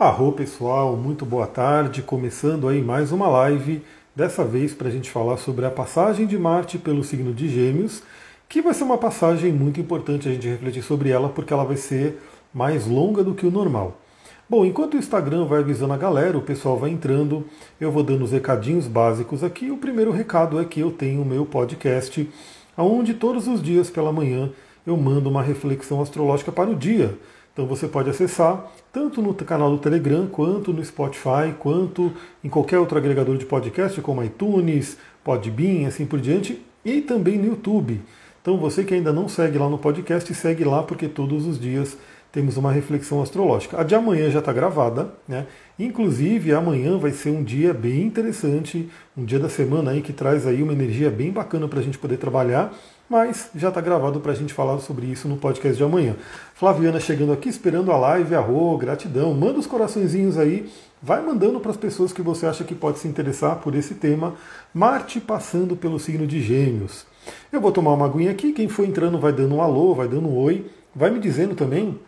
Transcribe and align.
Arro 0.00 0.32
pessoal, 0.32 0.96
muito 0.96 1.26
boa 1.26 1.46
tarde. 1.46 2.00
Começando 2.00 2.66
aí 2.66 2.80
mais 2.80 3.12
uma 3.12 3.28
live, 3.28 3.82
dessa 4.16 4.42
vez 4.42 4.72
para 4.72 4.88
a 4.88 4.90
gente 4.90 5.10
falar 5.10 5.36
sobre 5.36 5.66
a 5.66 5.70
passagem 5.70 6.26
de 6.26 6.38
Marte 6.38 6.78
pelo 6.78 7.04
signo 7.04 7.34
de 7.34 7.50
Gêmeos, 7.50 8.02
que 8.48 8.62
vai 8.62 8.72
ser 8.72 8.84
uma 8.84 8.96
passagem 8.96 9.52
muito 9.52 9.78
importante 9.78 10.26
a 10.26 10.32
gente 10.32 10.48
refletir 10.48 10.82
sobre 10.82 11.10
ela, 11.10 11.28
porque 11.28 11.52
ela 11.52 11.66
vai 11.66 11.76
ser 11.76 12.18
mais 12.50 12.86
longa 12.86 13.22
do 13.22 13.34
que 13.34 13.44
o 13.44 13.50
normal. 13.50 14.00
Bom, 14.48 14.64
enquanto 14.64 14.94
o 14.94 14.96
Instagram 14.96 15.44
vai 15.44 15.58
avisando 15.58 15.92
a 15.92 15.98
galera, 15.98 16.38
o 16.38 16.40
pessoal 16.40 16.78
vai 16.78 16.88
entrando, 16.88 17.44
eu 17.78 17.92
vou 17.92 18.02
dando 18.02 18.24
os 18.24 18.32
recadinhos 18.32 18.86
básicos 18.86 19.44
aqui. 19.44 19.70
O 19.70 19.76
primeiro 19.76 20.12
recado 20.12 20.58
é 20.58 20.64
que 20.64 20.80
eu 20.80 20.90
tenho 20.90 21.20
o 21.20 21.26
meu 21.26 21.44
podcast, 21.44 22.26
onde 22.74 23.12
todos 23.12 23.46
os 23.46 23.62
dias 23.62 23.90
pela 23.90 24.10
manhã 24.10 24.50
eu 24.86 24.96
mando 24.96 25.28
uma 25.28 25.42
reflexão 25.42 26.00
astrológica 26.00 26.50
para 26.50 26.70
o 26.70 26.74
dia. 26.74 27.18
Então 27.52 27.66
você 27.66 27.88
pode 27.88 28.08
acessar 28.08 28.70
tanto 28.92 29.20
no 29.20 29.34
canal 29.34 29.70
do 29.70 29.78
Telegram, 29.78 30.26
quanto 30.26 30.72
no 30.72 30.84
Spotify, 30.84 31.52
quanto 31.58 32.12
em 32.42 32.48
qualquer 32.48 32.78
outro 32.78 32.96
agregador 32.96 33.36
de 33.36 33.44
podcast, 33.44 34.00
como 34.00 34.22
iTunes, 34.22 34.96
Podbean, 35.22 35.86
assim 35.86 36.06
por 36.06 36.20
diante, 36.20 36.60
e 36.84 37.00
também 37.00 37.38
no 37.38 37.46
YouTube. 37.46 38.00
Então 38.40 38.56
você 38.56 38.84
que 38.84 38.94
ainda 38.94 39.12
não 39.12 39.28
segue 39.28 39.58
lá 39.58 39.68
no 39.68 39.78
podcast, 39.78 40.32
segue 40.32 40.64
lá 40.64 40.82
porque 40.82 41.08
todos 41.08 41.46
os 41.46 41.60
dias 41.60 41.96
temos 42.32 42.56
uma 42.56 42.72
reflexão 42.72 43.20
astrológica. 43.20 43.80
A 43.80 43.82
de 43.82 43.94
amanhã 43.94 44.30
já 44.30 44.38
está 44.38 44.52
gravada, 44.52 45.12
né? 45.26 45.46
Inclusive 45.78 46.54
amanhã 46.54 46.96
vai 46.96 47.10
ser 47.10 47.30
um 47.30 47.42
dia 47.42 47.74
bem 47.74 48.02
interessante, 48.02 48.88
um 49.16 49.24
dia 49.24 49.38
da 49.38 49.48
semana 49.48 49.90
aí 49.90 50.00
que 50.00 50.12
traz 50.12 50.46
aí 50.46 50.62
uma 50.62 50.72
energia 50.72 51.10
bem 51.10 51.30
bacana 51.30 51.66
para 51.66 51.80
a 51.80 51.82
gente 51.82 51.98
poder 51.98 52.16
trabalhar 52.16 52.72
mas 53.10 53.50
já 53.56 53.70
está 53.70 53.80
gravado 53.80 54.20
para 54.20 54.30
a 54.30 54.34
gente 54.36 54.54
falar 54.54 54.78
sobre 54.78 55.04
isso 55.06 55.26
no 55.26 55.36
podcast 55.36 55.76
de 55.76 55.82
amanhã. 55.82 56.14
Flaviana 56.54 57.00
chegando 57.00 57.32
aqui, 57.32 57.48
esperando 57.48 57.90
a 57.90 57.96
live, 57.96 58.36
arro, 58.36 58.78
gratidão. 58.78 59.34
Manda 59.34 59.58
os 59.58 59.66
coraçõezinhos 59.66 60.38
aí, 60.38 60.70
vai 61.02 61.20
mandando 61.20 61.58
para 61.58 61.72
as 61.72 61.76
pessoas 61.76 62.12
que 62.12 62.22
você 62.22 62.46
acha 62.46 62.62
que 62.62 62.72
pode 62.72 63.00
se 63.00 63.08
interessar 63.08 63.56
por 63.56 63.74
esse 63.74 63.96
tema. 63.96 64.36
Marte 64.72 65.18
passando 65.18 65.74
pelo 65.74 65.98
signo 65.98 66.24
de 66.24 66.40
Gêmeos. 66.40 67.04
Eu 67.50 67.60
vou 67.60 67.72
tomar 67.72 67.94
uma 67.94 68.06
aguinha 68.06 68.30
aqui, 68.30 68.52
quem 68.52 68.68
for 68.68 68.84
entrando 68.84 69.18
vai 69.18 69.32
dando 69.32 69.56
um 69.56 69.60
alô, 69.60 69.92
vai 69.92 70.06
dando 70.06 70.28
um 70.28 70.38
oi, 70.38 70.70
vai 70.94 71.10
me 71.10 71.18
dizendo 71.18 71.56
também 71.56 71.98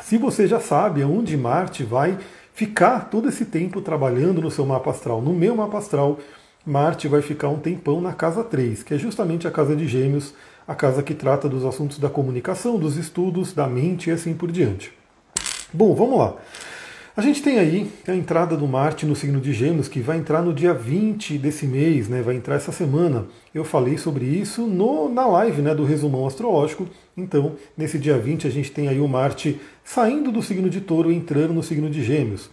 se 0.00 0.16
você 0.16 0.46
já 0.46 0.58
sabe 0.58 1.02
aonde 1.02 1.36
Marte 1.36 1.84
vai 1.84 2.18
ficar 2.54 3.10
todo 3.10 3.28
esse 3.28 3.44
tempo 3.44 3.82
trabalhando 3.82 4.40
no 4.40 4.50
seu 4.50 4.64
mapa 4.64 4.90
astral. 4.90 5.20
No 5.20 5.34
meu 5.34 5.54
mapa 5.54 5.76
astral, 5.76 6.18
Marte 6.66 7.08
vai 7.08 7.20
ficar 7.20 7.50
um 7.50 7.58
tempão 7.58 8.00
na 8.00 8.12
casa 8.14 8.42
3, 8.42 8.82
que 8.82 8.94
é 8.94 8.98
justamente 8.98 9.46
a 9.46 9.50
casa 9.50 9.76
de 9.76 9.86
Gêmeos, 9.86 10.32
a 10.66 10.74
casa 10.74 11.02
que 11.02 11.12
trata 11.12 11.46
dos 11.46 11.64
assuntos 11.64 11.98
da 11.98 12.08
comunicação, 12.08 12.78
dos 12.78 12.96
estudos, 12.96 13.52
da 13.52 13.66
mente 13.66 14.08
e 14.08 14.12
assim 14.12 14.32
por 14.32 14.50
diante. 14.50 14.90
Bom, 15.72 15.94
vamos 15.94 16.18
lá. 16.18 16.36
A 17.16 17.20
gente 17.20 17.42
tem 17.42 17.58
aí 17.58 17.88
a 18.08 18.14
entrada 18.14 18.56
do 18.56 18.66
Marte 18.66 19.04
no 19.04 19.14
signo 19.14 19.40
de 19.40 19.52
Gêmeos, 19.52 19.88
que 19.88 20.00
vai 20.00 20.16
entrar 20.16 20.42
no 20.42 20.54
dia 20.54 20.74
20 20.74 21.38
desse 21.38 21.66
mês, 21.66 22.08
né? 22.08 22.22
vai 22.22 22.34
entrar 22.34 22.56
essa 22.56 22.72
semana. 22.72 23.26
Eu 23.54 23.62
falei 23.62 23.96
sobre 23.98 24.24
isso 24.24 24.66
no, 24.66 25.08
na 25.08 25.26
live 25.26 25.62
né, 25.62 25.74
do 25.74 25.84
resumão 25.84 26.26
astrológico. 26.26 26.88
Então, 27.16 27.52
nesse 27.76 27.98
dia 27.98 28.18
20, 28.18 28.48
a 28.48 28.50
gente 28.50 28.72
tem 28.72 28.88
aí 28.88 28.98
o 28.98 29.06
Marte 29.06 29.60
saindo 29.84 30.32
do 30.32 30.42
signo 30.42 30.68
de 30.68 30.80
Touro 30.80 31.12
e 31.12 31.14
entrando 31.14 31.52
no 31.52 31.62
signo 31.62 31.88
de 31.88 32.02
Gêmeos. 32.02 32.50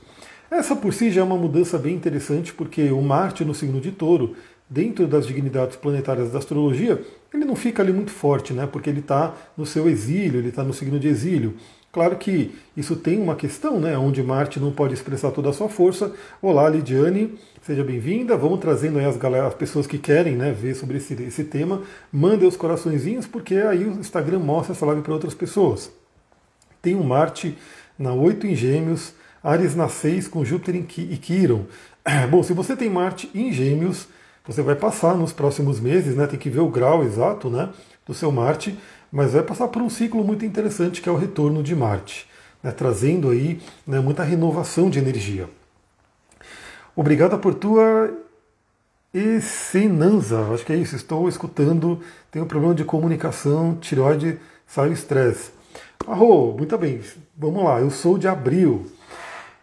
Essa 0.51 0.75
por 0.75 0.93
si 0.93 1.09
já 1.09 1.21
é 1.21 1.23
uma 1.23 1.37
mudança 1.37 1.77
bem 1.77 1.95
interessante, 1.95 2.53
porque 2.53 2.91
o 2.91 3.01
Marte 3.01 3.45
no 3.45 3.55
signo 3.55 3.79
de 3.79 3.89
touro, 3.89 4.35
dentro 4.69 5.07
das 5.07 5.25
dignidades 5.25 5.77
planetárias 5.77 6.29
da 6.29 6.39
astrologia, 6.39 7.01
ele 7.33 7.45
não 7.45 7.55
fica 7.55 7.81
ali 7.81 7.93
muito 7.93 8.11
forte, 8.11 8.51
né? 8.51 8.67
Porque 8.67 8.89
ele 8.89 8.99
está 8.99 9.33
no 9.55 9.65
seu 9.65 9.87
exílio, 9.87 10.41
ele 10.41 10.49
está 10.49 10.61
no 10.61 10.73
signo 10.73 10.99
de 10.99 11.07
exílio. 11.07 11.55
Claro 11.89 12.17
que 12.17 12.53
isso 12.75 12.97
tem 12.97 13.21
uma 13.21 13.33
questão, 13.33 13.79
né? 13.79 13.97
Onde 13.97 14.21
Marte 14.21 14.59
não 14.59 14.73
pode 14.73 14.93
expressar 14.93 15.31
toda 15.31 15.49
a 15.49 15.53
sua 15.53 15.69
força. 15.69 16.13
Olá, 16.41 16.67
Lidiane, 16.67 17.33
seja 17.61 17.81
bem-vinda. 17.81 18.35
Vamos 18.35 18.59
trazendo 18.59 18.99
aí 18.99 19.05
as, 19.05 19.15
galera, 19.15 19.47
as 19.47 19.55
pessoas 19.55 19.87
que 19.87 19.97
querem 19.97 20.35
né, 20.35 20.51
ver 20.51 20.75
sobre 20.75 20.97
esse, 20.97 21.13
esse 21.23 21.45
tema. 21.45 21.81
Mandem 22.11 22.45
os 22.45 22.57
coraçõezinhos, 22.57 23.25
porque 23.25 23.55
aí 23.55 23.85
o 23.85 23.91
Instagram 23.91 24.39
mostra 24.39 24.73
essa 24.73 24.85
live 24.85 25.01
para 25.01 25.13
outras 25.13 25.33
pessoas. 25.33 25.89
Tem 26.81 26.93
um 26.93 27.03
Marte 27.03 27.57
na 27.97 28.13
8 28.13 28.47
em 28.47 28.55
Gêmeos, 28.55 29.13
Ares 29.43 29.75
na 29.75 29.87
6 29.87 30.27
com 30.27 30.45
Júpiter 30.45 30.75
e 30.75 31.17
Quiron. 31.17 31.65
Bom, 32.29 32.43
se 32.43 32.53
você 32.53 32.75
tem 32.75 32.89
Marte 32.89 33.29
em 33.33 33.51
Gêmeos, 33.51 34.07
você 34.45 34.61
vai 34.61 34.75
passar 34.75 35.15
nos 35.15 35.33
próximos 35.33 35.79
meses, 35.79 36.15
né? 36.15 36.27
Tem 36.27 36.39
que 36.39 36.49
ver 36.49 36.59
o 36.59 36.69
grau 36.69 37.03
exato, 37.03 37.49
né? 37.49 37.69
Do 38.05 38.13
seu 38.13 38.31
Marte, 38.31 38.77
mas 39.11 39.33
vai 39.33 39.43
passar 39.43 39.67
por 39.67 39.81
um 39.81 39.89
ciclo 39.89 40.23
muito 40.23 40.45
interessante 40.45 41.01
que 41.01 41.09
é 41.09 41.11
o 41.11 41.17
retorno 41.17 41.61
de 41.61 41.75
Marte, 41.75 42.27
né, 42.63 42.71
trazendo 42.71 43.29
aí 43.29 43.59
né, 43.85 43.99
muita 43.99 44.23
renovação 44.23 44.89
de 44.89 44.99
energia. 44.99 45.49
Obrigada 46.95 47.37
por 47.37 47.53
tua 47.53 48.11
Essenanza, 49.13 50.47
acho 50.53 50.65
que 50.65 50.71
é 50.71 50.77
isso. 50.77 50.95
Estou 50.95 51.27
escutando, 51.27 51.99
tenho 52.31 52.45
um 52.45 52.47
problema 52.47 52.73
de 52.73 52.85
comunicação, 52.85 53.75
tireoide, 53.75 54.39
sai 54.65 54.91
estresse. 54.91 55.51
Arro, 56.07 56.55
muito 56.57 56.77
bem, 56.77 57.01
vamos 57.37 57.63
lá, 57.63 57.79
eu 57.79 57.91
sou 57.91 58.17
de 58.17 58.27
abril. 58.27 58.89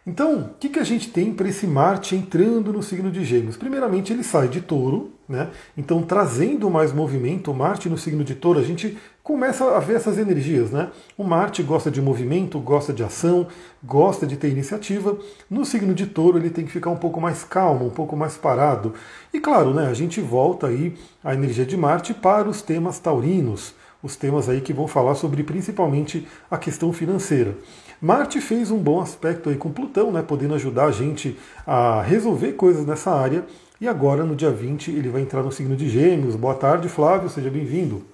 Então, 0.08 0.38
o 0.38 0.48
que, 0.58 0.70
que 0.70 0.78
a 0.78 0.84
gente 0.84 1.10
tem 1.10 1.34
para 1.34 1.50
esse 1.50 1.66
Marte 1.66 2.16
entrando 2.16 2.72
no 2.72 2.82
signo 2.82 3.10
de 3.10 3.22
Gêmeos? 3.26 3.58
Primeiramente, 3.58 4.10
ele 4.10 4.24
sai 4.24 4.48
de 4.48 4.62
touro, 4.62 5.12
né? 5.28 5.50
Então, 5.76 6.00
trazendo 6.00 6.70
mais 6.70 6.94
movimento, 6.94 7.52
Marte 7.52 7.90
no 7.90 7.98
signo 7.98 8.24
de 8.24 8.34
touro, 8.34 8.58
a 8.58 8.62
gente 8.62 8.96
começa 9.22 9.66
a 9.76 9.78
ver 9.78 9.96
essas 9.96 10.16
energias, 10.16 10.70
né? 10.70 10.88
O 11.14 11.24
Marte 11.24 11.62
gosta 11.62 11.90
de 11.90 12.00
movimento, 12.00 12.58
gosta 12.58 12.90
de 12.90 13.04
ação, 13.04 13.48
gosta 13.84 14.26
de 14.26 14.38
ter 14.38 14.48
iniciativa. 14.48 15.14
No 15.50 15.62
signo 15.66 15.92
de 15.92 16.06
touro, 16.06 16.38
ele 16.38 16.48
tem 16.48 16.64
que 16.64 16.72
ficar 16.72 16.88
um 16.88 16.96
pouco 16.96 17.20
mais 17.20 17.44
calmo, 17.44 17.84
um 17.84 17.90
pouco 17.90 18.16
mais 18.16 18.34
parado. 18.34 18.94
E 19.30 19.38
claro, 19.38 19.74
né, 19.74 19.88
a 19.88 19.94
gente 19.94 20.22
volta 20.22 20.68
aí 20.68 20.96
a 21.22 21.34
energia 21.34 21.66
de 21.66 21.76
Marte 21.76 22.14
para 22.14 22.48
os 22.48 22.62
temas 22.62 22.98
taurinos, 22.98 23.74
os 24.02 24.16
temas 24.16 24.48
aí 24.48 24.62
que 24.62 24.72
vão 24.72 24.88
falar 24.88 25.16
sobre 25.16 25.42
principalmente 25.42 26.26
a 26.50 26.56
questão 26.56 26.94
financeira. 26.94 27.54
Marte 28.00 28.40
fez 28.40 28.70
um 28.70 28.78
bom 28.78 29.00
aspecto 29.00 29.50
aí 29.50 29.56
com 29.56 29.72
Plutão, 29.72 30.12
né, 30.12 30.22
podendo 30.22 30.54
ajudar 30.54 30.84
a 30.84 30.92
gente 30.92 31.36
a 31.66 32.00
resolver 32.00 32.52
coisas 32.52 32.86
nessa 32.86 33.10
área. 33.10 33.44
E 33.80 33.88
agora, 33.88 34.22
no 34.22 34.36
dia 34.36 34.52
20, 34.52 34.92
ele 34.92 35.08
vai 35.08 35.20
entrar 35.20 35.42
no 35.42 35.50
signo 35.50 35.74
de 35.74 35.88
Gêmeos. 35.88 36.36
Boa 36.36 36.54
tarde, 36.54 36.88
Flávio, 36.88 37.28
seja 37.28 37.50
bem-vindo. 37.50 38.04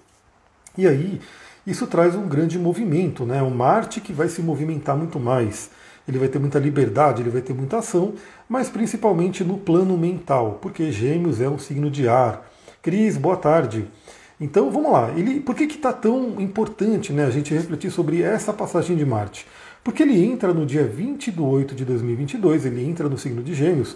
E 0.77 0.87
aí, 0.87 1.21
isso 1.67 1.87
traz 1.87 2.15
um 2.15 2.27
grande 2.27 2.59
movimento, 2.59 3.27
né? 3.27 3.43
O 3.43 3.51
Marte 3.51 4.01
que 4.01 4.13
vai 4.13 4.29
se 4.29 4.41
movimentar 4.41 4.97
muito 4.97 5.21
mais. 5.21 5.71
Ele 6.09 6.19
vai 6.19 6.29
ter 6.29 6.39
muita 6.39 6.59
liberdade, 6.59 7.21
ele 7.21 7.31
vai 7.31 7.43
ter 7.43 7.53
muita 7.53 7.79
ação, 7.79 8.15
mas 8.49 8.71
principalmente 8.71 9.45
no 9.45 9.59
plano 9.59 9.99
mental, 9.99 10.59
porque 10.63 10.91
Gêmeos 10.91 11.43
é 11.43 11.49
um 11.49 11.59
signo 11.59 11.91
de 11.91 12.09
ar. 12.09 12.51
Cris, 12.83 13.19
boa 13.19 13.37
tarde. 13.37 13.87
Então 14.41 14.71
vamos 14.71 14.93
lá. 14.93 15.11
Ele, 15.17 15.41
por 15.41 15.55
que 15.55 15.65
está 15.65 15.93
tão 15.93 16.41
importante 16.41 17.13
né, 17.13 17.25
a 17.25 17.31
gente 17.31 17.55
refletir 17.55 17.91
sobre 17.91 18.23
essa 18.23 18.53
passagem 18.53 18.97
de 18.97 19.05
Marte? 19.05 19.47
Porque 19.85 20.03
ele 20.03 20.25
entra 20.25 20.55
no 20.55 20.65
dia 20.65 20.87
20 20.87 21.31
de 21.31 21.41
8 21.43 21.75
de 21.75 21.85
2022, 21.85 22.65
ele 22.65 22.83
entra 22.83 23.07
no 23.07 23.19
signo 23.19 23.43
de 23.43 23.53
Gêmeos, 23.53 23.95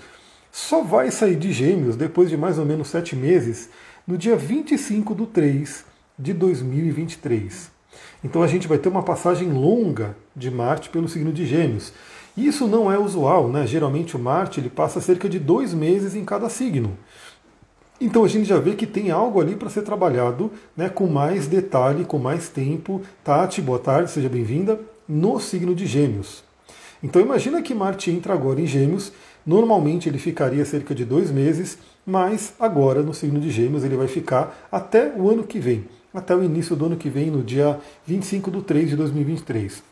só 0.53 0.83
vai 0.83 1.11
sair 1.11 1.35
de 1.35 1.51
Gêmeos 1.51 1.97
depois 1.97 2.29
de 2.29 2.37
mais 2.37 2.59
ou 2.59 2.67
menos 2.67 2.89
sete 2.89 3.17
meses, 3.17 3.71
no 4.07 4.19
dia 4.19 4.37
25 4.37 5.15
de 5.15 5.27
3 5.27 5.85
de 6.19 6.35
2023. 6.35 7.71
Então 8.23 8.43
a 8.43 8.47
gente 8.47 8.69
vai 8.69 8.77
ter 8.77 8.91
uma 8.91 9.03
passagem 9.03 9.51
longa 9.51 10.15
de 10.37 10.51
Marte 10.51 10.91
pelo 10.91 11.09
signo 11.09 11.33
de 11.33 11.47
Gêmeos. 11.47 11.91
Isso 12.37 12.67
não 12.67 12.93
é 12.93 12.99
usual, 12.99 13.49
né? 13.49 13.67
Geralmente 13.67 14.15
o 14.15 14.19
Marte 14.19 14.61
ele 14.61 14.69
passa 14.69 15.01
cerca 15.01 15.27
de 15.27 15.39
dois 15.39 15.73
meses 15.73 16.15
em 16.15 16.25
cada 16.25 16.51
signo. 16.51 16.99
Então 17.99 18.25
a 18.25 18.29
gente 18.29 18.45
já 18.45 18.59
vê 18.59 18.75
que 18.75 18.87
tem 18.87 19.11
algo 19.11 19.41
ali 19.41 19.57
para 19.57 19.71
ser 19.71 19.83
trabalhado 19.83 20.53
né, 20.77 20.91
com 20.91 21.07
mais 21.07 21.47
detalhe, 21.47 22.05
com 22.05 22.19
mais 22.19 22.51
tempo. 22.51 23.01
Tati, 23.25 23.63
boa 23.63 23.79
tarde, 23.79 24.11
seja 24.11 24.29
bem-vinda 24.29 24.79
no 25.09 25.41
signo 25.41 25.75
de 25.75 25.87
Gêmeos. 25.87 26.45
Então 27.03 27.23
imagina 27.23 27.63
que 27.63 27.75
Marte 27.75 28.11
entra 28.11 28.35
agora 28.35 28.61
em 28.61 28.67
Gêmeos, 28.67 29.13
normalmente 29.47 30.09
ele 30.09 30.19
ficaria 30.19 30.65
cerca 30.65 30.95
de 30.95 31.05
dois 31.05 31.31
meses, 31.31 31.79
mas 32.05 32.53
agora 32.59 33.03
no 33.03 33.15
signo 33.15 33.41
de 33.41 33.51
Gêmeos 33.51 33.85
ele 33.85 33.97
vai 33.97 34.09
ficar 34.09 34.69
até 34.71 35.13
o 35.17 35.31
ano 35.31 35.45
que 35.45 35.59
vem, 35.59 35.87
até 36.13 36.35
o 36.35 36.43
início 36.43 36.75
do 36.75 36.87
ano 36.87 36.97
que 36.97 37.09
vem, 37.09 37.31
no 37.31 37.43
dia 37.43 37.79
25 38.07 38.51
de 38.51 38.63
3 38.63 38.91
de 38.91 38.97
2023. 38.97 39.83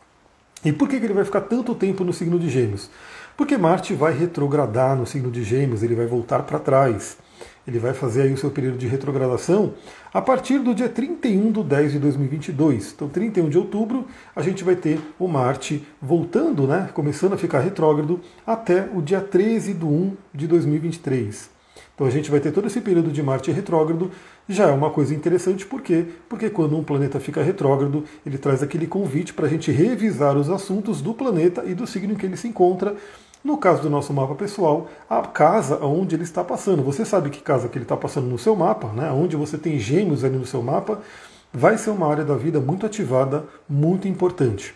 E 0.65 0.73
por 0.73 0.89
que 0.89 0.97
ele 0.97 1.15
vai 1.15 1.25
ficar 1.25 1.43
tanto 1.43 1.75
tempo 1.75 2.03
no 2.03 2.13
signo 2.13 2.39
de 2.39 2.49
Gêmeos? 2.49 2.91
Porque 3.37 3.57
Marte 3.57 3.95
vai 3.95 4.13
retrogradar 4.13 4.97
no 4.97 5.07
signo 5.07 5.31
de 5.31 5.45
Gêmeos, 5.45 5.83
ele 5.83 5.95
vai 5.95 6.07
voltar 6.07 6.43
para 6.43 6.59
trás. 6.59 7.19
Ele 7.67 7.79
vai 7.79 7.93
fazer 7.93 8.23
aí 8.23 8.33
o 8.33 8.37
seu 8.37 8.51
período 8.51 8.79
de 8.79 8.87
retrogradação 8.87 9.75
a 10.13 10.21
partir 10.21 10.59
do 10.59 10.75
dia 10.75 10.89
31 10.89 11.53
de 11.53 11.63
10 11.63 11.93
de 11.93 11.99
2022. 11.99 12.93
Então, 12.95 13.09
31 13.09 13.49
de 13.49 13.59
outubro, 13.59 14.07
a 14.35 14.43
gente 14.43 14.65
vai 14.65 14.77
ter 14.77 15.01
o 15.19 15.29
Marte 15.29 15.87
voltando, 16.01 16.67
né, 16.67 16.89
começando 16.95 17.33
a 17.33 17.37
ficar 17.37 17.61
retrógrado, 17.61 18.21
até 18.47 18.89
o 18.95 19.03
dia 19.03 19.21
13 19.21 19.75
de 19.75 19.85
1 19.85 20.13
de 20.33 20.47
2023. 20.47 21.51
Então, 21.95 22.07
a 22.07 22.11
gente 22.11 22.31
vai 22.31 22.41
ter 22.41 22.53
todo 22.53 22.67
esse 22.67 22.81
período 22.81 23.11
de 23.11 23.23
Marte 23.23 23.51
retrógrado 23.51 24.11
já 24.49 24.69
é 24.69 24.73
uma 24.73 24.91
coisa 24.91 25.13
interessante, 25.13 25.67
por 25.67 25.83
quê? 25.83 26.07
Porque 26.29 26.49
quando 26.49 26.77
um 26.77 26.85
planeta 26.85 27.19
fica 27.19 27.43
retrógrado, 27.43 28.05
ele 28.25 28.39
traz 28.39 28.63
aquele 28.63 28.87
convite 28.87 29.35
para 29.35 29.47
a 29.47 29.49
gente 29.49 29.73
revisar 29.73 30.37
os 30.37 30.49
assuntos 30.49 31.03
do 31.03 31.13
planeta 31.13 31.65
e 31.67 31.75
do 31.75 31.85
signo 31.85 32.13
em 32.13 32.17
que 32.17 32.27
ele 32.27 32.37
se 32.37 32.47
encontra. 32.47 32.95
No 33.47 33.57
caso 33.57 33.81
do 33.81 33.89
nosso 33.89 34.13
mapa 34.13 34.35
pessoal, 34.35 34.89
a 35.09 35.23
casa 35.23 35.79
onde 35.85 36.17
ele 36.17 36.25
está 36.25 36.43
passando. 36.43 36.83
Você 36.83 37.05
sabe 37.05 37.31
que 37.31 37.41
casa 37.41 37.69
que 37.69 37.79
ele 37.79 37.85
está 37.85 37.97
passando 37.97 38.27
no 38.27 38.37
seu 38.37 38.57
mapa, 38.57 38.89
né? 38.89 39.09
onde 39.13 39.37
você 39.37 39.57
tem 39.57 39.79
gêmeos 39.79 40.25
ali 40.25 40.37
no 40.37 40.45
seu 40.45 40.61
mapa, 40.61 41.01
vai 41.53 41.79
ser 41.79 41.91
uma 41.91 42.11
área 42.11 42.25
da 42.25 42.35
vida 42.35 42.59
muito 42.59 42.85
ativada, 42.85 43.45
muito 43.69 44.09
importante. 44.09 44.75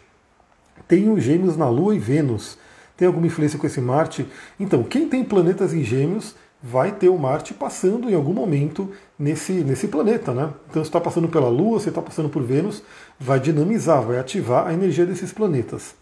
Tem 0.86 1.10
os 1.12 1.20
gêmeos 1.20 1.56
na 1.56 1.68
Lua 1.68 1.96
e 1.96 1.98
Vênus. 1.98 2.56
Tem 2.96 3.08
alguma 3.08 3.26
influência 3.26 3.58
com 3.58 3.66
esse 3.66 3.80
Marte? 3.80 4.24
Então, 4.60 4.84
quem 4.84 5.08
tem 5.08 5.24
planetas 5.24 5.74
em 5.74 5.82
gêmeos 5.82 6.36
vai 6.62 6.92
ter 6.92 7.08
o 7.08 7.18
Marte 7.18 7.52
passando 7.52 8.08
em 8.08 8.14
algum 8.14 8.32
momento 8.32 8.92
nesse, 9.18 9.52
nesse 9.64 9.88
planeta, 9.88 10.32
né? 10.32 10.48
Então, 10.70 10.84
você 10.84 10.88
está 10.88 11.00
passando 11.00 11.28
pela 11.28 11.48
Lua, 11.48 11.80
você 11.80 11.88
está 11.88 12.00
passando 12.00 12.28
por 12.28 12.44
Vênus, 12.44 12.84
vai 13.18 13.40
dinamizar, 13.40 14.00
vai 14.00 14.20
ativar 14.20 14.68
a 14.68 14.72
energia 14.72 15.04
desses 15.04 15.32
planetas. 15.32 15.98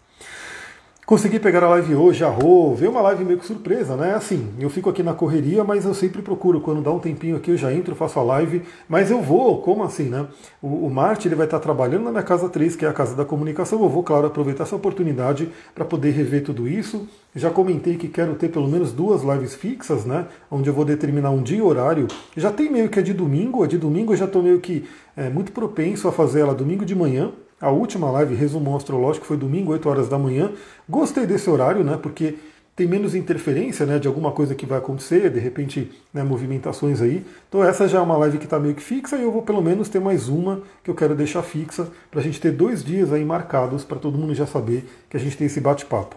Consegui 1.09 1.39
pegar 1.39 1.63
a 1.63 1.69
live 1.69 1.95
hoje, 1.95 2.23
arro, 2.23 2.75
veio 2.75 2.91
uma 2.91 3.01
live 3.01 3.25
meio 3.25 3.39
que 3.39 3.45
surpresa, 3.47 3.97
né? 3.97 4.13
Assim, 4.13 4.47
eu 4.59 4.69
fico 4.69 4.91
aqui 4.91 5.01
na 5.01 5.11
correria, 5.11 5.63
mas 5.63 5.83
eu 5.83 5.93
sempre 5.95 6.21
procuro, 6.21 6.61
quando 6.61 6.83
dá 6.83 6.91
um 6.91 6.99
tempinho 6.99 7.35
aqui, 7.35 7.49
eu 7.49 7.57
já 7.57 7.73
entro, 7.73 7.95
faço 7.95 8.19
a 8.19 8.21
live, 8.21 8.61
mas 8.87 9.09
eu 9.09 9.19
vou, 9.19 9.59
como 9.59 9.83
assim, 9.83 10.03
né? 10.03 10.27
O, 10.61 10.85
o 10.85 10.89
Marte 10.91 11.27
ele 11.27 11.33
vai 11.33 11.47
estar 11.47 11.57
trabalhando 11.57 12.03
na 12.03 12.11
minha 12.11 12.21
casa 12.21 12.47
3, 12.47 12.75
que 12.75 12.85
é 12.85 12.87
a 12.87 12.93
casa 12.93 13.15
da 13.15 13.25
comunicação, 13.25 13.81
eu 13.81 13.89
vou, 13.89 14.03
claro, 14.03 14.27
aproveitar 14.27 14.65
essa 14.65 14.75
oportunidade 14.75 15.49
para 15.73 15.83
poder 15.83 16.11
rever 16.11 16.43
tudo 16.43 16.67
isso. 16.67 17.07
Já 17.35 17.49
comentei 17.49 17.95
que 17.95 18.07
quero 18.07 18.35
ter 18.35 18.49
pelo 18.49 18.67
menos 18.67 18.91
duas 18.91 19.23
lives 19.23 19.55
fixas, 19.55 20.05
né? 20.05 20.27
Onde 20.51 20.69
eu 20.69 20.75
vou 20.75 20.85
determinar 20.85 21.31
um 21.31 21.41
dia 21.41 21.57
e 21.57 21.61
horário. 21.63 22.07
Já 22.37 22.51
tem 22.51 22.71
meio 22.71 22.87
que 22.87 22.99
a 22.99 23.01
de 23.01 23.15
domingo, 23.15 23.63
a 23.63 23.67
de 23.67 23.79
domingo 23.79 24.13
eu 24.13 24.17
já 24.17 24.25
estou 24.25 24.43
meio 24.43 24.59
que 24.59 24.87
é, 25.17 25.27
muito 25.27 25.51
propenso 25.53 26.07
a 26.07 26.11
fazer 26.11 26.41
ela 26.41 26.53
domingo 26.53 26.85
de 26.85 26.93
manhã, 26.93 27.31
a 27.61 27.69
última 27.69 28.09
live, 28.11 28.35
resumo 28.35 28.75
astrológico, 28.75 29.25
foi 29.25 29.37
domingo, 29.37 29.71
8 29.71 29.89
horas 29.89 30.09
da 30.09 30.17
manhã. 30.17 30.51
Gostei 30.87 31.25
desse 31.25 31.49
horário, 31.49 31.83
né? 31.83 31.97
Porque 32.01 32.35
tem 32.79 32.87
menos 32.87 33.13
interferência 33.13 33.85
né, 33.85 33.99
de 33.99 34.07
alguma 34.07 34.31
coisa 34.31 34.55
que 34.55 34.65
vai 34.65 34.77
acontecer, 34.77 35.29
de 35.29 35.37
repente 35.37 35.91
né, 36.13 36.23
movimentações 36.23 37.01
aí. 37.01 37.25
Então 37.49 37.61
essa 37.61 37.89
já 37.89 37.97
é 37.97 38.01
uma 38.01 38.15
live 38.15 38.37
que 38.37 38.45
está 38.45 38.57
meio 38.57 38.73
que 38.73 38.81
fixa 38.81 39.17
e 39.17 39.23
eu 39.23 39.33
vou 39.33 39.41
pelo 39.41 39.61
menos 39.61 39.89
ter 39.89 39.99
mais 39.99 40.29
uma 40.29 40.61
que 40.81 40.89
eu 40.89 40.95
quero 40.95 41.13
deixar 41.13 41.43
fixa 41.43 41.89
para 42.09 42.21
a 42.21 42.23
gente 42.23 42.39
ter 42.39 42.51
dois 42.51 42.81
dias 42.81 43.11
aí 43.11 43.25
marcados 43.25 43.83
para 43.83 43.99
todo 43.99 44.17
mundo 44.17 44.33
já 44.33 44.45
saber 44.45 44.85
que 45.09 45.17
a 45.17 45.19
gente 45.19 45.35
tem 45.35 45.47
esse 45.47 45.59
bate-papo. 45.59 46.15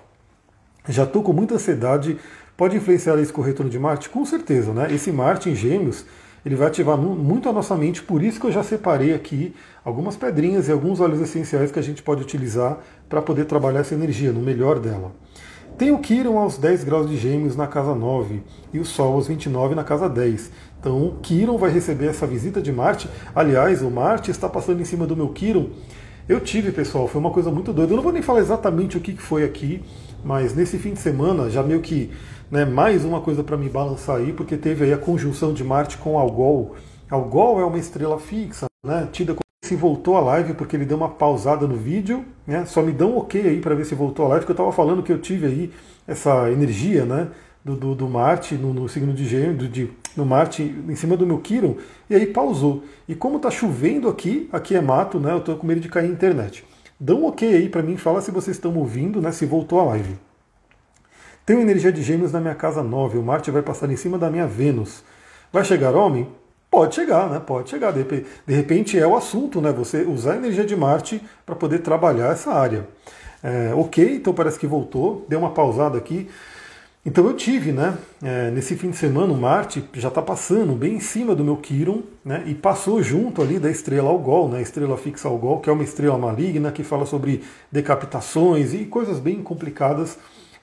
Já 0.89 1.03
estou 1.03 1.25
com 1.25 1.33
muita 1.33 1.57
ansiedade. 1.57 2.17
Pode 2.57 2.77
influenciar 2.77 3.19
esse 3.19 3.33
corretor 3.33 3.69
de 3.69 3.79
Marte? 3.79 4.09
Com 4.09 4.25
certeza, 4.25 4.73
né? 4.73 4.87
Esse 4.93 5.11
Marte 5.11 5.51
em 5.51 5.57
Gêmeos 5.57 6.05
ele 6.45 6.57
vai 6.57 6.69
ativar 6.69 6.97
muito 6.97 7.49
a 7.49 7.53
nossa 7.53 7.77
mente, 7.77 8.03
por 8.03 8.23
isso 8.23 8.41
que 8.41 8.47
eu 8.47 8.53
já 8.53 8.63
separei 8.63 9.15
aqui 9.15 9.55
algumas 9.85 10.17
pedrinhas 10.17 10.69
e 10.69 10.73
alguns 10.73 11.01
óleos 11.01 11.21
essenciais 11.21 11.71
que 11.71 11.79
a 11.79 11.83
gente 11.83 12.03
pode 12.03 12.23
utilizar 12.23 12.79
para 13.09 13.23
poder 13.23 13.45
trabalhar 13.45 13.81
essa 13.81 13.95
energia, 13.95 14.33
no 14.33 14.41
melhor 14.41 14.79
dela. 14.79 15.13
Tem 15.79 15.91
o 15.91 15.99
Quiron 15.99 16.39
aos 16.39 16.59
10 16.59 16.85
graus 16.85 17.09
de 17.09 17.17
gêmeos 17.17 17.57
na 17.57 17.67
casa 17.67 17.95
9 17.95 18.43
e 18.73 18.79
o 18.79 18.85
Sol 18.85 19.15
aos 19.15 19.27
29 19.27 19.75
na 19.75 19.83
casa 19.83 20.09
10. 20.09 20.51
Então 20.79 21.03
o 21.03 21.17
Quiron 21.23 21.57
vai 21.57 21.71
receber 21.71 22.07
essa 22.07 22.27
visita 22.27 22.61
de 22.61 22.71
Marte. 22.71 23.09
Aliás, 23.35 23.83
o 23.83 23.91
Marte 23.91 24.31
está 24.31 24.49
passando 24.49 24.81
em 24.81 24.85
cima 24.85 25.07
do 25.07 25.17
meu 25.17 25.29
Quiron. 25.31 25.71
Eu 26.29 26.41
tive, 26.41 26.71
pessoal, 26.71 27.09
foi 27.09 27.21
uma 27.21 27.31
coisa 27.31 27.51
muito 27.51 27.73
doida. 27.73 27.93
Eu 27.93 27.97
não 27.97 28.03
vou 28.03 28.13
nem 28.13 28.23
falar 28.23 28.41
exatamente 28.41 28.97
o 28.97 29.01
que 29.01 29.17
foi 29.17 29.45
aqui, 29.45 29.83
mas 30.23 30.55
nesse 30.55 30.79
fim 30.79 30.93
de 30.93 31.01
semana, 31.01 31.51
já 31.51 31.63
meio 31.63 31.81
que 31.81 32.11
né, 32.53 32.67
mais 32.67 33.03
uma 33.03 33.23
coisa 33.23 33.43
para 33.43 33.57
me 33.57 33.67
balançar 33.67 34.17
aí, 34.17 34.31
porque 34.31 34.59
teve 34.59 34.85
aí 34.85 34.93
a 34.93 34.99
conjunção 34.99 35.55
de 35.55 35.65
Marte 35.65 35.97
com 35.97 36.19
Algol. 36.19 36.77
Algol 37.09 37.59
é 37.59 37.65
uma 37.65 37.79
estrela 37.79 38.19
fixa, 38.19 38.67
né, 38.85 39.09
tida 39.11 39.33
como 39.33 39.41
se 39.65 39.75
voltou 39.75 40.19
a 40.19 40.21
live, 40.21 40.53
porque 40.53 40.77
ele 40.77 40.85
deu 40.85 40.99
uma 40.99 41.09
pausada 41.09 41.67
no 41.67 41.77
vídeo, 41.77 42.27
né, 42.47 42.67
só 42.67 42.83
me 42.83 42.93
dão 42.93 43.13
um 43.13 43.17
ok 43.17 43.41
aí 43.41 43.59
para 43.59 43.75
ver 43.75 43.87
se 43.87 43.95
voltou 43.95 44.27
a 44.27 44.29
live, 44.29 44.45
porque 44.45 44.53
eu 44.53 44.65
estava 44.65 44.71
falando 44.71 45.03
que 45.03 45.11
eu 45.11 45.19
tive 45.19 45.47
aí 45.47 45.73
essa 46.07 46.51
energia, 46.51 47.07
né, 47.07 47.29
do, 47.65 47.75
do, 47.75 47.95
do 47.95 48.07
Marte 48.07 48.55
no, 48.57 48.75
no, 48.75 48.87
signo 48.87 49.15
de 49.15 49.25
Gêmeos, 49.25 49.73
de, 49.73 49.91
no 50.15 50.27
Marte 50.27 50.63
em 50.63 50.95
cima 50.95 51.17
do 51.17 51.27
meu 51.27 51.39
Quiron, 51.39 51.77
e 52.11 52.15
aí 52.15 52.27
pausou. 52.27 52.83
E 53.09 53.15
como 53.15 53.39
está 53.39 53.51
chovendo 53.51 54.11
aqui, 54.11 54.51
aqui 54.53 54.75
é 54.75 54.81
mato, 54.83 55.19
né, 55.19 55.33
eu 55.33 55.39
estou 55.39 55.57
com 55.57 55.67
medo 55.67 55.81
de 55.81 55.89
cair 55.89 56.05
a 56.05 56.13
internet. 56.13 56.67
Dão 57.01 57.23
um 57.23 57.27
ok 57.29 57.49
aí 57.49 57.71
para 57.71 57.83
mim, 57.83 57.97
fala 57.97 58.21
se 58.21 58.31
vocês 58.31 58.59
estão 58.59 58.77
ouvindo, 58.77 59.23
né, 59.23 59.33
se 59.33 59.47
voltou 59.47 59.81
a 59.81 59.85
live. 59.85 60.19
Tenho 61.45 61.61
energia 61.61 61.91
de 61.91 62.03
gêmeos 62.03 62.31
na 62.31 62.41
minha 62.41 62.55
casa 62.55 62.85
9, 62.85 63.19
o 63.19 63.23
Marte 63.23 63.51
vai 63.51 63.63
passar 63.63 63.91
em 63.91 63.97
cima 63.97 64.17
da 64.17 64.31
minha 64.31 64.47
Vênus. 64.47 65.03
Vai 65.53 65.65
chegar 65.65 65.93
homem? 65.95 66.29
Pode 66.71 66.95
chegar, 66.95 67.29
né? 67.29 67.41
Pode 67.45 67.69
chegar. 67.69 67.93
De 67.93 68.05
repente, 68.47 68.97
é 68.99 69.07
o 69.07 69.17
assunto, 69.17 69.61
né? 69.61 69.73
Você 69.73 70.03
usar 70.03 70.35
a 70.35 70.37
energia 70.37 70.65
de 70.65 70.77
Marte 70.77 71.21
para 71.45 71.57
poder 71.57 71.81
trabalhar 71.81 72.33
essa 72.33 72.53
área. 72.53 72.87
É, 73.43 73.75
ok, 73.75 74.15
então 74.15 74.33
parece 74.33 74.57
que 74.57 74.69
voltou, 74.69 75.27
deu 75.29 75.41
uma 75.41 75.51
pausada 75.51 75.99
aqui. 75.99 76.31
Então 77.05 77.27
eu 77.27 77.35
tive, 77.35 77.73
né? 77.73 77.99
É, 78.23 78.53
nesse 78.53 78.77
fim 78.77 78.91
de 78.91 78.97
semana, 78.97 79.33
o 79.33 79.37
Marte 79.37 79.85
já 79.95 80.09
está 80.09 80.23
passando 80.23 80.75
bem 80.75 80.95
em 80.95 81.01
cima 81.01 81.35
do 81.35 81.43
meu 81.43 81.57
Quiron, 81.57 82.05
né? 82.25 82.45
E 82.47 82.55
passou 82.55 83.03
junto 83.03 83.43
ali 83.43 83.59
da 83.59 83.69
estrela 83.69 84.09
Algol, 84.09 84.49
né? 84.49 84.63
Estrela 84.63 84.97
fixa 84.97 85.27
Algol, 85.27 85.59
que 85.59 85.69
é 85.69 85.73
uma 85.73 85.83
estrela 85.83 86.17
maligna 86.17 86.71
que 86.71 86.85
fala 86.85 87.05
sobre 87.05 87.43
decapitações 87.71 88.73
e 88.73 88.85
coisas 88.85 89.19
bem 89.19 89.43
complicadas 89.43 90.17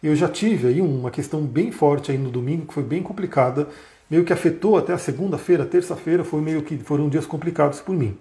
eu 0.08 0.16
já 0.16 0.28
tive 0.30 0.68
aí 0.68 0.82
uma 0.82 1.12
questão 1.12 1.42
bem 1.42 1.72
forte 1.72 2.12
aí 2.12 2.18
no 2.18 2.30
domingo, 2.30 2.66
que 2.66 2.74
foi 2.74 2.84
bem 2.84 3.04
complicada, 3.04 3.68
meio 4.10 4.24
que 4.24 4.34
afetou 4.34 4.78
até 4.78 4.94
a 4.94 4.98
segunda-feira, 4.98 5.66
terça-feira, 5.66 6.24
foi 6.24 6.42
meio 6.42 6.62
que 6.62 6.78
foram 6.78 7.10
dias 7.10 7.26
complicados 7.26 7.80
por 7.82 7.96
mim, 7.96 8.18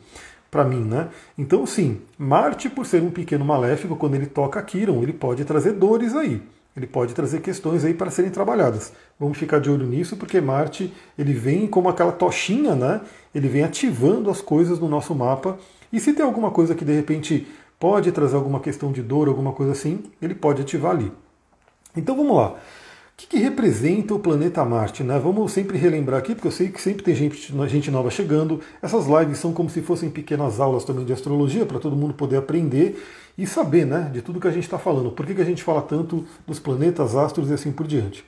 para 0.50 0.64
mim, 0.64 0.82
né? 0.82 1.08
Então, 1.36 1.64
sim, 1.66 2.00
Marte, 2.18 2.68
por 2.68 2.84
ser 2.84 3.02
um 3.02 3.10
pequeno 3.10 3.44
maléfico, 3.44 3.96
quando 3.96 4.14
ele 4.14 4.26
toca 4.26 4.62
Quiron, 4.62 5.02
ele 5.02 5.12
pode 5.12 5.44
trazer 5.44 5.72
dores 5.72 6.14
aí. 6.14 6.42
Ele 6.76 6.86
pode 6.86 7.12
trazer 7.12 7.40
questões 7.40 7.84
aí 7.84 7.92
para 7.92 8.08
serem 8.08 8.30
trabalhadas. 8.30 8.92
Vamos 9.18 9.36
ficar 9.36 9.58
de 9.58 9.68
olho 9.68 9.84
nisso, 9.84 10.16
porque 10.16 10.40
Marte 10.40 10.94
ele 11.18 11.32
vem 11.32 11.66
como 11.66 11.88
aquela 11.88 12.12
tochinha, 12.12 12.76
né? 12.76 13.00
Ele 13.34 13.48
vem 13.48 13.64
ativando 13.64 14.30
as 14.30 14.40
coisas 14.40 14.78
no 14.78 14.88
nosso 14.88 15.12
mapa. 15.12 15.58
E 15.92 15.98
se 15.98 16.12
tem 16.12 16.24
alguma 16.24 16.52
coisa 16.52 16.76
que 16.76 16.84
de 16.84 16.92
repente 16.92 17.48
pode 17.80 18.12
trazer 18.12 18.36
alguma 18.36 18.60
questão 18.60 18.92
de 18.92 19.02
dor, 19.02 19.26
alguma 19.26 19.52
coisa 19.52 19.72
assim, 19.72 20.04
ele 20.22 20.36
pode 20.36 20.62
ativar 20.62 20.92
ali. 20.92 21.10
Então 21.96 22.16
vamos 22.16 22.36
lá. 22.36 22.50
O 22.52 23.20
que, 23.20 23.26
que, 23.26 23.38
representa 23.38 24.14
o 24.14 24.18
planeta 24.20 24.64
Marte? 24.64 25.02
Né? 25.02 25.18
Vamos 25.18 25.50
sempre 25.50 25.76
relembrar 25.76 26.20
aqui, 26.20 26.36
porque 26.36 26.46
eu 26.46 26.52
sei 26.52 26.68
que 26.68 26.80
sempre 26.80 27.02
tem 27.02 27.16
gente, 27.16 27.52
gente 27.66 27.90
nova 27.90 28.10
chegando. 28.10 28.60
Essas 28.80 29.06
lives 29.06 29.38
são 29.38 29.52
como 29.52 29.68
se 29.68 29.82
fossem 29.82 30.08
pequenas 30.08 30.60
aulas 30.60 30.84
também 30.84 31.04
de 31.04 31.12
astrologia, 31.12 31.66
para 31.66 31.80
todo 31.80 31.96
mundo 31.96 32.14
poder 32.14 32.36
aprender 32.36 33.04
e 33.36 33.44
saber 33.44 33.84
né, 33.84 34.08
de 34.12 34.22
tudo 34.22 34.38
que 34.38 34.46
a 34.46 34.52
gente 34.52 34.62
está 34.62 34.78
falando. 34.78 35.10
Por 35.10 35.26
que, 35.26 35.34
que 35.34 35.42
a 35.42 35.44
gente 35.44 35.64
fala 35.64 35.82
tanto 35.82 36.24
dos 36.46 36.60
planetas, 36.60 37.16
astros 37.16 37.50
e 37.50 37.54
assim 37.54 37.72
por 37.72 37.88
diante? 37.88 38.24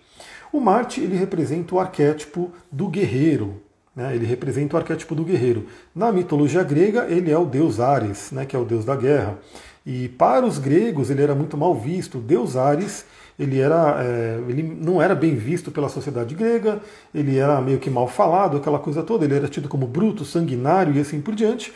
O 0.52 0.58
Marte 0.58 1.00
ele 1.00 1.16
representa 1.16 1.74
o 1.76 1.78
arquétipo 1.78 2.50
do 2.72 2.88
guerreiro. 2.88 3.62
Né? 3.94 4.14
Ele 4.16 4.26
representa 4.26 4.74
o 4.74 4.78
arquétipo 4.78 5.14
do 5.14 5.24
guerreiro. 5.24 5.66
Na 5.94 6.10
mitologia 6.10 6.64
grega, 6.64 7.06
ele 7.08 7.30
é 7.30 7.38
o 7.38 7.44
deus 7.44 7.78
Ares, 7.78 8.32
né, 8.32 8.44
que 8.44 8.56
é 8.56 8.58
o 8.58 8.64
deus 8.64 8.84
da 8.84 8.96
guerra. 8.96 9.38
E 9.86 10.08
para 10.08 10.44
os 10.44 10.58
gregos, 10.58 11.10
ele 11.10 11.22
era 11.22 11.34
muito 11.34 11.56
mal 11.56 11.74
visto. 11.74 12.18
Deus 12.18 12.56
Ares 12.56 13.04
ele, 13.40 13.58
era, 13.58 13.96
é, 14.04 14.38
ele 14.48 14.62
não 14.62 15.00
era 15.00 15.14
bem 15.14 15.34
visto 15.34 15.70
pela 15.70 15.88
sociedade 15.88 16.34
grega, 16.34 16.78
ele 17.14 17.38
era 17.38 17.58
meio 17.62 17.78
que 17.78 17.88
mal 17.88 18.06
falado, 18.06 18.58
aquela 18.58 18.78
coisa 18.78 19.02
toda, 19.02 19.24
ele 19.24 19.34
era 19.34 19.48
tido 19.48 19.66
como 19.66 19.86
bruto, 19.86 20.26
sanguinário 20.26 20.94
e 20.94 21.00
assim 21.00 21.22
por 21.22 21.34
diante. 21.34 21.72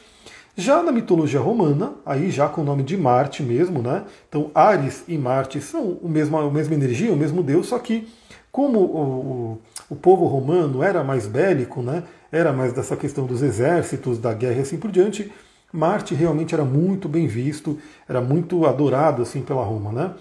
Já 0.55 0.83
na 0.83 0.93
mitologia 0.93 1.41
romana, 1.41 1.95
aí 2.05 2.31
já 2.31 2.49
com 2.49 2.61
o 2.61 2.65
nome 2.65 2.83
de 2.83 2.97
Marte 2.99 3.43
mesmo, 3.43 3.81
né? 3.81 4.05
Então 4.29 4.51
Ares 4.55 5.05
e 5.09 5.17
Marte 5.17 5.61
são 5.61 5.99
o 6.03 6.09
mesmo, 6.09 6.37
a 6.37 6.51
mesma 6.51 6.75
energia, 6.75 7.13
o 7.13 7.17
mesmo 7.17 7.43
deus, 7.43 7.67
só 7.67 7.79
que 7.79 8.07
como 8.53 8.79
o, 8.79 9.61
o, 9.89 9.97
povo 9.97 10.27
romano 10.27 10.83
era 10.83 11.03
mais 11.03 11.27
bélico, 11.27 11.83
né? 11.83 12.05
Era 12.31 12.53
mais 12.53 12.73
dessa 12.75 12.95
questão 12.95 13.27
dos 13.27 13.43
exércitos, 13.43 14.19
da 14.19 14.33
guerra 14.35 14.59
e 14.59 14.61
assim 14.61 14.77
por 14.77 14.93
diante, 14.93 15.33
Marte 15.73 16.15
realmente 16.15 16.55
era 16.55 16.65
muito 16.65 17.09
bem 17.09 17.27
visto, 17.27 17.79
era 18.09 18.21
muito 18.21 18.65
adorado 18.65 19.23
assim 19.23 19.41
pela 19.41 19.65
Roma, 19.65 19.91
né? 19.91 20.15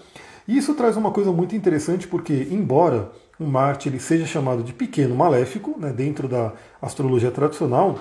E 0.46 0.56
isso 0.56 0.74
traz 0.74 0.96
uma 0.96 1.10
coisa 1.10 1.32
muito 1.32 1.56
interessante 1.56 2.06
porque, 2.06 2.48
embora 2.50 3.10
o 3.38 3.44
Marte 3.44 3.88
ele 3.88 3.98
seja 3.98 4.26
chamado 4.26 4.62
de 4.62 4.72
pequeno 4.72 5.14
maléfico, 5.14 5.74
né, 5.78 5.92
dentro 5.92 6.28
da 6.28 6.52
astrologia 6.80 7.30
tradicional, 7.30 7.98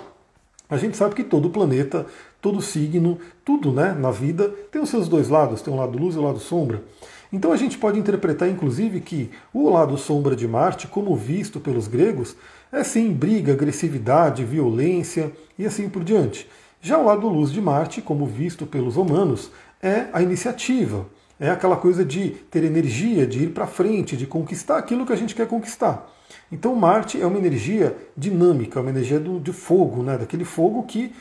a 0.70 0.78
gente 0.78 0.98
sabe 0.98 1.16
que 1.16 1.24
todo 1.24 1.50
planeta, 1.50 2.06
todo 2.42 2.62
signo, 2.62 3.18
tudo 3.46 3.72
né, 3.72 3.94
na 3.94 4.12
vida 4.12 4.50
tem 4.72 4.82
os 4.82 4.90
seus 4.90 5.08
dois 5.08 5.30
lados, 5.30 5.62
tem 5.62 5.74
um 5.74 5.78
lado 5.78 5.98
luz 5.98 6.16
e 6.16 6.18
o 6.18 6.22
um 6.22 6.26
lado 6.26 6.40
sombra. 6.40 6.84
Então 7.32 7.52
a 7.52 7.58
gente 7.58 7.78
pode 7.78 7.98
interpretar, 7.98 8.48
inclusive, 8.48 9.00
que 9.00 9.32
o 9.54 9.70
lado 9.70 9.98
sombra 9.98 10.36
de 10.36 10.48
Marte, 10.48 10.88
como 10.88 11.16
visto 11.16 11.60
pelos 11.60 11.88
gregos, 11.88 12.36
é 12.72 12.84
sim 12.84 13.12
briga, 13.12 13.54
agressividade, 13.54 14.46
violência 14.46 15.32
e 15.58 15.66
assim 15.66 15.90
por 15.90 16.04
diante. 16.04 16.48
Já 16.80 16.98
o 16.98 17.06
lado 17.06 17.28
luz 17.28 17.52
de 17.52 17.62
Marte, 17.62 18.02
como 18.02 18.26
visto 18.26 18.66
pelos 18.66 18.96
romanos, 18.96 19.50
é 19.82 20.08
a 20.14 20.22
iniciativa, 20.22 21.06
é 21.40 21.50
aquela 21.50 21.76
coisa 21.76 22.06
de 22.06 22.30
ter 22.30 22.64
energia, 22.64 23.26
de 23.26 23.44
ir 23.44 23.50
para 23.50 23.68
frente, 23.68 24.16
de 24.16 24.26
conquistar 24.26 24.78
aquilo 24.78 25.06
que 25.06 25.14
a 25.14 25.16
gente 25.16 25.36
quer 25.36 25.48
conquistar. 25.48 26.10
Então 26.52 26.76
Marte 26.76 27.22
é 27.22 27.26
uma 27.26 27.38
energia 27.38 27.96
dinâmica, 28.16 28.80
uma 28.80 28.90
energia 28.90 29.20
do, 29.20 29.40
de 29.40 29.52
fogo, 29.52 30.04
né? 30.04 30.18
daquele 30.18 30.46
fogo 30.46 30.84
que 30.84 31.14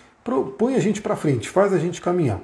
põe 0.59 0.77
a 0.77 0.81
gente 0.81 1.01
para 1.01 1.17
frente, 1.17 1.49
faz 1.49 1.73
a 1.73 1.79
gente 1.79 2.01
caminhar. 2.01 2.41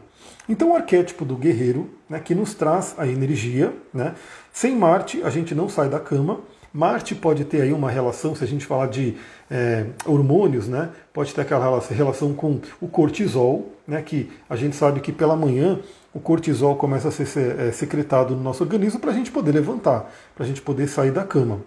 Então 0.49 0.73
o 0.73 0.77
arquétipo 0.77 1.25
do 1.25 1.37
guerreiro, 1.37 1.91
né, 2.09 2.19
que 2.19 2.35
nos 2.35 2.55
traz 2.55 2.95
a 2.99 3.07
energia, 3.07 3.73
né? 3.93 4.15
sem 4.53 4.75
Marte 4.75 5.23
a 5.23 5.31
gente 5.31 5.55
não 5.55 5.69
sai 5.69 5.89
da 5.89 6.01
cama, 6.01 6.41
Marte 6.79 7.13
pode 7.13 7.45
ter 7.45 7.63
aí 7.63 7.73
uma 7.73 7.91
relação, 7.91 8.37
se 8.37 8.45
a 8.45 8.47
gente 8.47 8.65
falar 8.65 8.87
de 8.87 9.17
é, 9.51 9.87
hormônios, 10.07 10.69
né, 10.69 10.91
pode 11.13 11.35
ter 11.35 11.41
aquela 11.41 11.81
relação 11.91 12.33
com 12.33 12.61
o 12.81 12.87
cortisol, 12.87 13.73
né, 13.85 14.01
que 14.01 14.31
a 14.49 14.55
gente 14.55 14.77
sabe 14.77 15.01
que 15.01 15.11
pela 15.11 15.35
manhã 15.35 15.81
o 16.15 16.21
cortisol 16.21 16.77
começa 16.77 17.09
a 17.09 17.11
ser 17.11 17.27
é, 17.59 17.73
secretado 17.73 18.37
no 18.37 18.45
nosso 18.45 18.63
organismo 18.63 19.01
para 19.01 19.11
a 19.11 19.13
gente 19.13 19.33
poder 19.33 19.51
levantar, 19.51 20.09
para 20.37 20.45
a 20.45 20.47
gente 20.47 20.63
poder 20.63 20.87
sair 20.87 21.11
da 21.11 21.25
cama. 21.25 21.59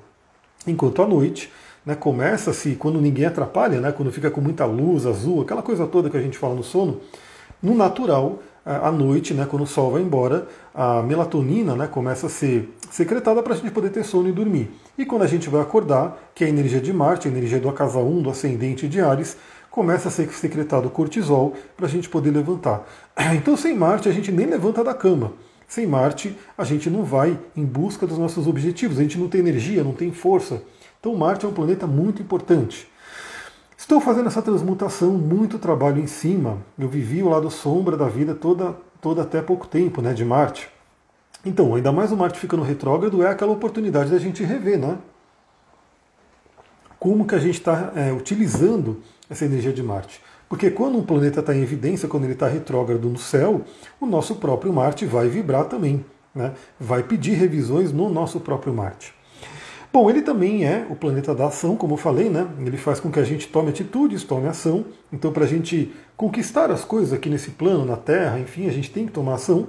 Enquanto 0.65 1.01
à 1.01 1.05
noite, 1.05 1.51
né, 1.85 1.93
começa-se, 1.93 2.75
quando 2.75 3.01
ninguém 3.01 3.25
atrapalha, 3.25 3.81
né, 3.81 3.91
quando 3.91 4.13
fica 4.13 4.31
com 4.31 4.39
muita 4.39 4.63
luz 4.63 5.05
azul, 5.05 5.41
aquela 5.41 5.61
coisa 5.61 5.85
toda 5.85 6.09
que 6.09 6.15
a 6.15 6.21
gente 6.21 6.37
fala 6.37 6.55
no 6.55 6.63
sono, 6.63 7.01
no 7.61 7.75
natural, 7.75 8.39
à 8.65 8.91
noite, 8.91 9.33
né, 9.33 9.45
quando 9.49 9.63
o 9.63 9.67
sol 9.67 9.91
vai 9.91 10.01
embora, 10.01 10.47
a 10.73 11.01
melatonina 11.01 11.75
né, 11.75 11.87
começa 11.87 12.27
a 12.27 12.29
ser 12.29 12.69
secretada 12.91 13.41
para 13.41 13.53
a 13.53 13.55
gente 13.55 13.71
poder 13.71 13.89
ter 13.89 14.03
sono 14.03 14.29
e 14.29 14.31
dormir. 14.31 14.69
E 14.97 15.05
quando 15.05 15.23
a 15.23 15.27
gente 15.27 15.49
vai 15.49 15.61
acordar, 15.61 16.31
que 16.35 16.43
é 16.43 16.47
a 16.47 16.49
energia 16.49 16.81
de 16.81 16.91
Marte, 16.91 17.27
a 17.27 17.31
energia 17.31 17.59
do 17.59 17.71
casa 17.71 17.99
1, 17.99 18.21
do 18.21 18.29
ascendente 18.29 18.87
de 18.87 18.99
Ares, 18.99 19.37
começa 19.71 20.09
a 20.09 20.11
ser 20.11 20.29
secretado 20.33 20.89
cortisol 20.89 21.53
para 21.77 21.85
a 21.85 21.89
gente 21.89 22.09
poder 22.09 22.31
levantar. 22.31 22.85
Então, 23.33 23.55
sem 23.55 23.73
Marte, 23.73 24.09
a 24.09 24.11
gente 24.11 24.31
nem 24.31 24.45
levanta 24.45 24.83
da 24.83 24.93
cama. 24.93 25.33
Sem 25.67 25.87
Marte, 25.87 26.37
a 26.57 26.65
gente 26.65 26.89
não 26.89 27.05
vai 27.05 27.39
em 27.55 27.65
busca 27.65 28.05
dos 28.05 28.17
nossos 28.17 28.45
objetivos, 28.45 28.99
a 28.99 29.03
gente 29.03 29.17
não 29.17 29.29
tem 29.29 29.39
energia, 29.39 29.85
não 29.85 29.93
tem 29.93 30.11
força. 30.11 30.61
Então, 30.99 31.15
Marte 31.15 31.45
é 31.45 31.47
um 31.49 31.53
planeta 31.53 31.87
muito 31.87 32.21
importante. 32.21 32.89
Estou 33.77 34.01
fazendo 34.01 34.27
essa 34.27 34.41
transmutação, 34.41 35.11
muito 35.13 35.57
trabalho 35.57 36.01
em 36.01 36.07
cima. 36.07 36.57
Eu 36.77 36.89
vivi 36.89 37.23
o 37.23 37.29
lado 37.29 37.49
sombra 37.49 37.95
da 37.95 38.07
vida 38.07 38.35
toda, 38.35 38.75
toda 38.99 39.21
até 39.21 39.41
pouco 39.41 39.65
tempo, 39.65 40.01
né, 40.01 40.13
de 40.13 40.25
Marte. 40.25 40.69
Então, 41.45 41.73
ainda 41.75 41.91
mais 41.91 42.11
o 42.11 42.17
Marte 42.17 42.39
ficando 42.39 42.63
retrógrado, 42.63 43.23
é 43.23 43.27
aquela 43.27 43.51
oportunidade 43.51 44.11
da 44.11 44.19
gente 44.19 44.43
rever, 44.43 44.77
né? 44.77 44.97
Como 46.99 47.25
que 47.25 47.33
a 47.33 47.39
gente 47.39 47.55
está 47.55 47.91
é, 47.95 48.11
utilizando 48.13 49.01
essa 49.29 49.45
energia 49.45 49.73
de 49.73 49.81
Marte. 49.81 50.21
Porque 50.47 50.69
quando 50.69 50.97
um 50.97 51.03
planeta 51.03 51.39
está 51.39 51.55
em 51.55 51.61
evidência, 51.61 52.07
quando 52.07 52.25
ele 52.25 52.33
está 52.33 52.47
retrógrado 52.47 53.07
no 53.09 53.17
céu, 53.17 53.61
o 53.99 54.05
nosso 54.05 54.35
próprio 54.35 54.71
Marte 54.71 55.05
vai 55.05 55.29
vibrar 55.29 55.65
também, 55.65 56.05
né? 56.35 56.53
vai 56.79 57.01
pedir 57.01 57.33
revisões 57.33 57.91
no 57.91 58.09
nosso 58.09 58.39
próprio 58.39 58.73
Marte. 58.73 59.13
Bom, 59.93 60.09
ele 60.09 60.21
também 60.21 60.65
é 60.65 60.85
o 60.89 60.95
planeta 60.95 61.33
da 61.33 61.47
ação, 61.47 61.75
como 61.75 61.93
eu 61.93 61.97
falei, 61.97 62.29
né? 62.29 62.47
Ele 62.59 62.77
faz 62.77 62.99
com 62.99 63.11
que 63.11 63.19
a 63.19 63.23
gente 63.25 63.47
tome 63.47 63.69
atitudes, 63.69 64.23
tome 64.23 64.47
ação. 64.47 64.85
Então, 65.11 65.33
para 65.33 65.43
a 65.43 65.47
gente 65.47 65.93
conquistar 66.15 66.71
as 66.71 66.85
coisas 66.85 67.11
aqui 67.11 67.29
nesse 67.29 67.51
plano, 67.51 67.83
na 67.83 67.97
Terra, 67.97 68.39
enfim, 68.39 68.67
a 68.67 68.71
gente 68.71 68.89
tem 68.89 69.05
que 69.05 69.11
tomar 69.11 69.33
ação. 69.33 69.67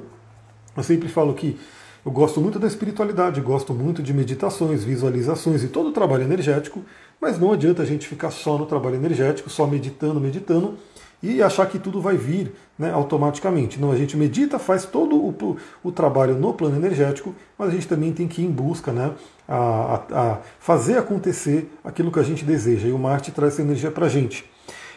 Eu 0.77 0.83
sempre 0.83 1.09
falo 1.09 1.35
que 1.35 1.59
eu 2.05 2.11
gosto 2.11 2.41
muito 2.41 2.59
da 2.59 2.67
espiritualidade, 2.67 3.41
gosto 3.41 3.73
muito 3.73 4.03
de 4.03 4.13
meditações, 4.13 4.83
visualizações 4.83 5.63
e 5.63 5.69
todo 5.69 5.91
o 5.91 5.93
trabalho 5.93 6.25
energético, 6.25 6.83
mas 7.21 7.39
não 7.39 7.53
adianta 7.53 7.83
a 7.83 7.87
gente 7.87 8.09
ficar 8.09 8.33
só 8.33 8.59
no 8.59 8.67
trabalho 8.67 8.97
energético, 8.97 9.49
só 9.49 9.67
meditando, 9.69 10.21
meditando, 10.21 10.77
e 11.23 11.41
achar 11.41 11.67
que 11.67 11.79
tudo 11.79 12.01
vai 12.01 12.17
vir 12.17 12.53
né, 12.77 12.91
automaticamente. 12.91 13.81
Não, 13.81 13.93
a 13.93 13.97
gente 13.97 14.17
medita, 14.17 14.59
faz 14.59 14.85
todo 14.85 15.15
o, 15.15 15.57
o, 15.85 15.93
trabalho 15.93 16.35
no 16.35 16.53
plano 16.53 16.77
energético, 16.77 17.33
mas 17.57 17.69
a 17.69 17.71
gente 17.71 17.87
também 17.87 18.13
tem 18.13 18.27
que 18.27 18.43
ir 18.43 18.47
em 18.47 18.51
busca, 18.51 18.91
né, 18.91 19.13
a, 19.47 19.57
a, 19.57 20.33
a 20.33 20.39
fazer 20.59 20.99
acontecer 20.99 21.71
aquilo 21.85 22.11
que 22.11 22.19
a 22.19 22.25
gente 22.25 22.45
deseja. 22.45 22.89
E 22.89 22.93
o 22.93 22.99
Marte 22.99 23.31
traz 23.31 23.53
essa 23.53 23.63
energia 23.63 23.93
para 23.93 24.07
a 24.07 24.09
gente. 24.09 24.45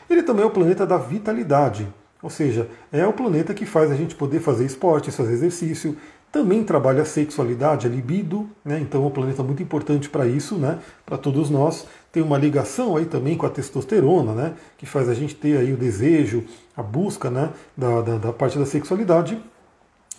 Ele 0.10 0.24
também 0.24 0.44
é 0.44 0.48
o 0.48 0.52
planeta 0.52 0.86
da 0.86 0.98
vitalidade, 0.98 1.88
ou 2.26 2.30
seja, 2.32 2.68
é 2.92 3.06
o 3.06 3.14
planeta 3.14 3.54
que 3.54 3.68
faz 3.68 3.92
a 3.92 3.96
gente 3.96 4.16
poder 4.16 4.40
fazer 4.40 4.66
esporte, 4.66 5.12
fazer 5.12 5.34
exercício, 5.34 5.96
também 6.32 6.64
trabalha 6.64 7.04
a 7.04 7.06
sexualidade, 7.06 7.86
a 7.86 7.90
libido, 7.90 8.50
né? 8.64 8.80
então 8.80 9.04
é 9.04 9.06
um 9.06 9.12
planeta 9.12 9.44
muito 9.44 9.62
importante 9.62 10.10
para 10.10 10.26
isso, 10.26 10.56
né? 10.56 10.80
para 11.06 11.20
todos 11.20 11.52
nós 11.52 11.86
tem 12.12 12.24
uma 12.24 12.38
ligação 12.38 12.98
aí 12.98 13.06
também 13.06 13.38
com 13.38 13.46
a 13.46 13.50
testosterona, 13.50 14.34
né, 14.34 14.54
que 14.78 14.86
faz 14.86 15.10
a 15.10 15.14
gente 15.14 15.36
ter 15.36 15.58
aí 15.58 15.74
o 15.74 15.78
desejo, 15.78 16.46
a 16.76 16.82
busca 16.82 17.30
né, 17.30 17.52
da, 17.76 18.02
da, 18.02 18.18
da 18.18 18.34
parte 18.34 18.58
da 18.58 18.66
sexualidade. 18.66 19.38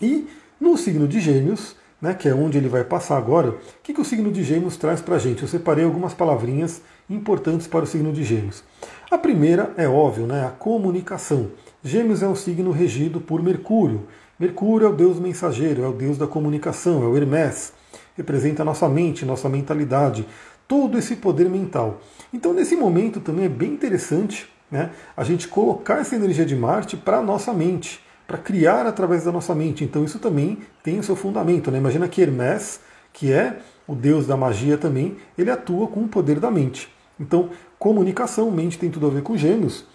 E 0.00 0.28
no 0.60 0.76
signo 0.76 1.08
de 1.08 1.18
Gêmeos, 1.20 1.75
né, 1.98 2.12
que 2.12 2.28
é 2.28 2.34
onde 2.34 2.58
ele 2.58 2.68
vai 2.68 2.84
passar 2.84 3.16
agora, 3.16 3.48
o 3.48 3.58
que, 3.82 3.94
que 3.94 4.00
o 4.00 4.04
signo 4.04 4.30
de 4.30 4.44
Gêmeos 4.44 4.76
traz 4.76 5.00
para 5.00 5.16
a 5.16 5.18
gente? 5.18 5.40
Eu 5.40 5.48
separei 5.48 5.86
algumas 5.86 6.12
palavrinhas 6.12 6.82
importantes 7.08 7.66
para 7.66 7.84
o 7.84 7.86
signo 7.86 8.12
de 8.12 8.22
Gêmeos. 8.22 8.62
A 9.10 9.16
primeira 9.16 9.72
é 9.78 9.88
óbvio, 9.88 10.26
né, 10.26 10.44
a 10.44 10.50
comunicação. 10.50 11.50
Gêmeos 11.87 12.21
é 12.21 12.26
um 12.26 12.35
signo 12.35 12.73
regido 12.73 13.21
por 13.21 13.40
Mercúrio. 13.40 14.09
Mercúrio 14.40 14.88
é 14.88 14.90
o 14.90 14.93
deus 14.93 15.21
mensageiro, 15.21 15.85
é 15.85 15.88
o 15.88 15.93
deus 15.93 16.19
da 16.19 16.26
comunicação, 16.26 17.05
é 17.05 17.07
o 17.07 17.16
Hermes. 17.16 17.73
Representa 18.16 18.62
a 18.62 18.64
nossa 18.64 18.88
mente, 18.88 19.25
nossa 19.25 19.49
mentalidade, 19.49 20.26
todo 20.66 20.99
esse 20.99 21.14
poder 21.14 21.49
mental. 21.49 22.00
Então, 22.35 22.52
nesse 22.52 22.75
momento 22.75 23.21
também 23.21 23.45
é 23.45 23.49
bem 23.49 23.71
interessante 23.71 24.49
né, 24.69 24.90
a 25.16 25.23
gente 25.23 25.47
colocar 25.47 25.99
essa 25.99 26.16
energia 26.16 26.45
de 26.45 26.57
Marte 26.57 26.97
para 26.97 27.19
a 27.19 27.23
nossa 27.23 27.52
mente, 27.52 28.00
para 28.26 28.37
criar 28.37 28.85
através 28.85 29.23
da 29.23 29.31
nossa 29.31 29.55
mente. 29.55 29.85
Então, 29.85 30.05
isso 30.05 30.19
também 30.19 30.59
tem 30.83 30.99
o 30.99 31.05
seu 31.05 31.14
fundamento. 31.14 31.71
Né? 31.71 31.78
Imagina 31.78 32.09
que 32.09 32.21
Hermes, 32.21 32.81
que 33.12 33.33
é 33.33 33.61
o 33.87 33.95
deus 33.95 34.26
da 34.26 34.37
magia 34.37 34.76
também, 34.76 35.19
ele 35.38 35.52
atua 35.52 35.87
com 35.87 36.00
o 36.02 36.09
poder 36.09 36.40
da 36.40 36.50
mente. 36.50 36.93
Então, 37.21 37.49
comunicação, 37.78 38.50
mente 38.50 38.76
tem 38.76 38.90
tudo 38.90 39.07
a 39.07 39.11
ver 39.11 39.23
com 39.23 39.37
gêmeos. 39.37 39.87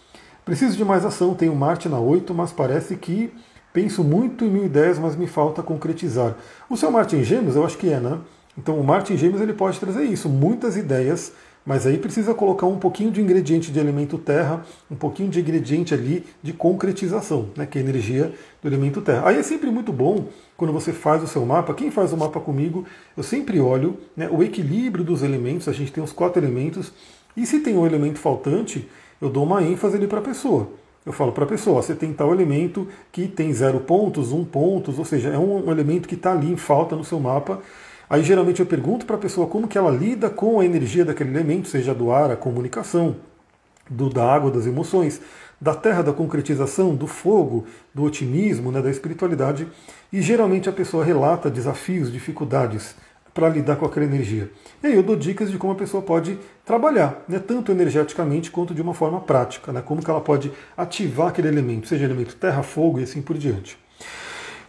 Preciso 0.44 0.76
de 0.76 0.84
mais 0.84 1.06
ação, 1.06 1.34
tenho 1.34 1.56
Marte 1.56 1.88
na 1.88 2.00
8, 2.00 2.34
mas 2.34 2.52
parece 2.52 2.96
que 2.96 3.32
penso 3.72 4.04
muito 4.04 4.44
em 4.44 4.50
mil 4.50 4.66
ideias, 4.66 5.00
mas 5.00 5.16
me 5.16 5.28
falta 5.28 5.62
concretizar. 5.64 6.36
O 6.70 6.76
seu 6.76 6.92
Marte 6.92 7.16
em 7.16 7.24
gêmeos, 7.24 7.56
eu 7.56 7.66
acho 7.66 7.78
que 7.78 7.90
é, 7.90 8.00
né? 8.00 8.20
Então 8.58 8.80
o 8.80 8.84
Martin 8.84 9.18
Gêmeos 9.18 9.42
ele 9.42 9.54
pode 9.54 9.80
trazer 9.80 10.04
isso, 10.04 10.28
muitas 10.28 10.76
ideias, 10.76 11.32
mas 11.66 11.86
aí 11.86 11.98
precisa 11.98 12.34
colocar 12.34 12.66
um 12.66 12.78
pouquinho 12.78 13.12
de 13.12 13.22
ingrediente 13.22 13.72
de 13.72 13.80
elemento 13.80 14.18
terra, 14.18 14.66
um 14.90 14.96
pouquinho 14.96 15.30
de 15.30 15.40
ingrediente 15.40 15.94
ali 15.94 16.26
de 16.42 16.52
concretização, 16.52 17.50
né, 17.56 17.66
que 17.66 17.78
é 17.78 17.82
a 17.82 17.84
energia 17.84 18.34
do 18.62 18.68
elemento 18.68 19.00
terra. 19.02 19.28
Aí 19.28 19.38
é 19.38 19.44
sempre 19.44 19.70
muito 19.70 19.94
bom 19.94 20.26
quando 20.58 20.74
você 20.74 20.92
faz 20.92 21.24
o 21.24 21.28
seu 21.28 21.46
mapa. 21.46 21.74
Quem 21.74 21.92
faz 21.92 22.12
o 22.12 22.18
mapa 22.18 22.40
comigo, 22.40 22.86
eu 23.16 23.24
sempre 23.24 23.60
olho 23.60 23.98
né, 24.18 24.28
o 24.30 24.44
equilíbrio 24.44 25.04
dos 25.04 25.22
elementos. 25.22 25.68
A 25.68 25.74
gente 25.74 25.92
tem 25.92 26.04
os 26.04 26.12
quatro 26.12 26.44
elementos 26.44 26.92
e 27.38 27.46
se 27.46 27.60
tem 27.60 27.78
um 27.78 27.86
elemento 27.86 28.20
faltante, 28.20 28.90
eu 29.22 29.30
dou 29.30 29.44
uma 29.44 29.64
ênfase 29.64 29.96
ali 29.96 30.08
para 30.08 30.20
a 30.20 30.24
pessoa. 30.24 30.68
Eu 31.06 31.14
falo 31.14 31.32
para 31.32 31.46
a 31.46 31.48
pessoa, 31.48 31.82
você 31.82 31.96
tem 31.96 32.12
tal 32.14 32.34
elemento 32.34 32.88
que 33.12 33.28
tem 33.28 33.54
zero 33.54 33.80
pontos, 33.80 34.32
um 34.32 34.44
pontos, 34.44 35.00
ou 35.00 35.06
seja, 35.06 35.30
é 35.30 35.38
um, 35.38 35.68
um 35.68 35.72
elemento 35.72 36.08
que 36.08 36.16
está 36.16 36.32
ali 36.32 36.52
em 36.52 36.58
falta 36.58 36.96
no 36.96 37.04
seu 37.04 37.20
mapa 37.20 37.62
Aí 38.12 38.24
geralmente 38.24 38.60
eu 38.60 38.66
pergunto 38.66 39.06
para 39.06 39.16
a 39.16 39.20
pessoa 39.20 39.48
como 39.48 39.70
que 39.70 39.78
ela 39.78 39.90
lida 39.90 40.30
com 40.30 40.60
a 40.60 40.66
energia 40.66 41.06
daquele 41.06 41.30
elemento, 41.30 41.70
seja 41.70 41.96
do 41.96 42.12
ar, 42.12 42.30
a 42.30 42.36
comunicação, 42.36 43.16
do 43.90 44.10
da 44.10 44.30
água, 44.30 44.52
das 44.52 44.68
emoções, 44.68 45.22
da 45.62 45.74
terra, 45.74 46.02
da 46.02 46.12
concretização, 46.12 46.94
do 46.94 47.08
fogo, 47.08 47.66
do 47.96 48.04
otimismo, 48.04 48.70
né, 48.70 48.82
da 48.82 48.92
espiritualidade. 48.92 49.66
E 50.12 50.22
geralmente 50.22 50.68
a 50.68 50.74
pessoa 50.74 51.06
relata 51.06 51.50
desafios, 51.50 52.12
dificuldades 52.12 52.98
para 53.34 53.50
lidar 53.50 53.76
com 53.76 53.86
aquela 53.86 54.06
energia. 54.06 54.52
E 54.84 54.88
aí 54.88 54.96
eu 54.96 55.04
dou 55.04 55.16
dicas 55.16 55.50
de 55.50 55.58
como 55.58 55.74
a 55.74 55.76
pessoa 55.76 56.04
pode 56.04 56.38
trabalhar, 56.66 57.24
né, 57.28 57.40
tanto 57.40 57.72
energeticamente 57.72 58.52
quanto 58.52 58.74
de 58.74 58.82
uma 58.82 58.94
forma 58.94 59.20
prática, 59.20 59.72
né, 59.72 59.82
como 59.82 60.04
que 60.04 60.10
ela 60.10 60.22
pode 60.22 60.52
ativar 60.76 61.28
aquele 61.28 61.48
elemento, 61.48 61.88
seja 61.88 62.06
elemento 62.06 62.36
terra, 62.36 62.64
fogo 62.64 63.00
e 63.00 63.04
assim 63.04 63.22
por 63.22 63.38
diante. 63.38 63.78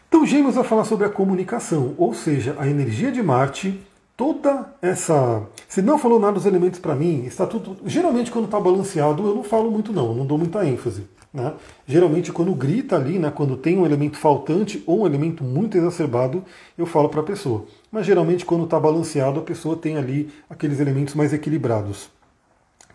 Então, 0.08 0.26
Gêmeos 0.26 0.56
vai 0.56 0.64
falar 0.64 0.84
sobre 0.84 1.06
a 1.06 1.08
comunicação, 1.10 1.94
ou 1.96 2.12
seja, 2.12 2.54
a 2.58 2.68
energia 2.68 3.10
de 3.10 3.22
Marte, 3.22 3.80
toda 4.14 4.66
essa. 4.82 5.42
Se 5.66 5.80
não 5.80 5.98
falou 5.98 6.20
nada 6.20 6.34
dos 6.34 6.44
elementos 6.44 6.78
para 6.78 6.94
mim, 6.94 7.24
está 7.24 7.46
tudo. 7.46 7.78
Geralmente, 7.86 8.30
quando 8.30 8.44
está 8.44 8.60
balanceado, 8.60 9.26
eu 9.26 9.34
não 9.34 9.42
falo 9.42 9.70
muito, 9.70 9.90
não, 9.90 10.14
não 10.14 10.26
dou 10.26 10.36
muita 10.36 10.66
ênfase. 10.66 11.06
Né? 11.32 11.54
Geralmente, 11.86 12.30
quando 12.30 12.54
grita 12.54 12.96
ali, 12.96 13.18
né, 13.18 13.32
quando 13.34 13.56
tem 13.56 13.78
um 13.78 13.86
elemento 13.86 14.18
faltante 14.18 14.82
ou 14.86 15.02
um 15.02 15.06
elemento 15.06 15.42
muito 15.42 15.78
exacerbado, 15.78 16.44
eu 16.76 16.84
falo 16.84 17.08
para 17.08 17.20
a 17.20 17.24
pessoa. 17.24 17.64
Mas 17.90 18.04
geralmente, 18.04 18.44
quando 18.44 18.64
está 18.64 18.78
balanceado, 18.78 19.40
a 19.40 19.42
pessoa 19.42 19.76
tem 19.76 19.96
ali 19.96 20.30
aqueles 20.50 20.78
elementos 20.78 21.14
mais 21.14 21.32
equilibrados. 21.32 22.10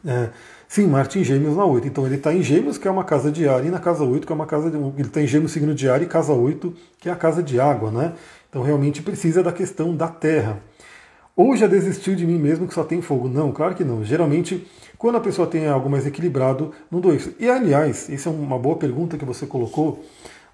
É, 0.05 0.29
sim, 0.67 0.85
Marte 0.85 1.19
em 1.19 1.23
Gêmeos 1.23 1.57
na 1.57 1.65
8. 1.65 1.87
Então 1.87 2.05
ele 2.05 2.15
está 2.15 2.33
em 2.33 2.43
Gêmeos, 2.43 2.77
que 2.77 2.87
é 2.87 2.91
uma 2.91 3.03
casa 3.03 3.31
de 3.31 3.47
ar, 3.47 3.65
e 3.65 3.69
na 3.69 3.79
casa 3.79 4.03
8, 4.03 4.27
que 4.27 4.31
é 4.31 4.35
uma 4.35 4.45
casa 4.45 4.69
de. 4.69 4.77
Ele 4.77 5.01
está 5.01 5.21
em 5.21 5.27
Gêmeos 5.27 5.51
signo 5.51 5.73
de 5.73 5.89
ar 5.89 6.01
e 6.01 6.05
casa 6.05 6.33
8, 6.33 6.73
que 6.99 7.09
é 7.09 7.11
a 7.11 7.15
casa 7.15 7.41
de 7.41 7.59
água, 7.59 7.89
né? 7.89 8.13
Então 8.49 8.61
realmente 8.61 9.01
precisa 9.01 9.41
da 9.41 9.51
questão 9.51 9.95
da 9.95 10.07
terra. 10.07 10.61
Ou 11.35 11.55
já 11.55 11.67
desistiu 11.67 12.15
de 12.15 12.25
mim 12.25 12.39
mesmo 12.39 12.67
que 12.67 12.73
só 12.73 12.83
tem 12.83 12.99
fogo? 12.99 13.27
Não, 13.29 13.51
claro 13.51 13.75
que 13.75 13.83
não. 13.83 14.03
Geralmente, 14.03 14.65
quando 14.97 15.17
a 15.17 15.21
pessoa 15.21 15.47
tem 15.47 15.67
algo 15.67 15.89
mais 15.89 16.07
equilibrado, 16.07 16.71
dou 16.91 17.13
isso. 17.13 17.33
E 17.39 17.47
aliás, 17.47 18.09
isso 18.09 18.27
é 18.27 18.31
uma 18.31 18.57
boa 18.57 18.75
pergunta 18.75 19.17
que 19.17 19.25
você 19.25 19.45
colocou. 19.45 20.03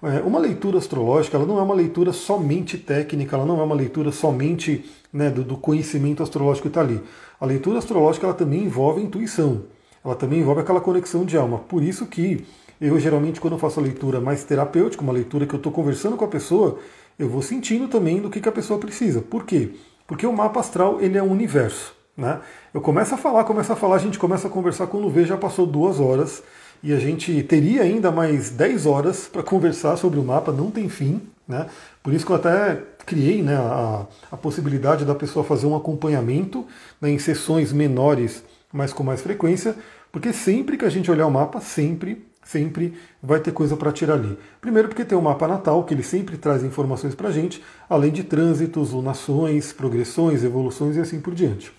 é, 0.02 0.20
uma 0.20 0.38
leitura 0.38 0.76
astrológica 0.76 1.36
ela 1.36 1.46
não 1.46 1.58
é 1.58 1.62
uma 1.62 1.74
leitura 1.74 2.12
somente 2.12 2.76
técnica, 2.76 3.36
ela 3.36 3.46
não 3.46 3.58
é 3.58 3.62
uma 3.62 3.74
leitura 3.74 4.12
somente 4.12 4.84
né, 5.10 5.30
do, 5.30 5.42
do, 5.42 5.56
conhecimento 5.56 6.22
astrológico 6.22 6.64
que 6.64 6.68
está 6.68 6.82
ali. 6.82 7.00
A 7.40 7.46
leitura 7.46 7.78
astrológica 7.78 8.26
ela 8.26 8.34
também 8.34 8.64
envolve 8.64 9.00
intuição, 9.00 9.62
ela 10.04 10.14
também 10.14 10.40
envolve 10.40 10.60
aquela 10.60 10.80
conexão 10.80 11.24
de 11.24 11.36
alma. 11.38 11.58
Por 11.58 11.82
isso 11.82 12.06
que 12.06 12.44
eu 12.80 13.00
geralmente 13.00 13.40
quando 13.40 13.54
eu 13.54 13.58
faço 13.58 13.80
a 13.80 13.82
leitura 13.82 14.20
mais 14.20 14.44
terapêutica, 14.44 15.02
uma 15.02 15.12
leitura 15.12 15.46
que 15.46 15.54
eu 15.54 15.58
estou 15.58 15.72
conversando 15.72 16.18
com 16.18 16.24
a 16.24 16.28
pessoa, 16.28 16.78
eu 17.18 17.30
vou 17.30 17.40
sentindo 17.40 17.88
também 17.88 18.20
do 18.20 18.28
que, 18.28 18.40
que 18.42 18.48
a 18.48 18.52
pessoa 18.52 18.78
precisa. 18.78 19.22
Por 19.22 19.46
quê? 19.46 19.70
Porque 20.06 20.26
o 20.26 20.32
mapa 20.32 20.60
astral 20.60 21.00
ele 21.00 21.16
é 21.16 21.22
um 21.22 21.30
universo. 21.30 22.03
Né? 22.16 22.40
Eu 22.72 22.80
começo 22.80 23.14
a 23.14 23.18
falar, 23.18 23.44
começo 23.44 23.72
a 23.72 23.76
falar, 23.76 23.96
a 23.96 23.98
gente 23.98 24.18
começa 24.18 24.46
a 24.46 24.50
conversar, 24.50 24.86
quando 24.86 25.10
vê 25.10 25.24
já 25.24 25.36
passou 25.36 25.66
duas 25.66 25.98
horas 25.98 26.42
e 26.82 26.92
a 26.92 26.98
gente 26.98 27.42
teria 27.42 27.82
ainda 27.82 28.12
mais 28.12 28.50
10 28.50 28.86
horas 28.86 29.26
para 29.26 29.42
conversar 29.42 29.96
sobre 29.96 30.18
o 30.18 30.22
mapa, 30.22 30.52
não 30.52 30.70
tem 30.70 30.88
fim. 30.88 31.22
Né? 31.46 31.66
Por 32.02 32.12
isso 32.12 32.24
que 32.24 32.32
eu 32.32 32.36
até 32.36 32.80
criei 33.04 33.42
né, 33.42 33.56
a, 33.56 34.06
a 34.30 34.36
possibilidade 34.36 35.04
da 35.04 35.14
pessoa 35.14 35.44
fazer 35.44 35.66
um 35.66 35.76
acompanhamento 35.76 36.64
né, 37.00 37.10
em 37.10 37.18
sessões 37.18 37.72
menores, 37.72 38.44
mas 38.72 38.92
com 38.92 39.02
mais 39.02 39.20
frequência, 39.20 39.74
porque 40.12 40.32
sempre 40.32 40.76
que 40.76 40.84
a 40.84 40.90
gente 40.90 41.10
olhar 41.10 41.26
o 41.26 41.30
mapa, 41.30 41.60
sempre, 41.60 42.26
sempre 42.44 42.94
vai 43.22 43.40
ter 43.40 43.52
coisa 43.52 43.76
para 43.76 43.90
tirar 43.90 44.14
ali. 44.14 44.38
Primeiro 44.60 44.88
porque 44.88 45.04
tem 45.04 45.16
o 45.16 45.22
mapa 45.22 45.48
natal, 45.48 45.84
que 45.84 45.92
ele 45.92 46.02
sempre 46.02 46.36
traz 46.36 46.62
informações 46.62 47.14
para 47.14 47.28
a 47.28 47.32
gente, 47.32 47.62
além 47.88 48.12
de 48.12 48.24
trânsitos, 48.24 48.92
lunações, 48.92 49.72
progressões, 49.72 50.44
evoluções 50.44 50.96
e 50.96 51.00
assim 51.00 51.20
por 51.20 51.34
diante. 51.34 51.72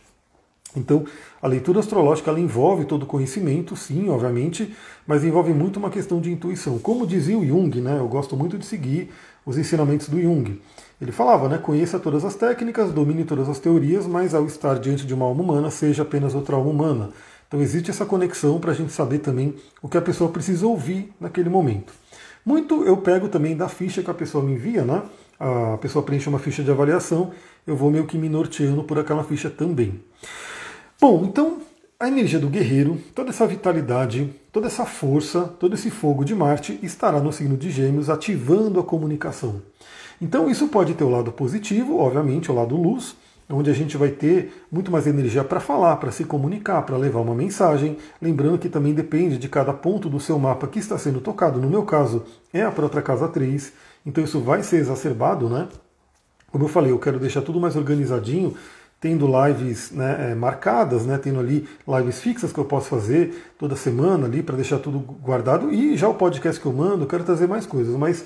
Então, 0.75 1.05
a 1.41 1.47
leitura 1.47 1.79
astrológica 1.79 2.29
ela 2.29 2.39
envolve 2.39 2.85
todo 2.85 3.03
o 3.03 3.05
conhecimento, 3.05 3.75
sim, 3.75 4.09
obviamente, 4.09 4.75
mas 5.07 5.23
envolve 5.23 5.53
muito 5.53 5.77
uma 5.77 5.89
questão 5.89 6.19
de 6.19 6.31
intuição. 6.31 6.77
Como 6.79 7.07
dizia 7.07 7.37
o 7.37 7.45
Jung, 7.45 7.79
né, 7.79 7.97
eu 7.99 8.07
gosto 8.07 8.35
muito 8.35 8.57
de 8.57 8.65
seguir 8.65 9.11
os 9.45 9.57
ensinamentos 9.57 10.09
do 10.09 10.21
Jung. 10.21 10.59
Ele 10.99 11.11
falava, 11.11 11.47
né, 11.47 11.57
conheça 11.57 11.99
todas 11.99 12.25
as 12.25 12.35
técnicas, 12.35 12.91
domine 12.91 13.23
todas 13.23 13.47
as 13.47 13.59
teorias, 13.59 14.07
mas 14.07 14.33
ao 14.33 14.45
estar 14.45 14.79
diante 14.79 15.05
de 15.05 15.13
uma 15.13 15.25
alma 15.25 15.43
humana, 15.43 15.69
seja 15.69 16.03
apenas 16.03 16.33
outra 16.33 16.55
alma 16.55 16.69
humana. 16.69 17.09
Então 17.47 17.61
existe 17.61 17.91
essa 17.91 18.05
conexão 18.05 18.59
para 18.59 18.71
a 18.71 18.73
gente 18.73 18.91
saber 18.91 19.19
também 19.19 19.53
o 19.81 19.87
que 19.87 19.97
a 19.97 20.01
pessoa 20.01 20.31
precisa 20.31 20.65
ouvir 20.65 21.13
naquele 21.19 21.49
momento. 21.49 21.93
Muito 22.45 22.83
eu 22.83 22.97
pego 22.97 23.27
também 23.27 23.55
da 23.55 23.67
ficha 23.67 24.03
que 24.03 24.09
a 24.09 24.13
pessoa 24.13 24.43
me 24.43 24.53
envia, 24.53 24.83
né? 24.83 25.03
A 25.39 25.77
pessoa 25.77 26.03
preenche 26.03 26.29
uma 26.29 26.39
ficha 26.39 26.63
de 26.63 26.71
avaliação, 26.71 27.31
eu 27.67 27.75
vou 27.75 27.91
meio 27.91 28.05
que 28.05 28.17
me 28.17 28.29
norteando 28.29 28.83
por 28.83 28.97
aquela 28.97 29.23
ficha 29.23 29.49
também. 29.49 29.99
Bom, 31.07 31.23
então 31.23 31.57
a 31.99 32.07
energia 32.07 32.39
do 32.39 32.49
guerreiro, 32.49 32.97
toda 33.13 33.29
essa 33.29 33.45
vitalidade, 33.45 34.27
toda 34.51 34.65
essa 34.65 34.87
força, 34.87 35.41
todo 35.59 35.75
esse 35.75 35.91
fogo 35.91 36.25
de 36.25 36.33
Marte 36.33 36.79
estará 36.81 37.19
no 37.19 37.31
signo 37.31 37.55
de 37.55 37.69
Gêmeos, 37.69 38.09
ativando 38.09 38.79
a 38.79 38.83
comunicação. 38.83 39.61
Então 40.19 40.49
isso 40.49 40.67
pode 40.67 40.95
ter 40.95 41.03
o 41.03 41.09
lado 41.11 41.31
positivo, 41.31 41.99
obviamente, 41.99 42.51
o 42.51 42.55
lado 42.55 42.75
luz, 42.75 43.15
onde 43.47 43.69
a 43.69 43.73
gente 43.73 43.97
vai 43.97 44.09
ter 44.09 44.65
muito 44.71 44.91
mais 44.91 45.05
energia 45.05 45.43
para 45.43 45.59
falar, 45.59 45.97
para 45.97 46.11
se 46.11 46.23
comunicar, 46.23 46.81
para 46.81 46.97
levar 46.97 47.19
uma 47.19 47.35
mensagem. 47.35 47.97
Lembrando 48.19 48.57
que 48.57 48.67
também 48.67 48.95
depende 48.95 49.37
de 49.37 49.47
cada 49.47 49.73
ponto 49.73 50.09
do 50.09 50.19
seu 50.19 50.39
mapa 50.39 50.65
que 50.65 50.79
está 50.79 50.97
sendo 50.97 51.21
tocado. 51.21 51.61
No 51.61 51.69
meu 51.69 51.83
caso, 51.83 52.23
é 52.51 52.63
a 52.63 52.71
própria 52.71 53.03
casa 53.03 53.27
3, 53.27 53.71
então 54.07 54.23
isso 54.23 54.39
vai 54.39 54.63
ser 54.63 54.77
exacerbado, 54.77 55.49
né? 55.49 55.67
Como 56.51 56.63
eu 56.63 56.69
falei, 56.69 56.91
eu 56.91 56.97
quero 56.97 57.19
deixar 57.19 57.43
tudo 57.43 57.59
mais 57.59 57.75
organizadinho 57.75 58.55
tendo 59.05 59.27
lives 59.27 59.91
né, 59.91 60.31
é, 60.31 60.33
marcadas, 60.33 61.05
né, 61.05 61.19
tendo 61.19 61.39
ali 61.39 61.69
lives 61.87 62.19
fixas 62.21 62.51
que 62.51 62.57
eu 62.57 62.65
posso 62.65 62.87
fazer 62.87 63.53
toda 63.55 63.75
semana 63.75 64.25
ali 64.25 64.41
para 64.41 64.55
deixar 64.55 64.79
tudo 64.79 64.97
guardado 64.97 65.71
e 65.71 65.95
já 65.95 66.09
o 66.09 66.15
podcast 66.15 66.59
que 66.59 66.65
eu 66.65 66.73
mando, 66.73 67.03
eu 67.03 67.07
quero 67.07 67.23
trazer 67.23 67.47
mais 67.47 67.67
coisas, 67.67 67.95
mas 67.95 68.25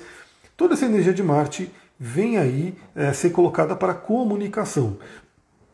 toda 0.56 0.72
essa 0.72 0.86
energia 0.86 1.12
de 1.12 1.22
Marte 1.22 1.70
vem 1.98 2.38
aí 2.38 2.74
é, 2.96 3.12
ser 3.12 3.28
colocada 3.28 3.76
para 3.76 3.92
comunicação. 3.92 4.96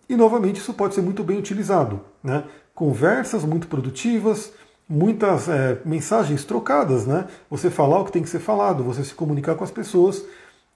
E 0.09 0.17
novamente 0.17 0.57
isso 0.57 0.75
pode 0.75 0.97
ser 0.97 1.03
muito 1.03 1.23
bem 1.23 1.39
utilizado. 1.39 2.01
Né? 2.21 2.43
Conversas 2.75 3.45
muito 3.45 3.69
produtivas, 3.69 4.53
muitas 4.89 5.49
é, 5.49 5.79
mensagens 5.85 6.45
trocadas, 6.45 7.07
né? 7.07 7.27
Você 7.49 7.71
falar 7.71 8.01
o 8.01 8.05
que 8.05 8.13
tem 8.13 8.23
que 8.23 8.29
ser 8.29 8.41
falado, 8.41 8.83
você 8.83 9.05
se 9.05 9.15
comunicar 9.15 9.55
com 9.55 9.63
as 9.63 9.71
pessoas 9.71 10.25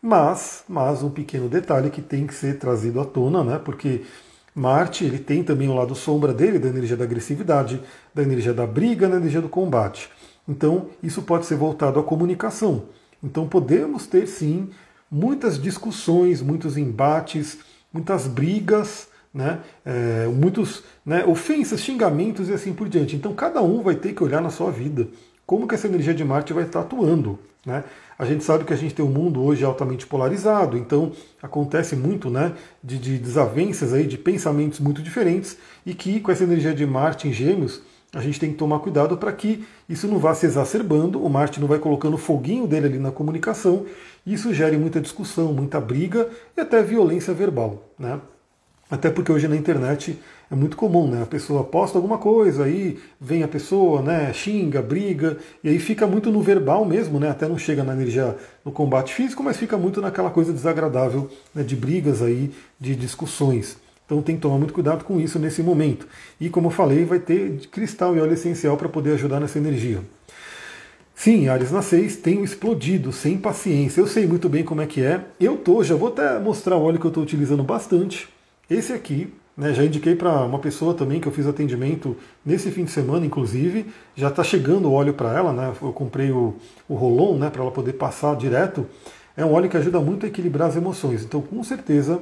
mas, 0.03 0.65
mas 0.69 1.03
um 1.03 1.11
pequeno 1.11 1.49
detalhe 1.49 1.91
que 1.91 2.01
tem 2.01 2.27
que 2.27 2.35
ser 2.35 2.59
trazido 2.59 3.01
à 3.01 3.05
tona, 3.05 3.45
né? 3.45 3.61
Porque 3.63 4.03
Marte 4.55 5.05
ele 5.05 5.19
tem 5.19 5.43
também 5.43 5.69
o 5.69 5.75
lado 5.75 5.95
sombra 5.95 6.33
dele, 6.33 6.59
da 6.59 6.69
energia 6.69 6.97
da 6.97 7.05
agressividade, 7.05 7.81
da 8.15 8.23
energia 8.23 8.53
da 8.53 8.67
briga, 8.67 9.09
da 9.09 9.17
energia 9.17 9.41
do 9.41 9.49
combate. 9.49 10.11
Então, 10.49 10.89
isso 11.03 11.23
pode 11.23 11.47
ser 11.47 11.57
voltado 11.57 12.01
à 12.01 12.03
comunicação. 12.03 12.85
Então, 13.23 13.47
podemos 13.47 14.07
ter 14.07 14.27
sim 14.27 14.71
muitas 15.11 15.61
discussões, 15.61 16.41
muitos 16.41 16.77
embates, 16.77 17.59
muitas 17.93 18.27
brigas, 18.27 19.09
né? 19.33 19.61
É, 19.85 20.27
muitos 20.27 20.83
né, 21.07 21.25
ofensas, 21.25 21.81
xingamentos 21.81 22.49
e 22.49 22.53
assim 22.53 22.73
por 22.73 22.89
diante. 22.89 23.15
Então, 23.15 23.33
cada 23.35 23.63
um 23.63 23.83
vai 23.83 23.95
ter 23.95 24.13
que 24.13 24.25
olhar 24.25 24.41
na 24.41 24.51
sua 24.51 24.71
vida 24.71 25.07
como 25.51 25.67
que 25.67 25.75
essa 25.75 25.89
energia 25.89 26.15
de 26.15 26.25
Marte 26.25 26.53
vai 26.53 26.63
estar 26.63 26.79
atuando. 26.81 27.37
Né? 27.67 27.83
A 28.21 28.27
gente 28.27 28.45
sabe 28.45 28.65
que 28.65 28.73
a 28.75 28.77
gente 28.77 28.95
tem 28.95 29.03
um 29.03 29.09
mundo 29.09 29.43
hoje 29.43 29.65
altamente 29.65 30.07
polarizado, 30.07 30.77
então 30.77 31.11
acontece 31.43 31.97
muito 31.97 32.29
né, 32.29 32.53
de, 32.85 32.99
de 32.99 33.17
desavenças 33.17 33.95
aí, 33.95 34.07
de 34.07 34.19
pensamentos 34.19 34.79
muito 34.79 35.01
diferentes, 35.01 35.57
e 35.87 35.95
que 35.95 36.21
com 36.21 36.31
essa 36.31 36.45
energia 36.45 36.75
de 36.75 36.85
Marte 36.85 37.29
em 37.29 37.33
Gêmeos, 37.33 37.81
a 38.13 38.21
gente 38.21 38.39
tem 38.39 38.51
que 38.53 38.59
tomar 38.59 38.81
cuidado 38.81 39.17
para 39.17 39.33
que 39.33 39.65
isso 39.89 40.07
não 40.07 40.19
vá 40.19 40.35
se 40.35 40.45
exacerbando, 40.45 41.25
o 41.25 41.31
Marte 41.31 41.59
não 41.59 41.67
vai 41.67 41.79
colocando 41.79 42.13
o 42.13 42.19
foguinho 42.19 42.67
dele 42.67 42.89
ali 42.89 42.99
na 42.99 43.11
comunicação, 43.11 43.87
e 44.27 44.35
isso 44.35 44.53
gere 44.53 44.77
muita 44.77 45.01
discussão, 45.01 45.55
muita 45.55 45.81
briga 45.81 46.29
e 46.55 46.61
até 46.61 46.83
violência 46.83 47.33
verbal. 47.33 47.89
Né? 47.99 48.21
Até 48.91 49.09
porque 49.09 49.33
hoje 49.33 49.49
na 49.49 49.57
internet 49.57 50.19
é 50.51 50.55
muito 50.55 50.77
comum, 50.77 51.07
né? 51.07 51.23
A 51.23 51.27
pessoa 51.27 51.63
posta 51.63 51.97
alguma 51.97 52.19
coisa, 52.19 52.65
aí 52.65 52.99
vem 53.21 53.45
a 53.45 53.49
pessoa, 53.49 54.03
né, 54.03 54.33
xinga, 54.33 54.83
briga, 54.83 55.39
e 55.63 55.69
aí 55.69 55.79
fica 55.79 56.07
muito 56.07 56.31
no 56.31 56.43
verbal 56.43 56.85
mesmo, 56.85 57.21
né? 57.21 57.31
Até 57.31 57.47
não 57.47 57.57
chega 57.57 57.85
na 57.85 57.93
energia 57.93 58.37
no 58.65 58.73
combate 58.73 59.15
físico, 59.15 59.43
mas 59.45 59.57
fica 59.57 59.79
muito 59.79 60.01
naquela 60.01 60.31
coisa 60.31 60.53
desagradável 60.53 61.31
né, 61.55 61.63
de 61.63 61.77
brigas 61.77 62.21
aí, 62.21 62.51
de 62.81 62.97
discussões. 62.97 63.79
Então 64.05 64.21
tem 64.21 64.35
que 64.35 64.43
tomar 64.43 64.59
muito 64.59 64.75
cuidado 64.75 65.05
com 65.05 65.21
isso 65.21 65.39
nesse 65.39 65.63
momento. 65.63 66.09
E 66.41 66.49
como 66.51 66.67
eu 66.67 66.73
falei, 66.73 67.05
vai 67.05 67.21
ter 67.21 67.61
cristal 67.71 68.17
e 68.17 68.21
óleo 68.21 68.33
essencial 68.33 68.77
para 68.77 68.89
poder 68.89 69.13
ajudar 69.13 69.39
nessa 69.39 69.57
energia. 69.57 70.01
Sim, 71.15 71.49
Ares 71.49 71.71
na 71.71 71.83
6, 71.83 72.17
tenho 72.17 72.43
explodido, 72.43 73.13
sem 73.13 73.39
paciência. 73.39 74.01
Eu 74.01 74.09
sei 74.09 74.27
muito 74.27 74.49
bem 74.49 74.65
como 74.65 74.81
é 74.81 74.87
que 74.87 75.01
é. 75.01 75.21
Eu 75.39 75.59
tô, 75.59 75.85
já 75.85 75.95
vou 75.95 76.09
até 76.09 76.41
mostrar 76.41 76.77
o 76.77 76.83
óleo 76.83 76.99
que 76.99 77.07
eu 77.07 77.11
estou 77.11 77.23
utilizando 77.23 77.63
bastante. 77.63 78.29
Esse 78.69 78.93
aqui, 78.93 79.33
né, 79.57 79.75
já 79.75 79.85
indiquei 79.85 80.15
para 80.15 80.45
uma 80.45 80.59
pessoa 80.59 80.95
também 80.95 81.21
que 81.21 81.29
eu 81.29 81.33
fiz 81.33 81.47
atendimento 81.47 82.17
nesse 82.45 82.71
fim 82.71 82.85
de 82.85 82.91
semana, 82.91 83.27
inclusive, 83.27 83.87
já 84.17 84.29
está 84.29 84.43
chegando 84.43 84.89
o 84.89 84.93
óleo 84.93 85.15
para 85.15 85.37
ela, 85.37 85.53
né? 85.53 85.73
Eu 85.83 85.93
comprei 85.93 86.31
o, 86.31 86.55
o 86.89 86.95
Rolon, 86.95 87.39
né, 87.39 87.51
para 87.51 87.63
ela 87.63 87.71
poder 87.71 87.95
passar 87.95 88.37
direto. 88.37 88.87
É 89.37 89.45
um 89.45 89.53
óleo 89.53 89.69
que 89.69 89.77
ajuda 89.77 90.01
muito 90.01 90.25
a 90.25 90.29
equilibrar 90.29 90.69
as 90.69 90.77
emoções. 90.77 91.25
Então, 91.25 91.41
com 91.43 91.63
certeza, 91.63 92.21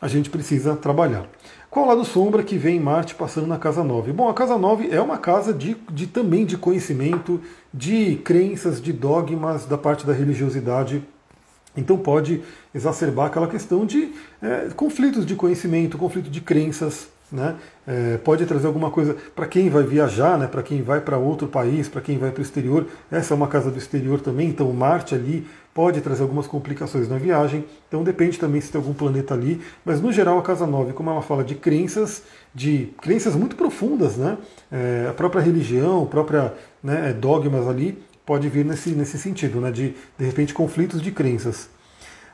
a 0.00 0.08
gente 0.08 0.30
precisa 0.30 0.74
trabalhar. 0.74 1.28
Qual 1.70 1.86
lado 1.86 2.04
sombra 2.04 2.42
que 2.42 2.58
vem 2.58 2.78
Marte 2.78 3.14
passando 3.14 3.46
na 3.46 3.56
casa 3.56 3.82
9? 3.82 4.12
Bom, 4.12 4.28
a 4.28 4.34
casa 4.34 4.58
9 4.58 4.90
é 4.90 5.00
uma 5.00 5.16
casa 5.16 5.54
de, 5.54 5.76
de 5.90 6.06
também 6.06 6.44
de 6.44 6.58
conhecimento, 6.58 7.40
de 7.72 8.16
crenças, 8.16 8.82
de 8.82 8.92
dogmas 8.92 9.64
da 9.64 9.78
parte 9.78 10.04
da 10.04 10.12
religiosidade 10.12 11.02
então 11.76 11.96
pode 11.96 12.42
exacerbar 12.74 13.26
aquela 13.26 13.48
questão 13.48 13.86
de 13.86 14.12
é, 14.42 14.68
conflitos 14.76 15.24
de 15.24 15.34
conhecimento, 15.34 15.96
conflito 15.96 16.28
de 16.30 16.40
crenças, 16.40 17.08
né? 17.32 17.56
É, 17.86 18.18
pode 18.18 18.44
trazer 18.44 18.66
alguma 18.66 18.90
coisa 18.90 19.16
para 19.34 19.46
quem 19.46 19.70
vai 19.70 19.82
viajar, 19.82 20.38
né? 20.38 20.46
para 20.46 20.62
quem 20.62 20.82
vai 20.82 21.00
para 21.00 21.16
outro 21.16 21.48
país, 21.48 21.88
para 21.88 22.00
quem 22.00 22.18
vai 22.18 22.30
para 22.30 22.40
o 22.40 22.42
exterior. 22.42 22.86
Essa 23.10 23.32
é 23.32 23.36
uma 23.36 23.48
casa 23.48 23.70
do 23.70 23.78
exterior 23.78 24.20
também, 24.20 24.48
então 24.48 24.70
Marte 24.72 25.14
ali 25.14 25.46
pode 25.74 26.00
trazer 26.02 26.22
algumas 26.22 26.46
complicações 26.46 27.08
na 27.08 27.16
viagem. 27.16 27.64
Então 27.88 28.04
depende 28.04 28.38
também 28.38 28.60
se 28.60 28.70
tem 28.70 28.78
algum 28.78 28.92
planeta 28.92 29.34
ali. 29.34 29.60
Mas 29.84 30.00
no 30.00 30.12
geral 30.12 30.38
a 30.38 30.42
casa 30.42 30.66
9, 30.66 30.92
como 30.92 31.10
ela 31.10 31.22
fala 31.22 31.42
de 31.42 31.54
crenças, 31.54 32.22
de 32.54 32.90
crenças 33.00 33.34
muito 33.34 33.56
profundas, 33.56 34.16
né? 34.16 34.36
É, 34.70 35.06
a 35.08 35.14
própria 35.14 35.40
religião, 35.40 36.02
a 36.02 36.06
própria 36.06 36.54
né, 36.82 37.12
dogmas 37.18 37.66
ali, 37.66 37.98
pode 38.24 38.48
vir 38.48 38.64
nesse, 38.64 38.90
nesse 38.90 39.18
sentido, 39.18 39.60
né? 39.60 39.70
De, 39.70 39.94
de 40.18 40.24
repente, 40.24 40.54
conflitos 40.54 41.00
de 41.00 41.10
crenças. 41.10 41.68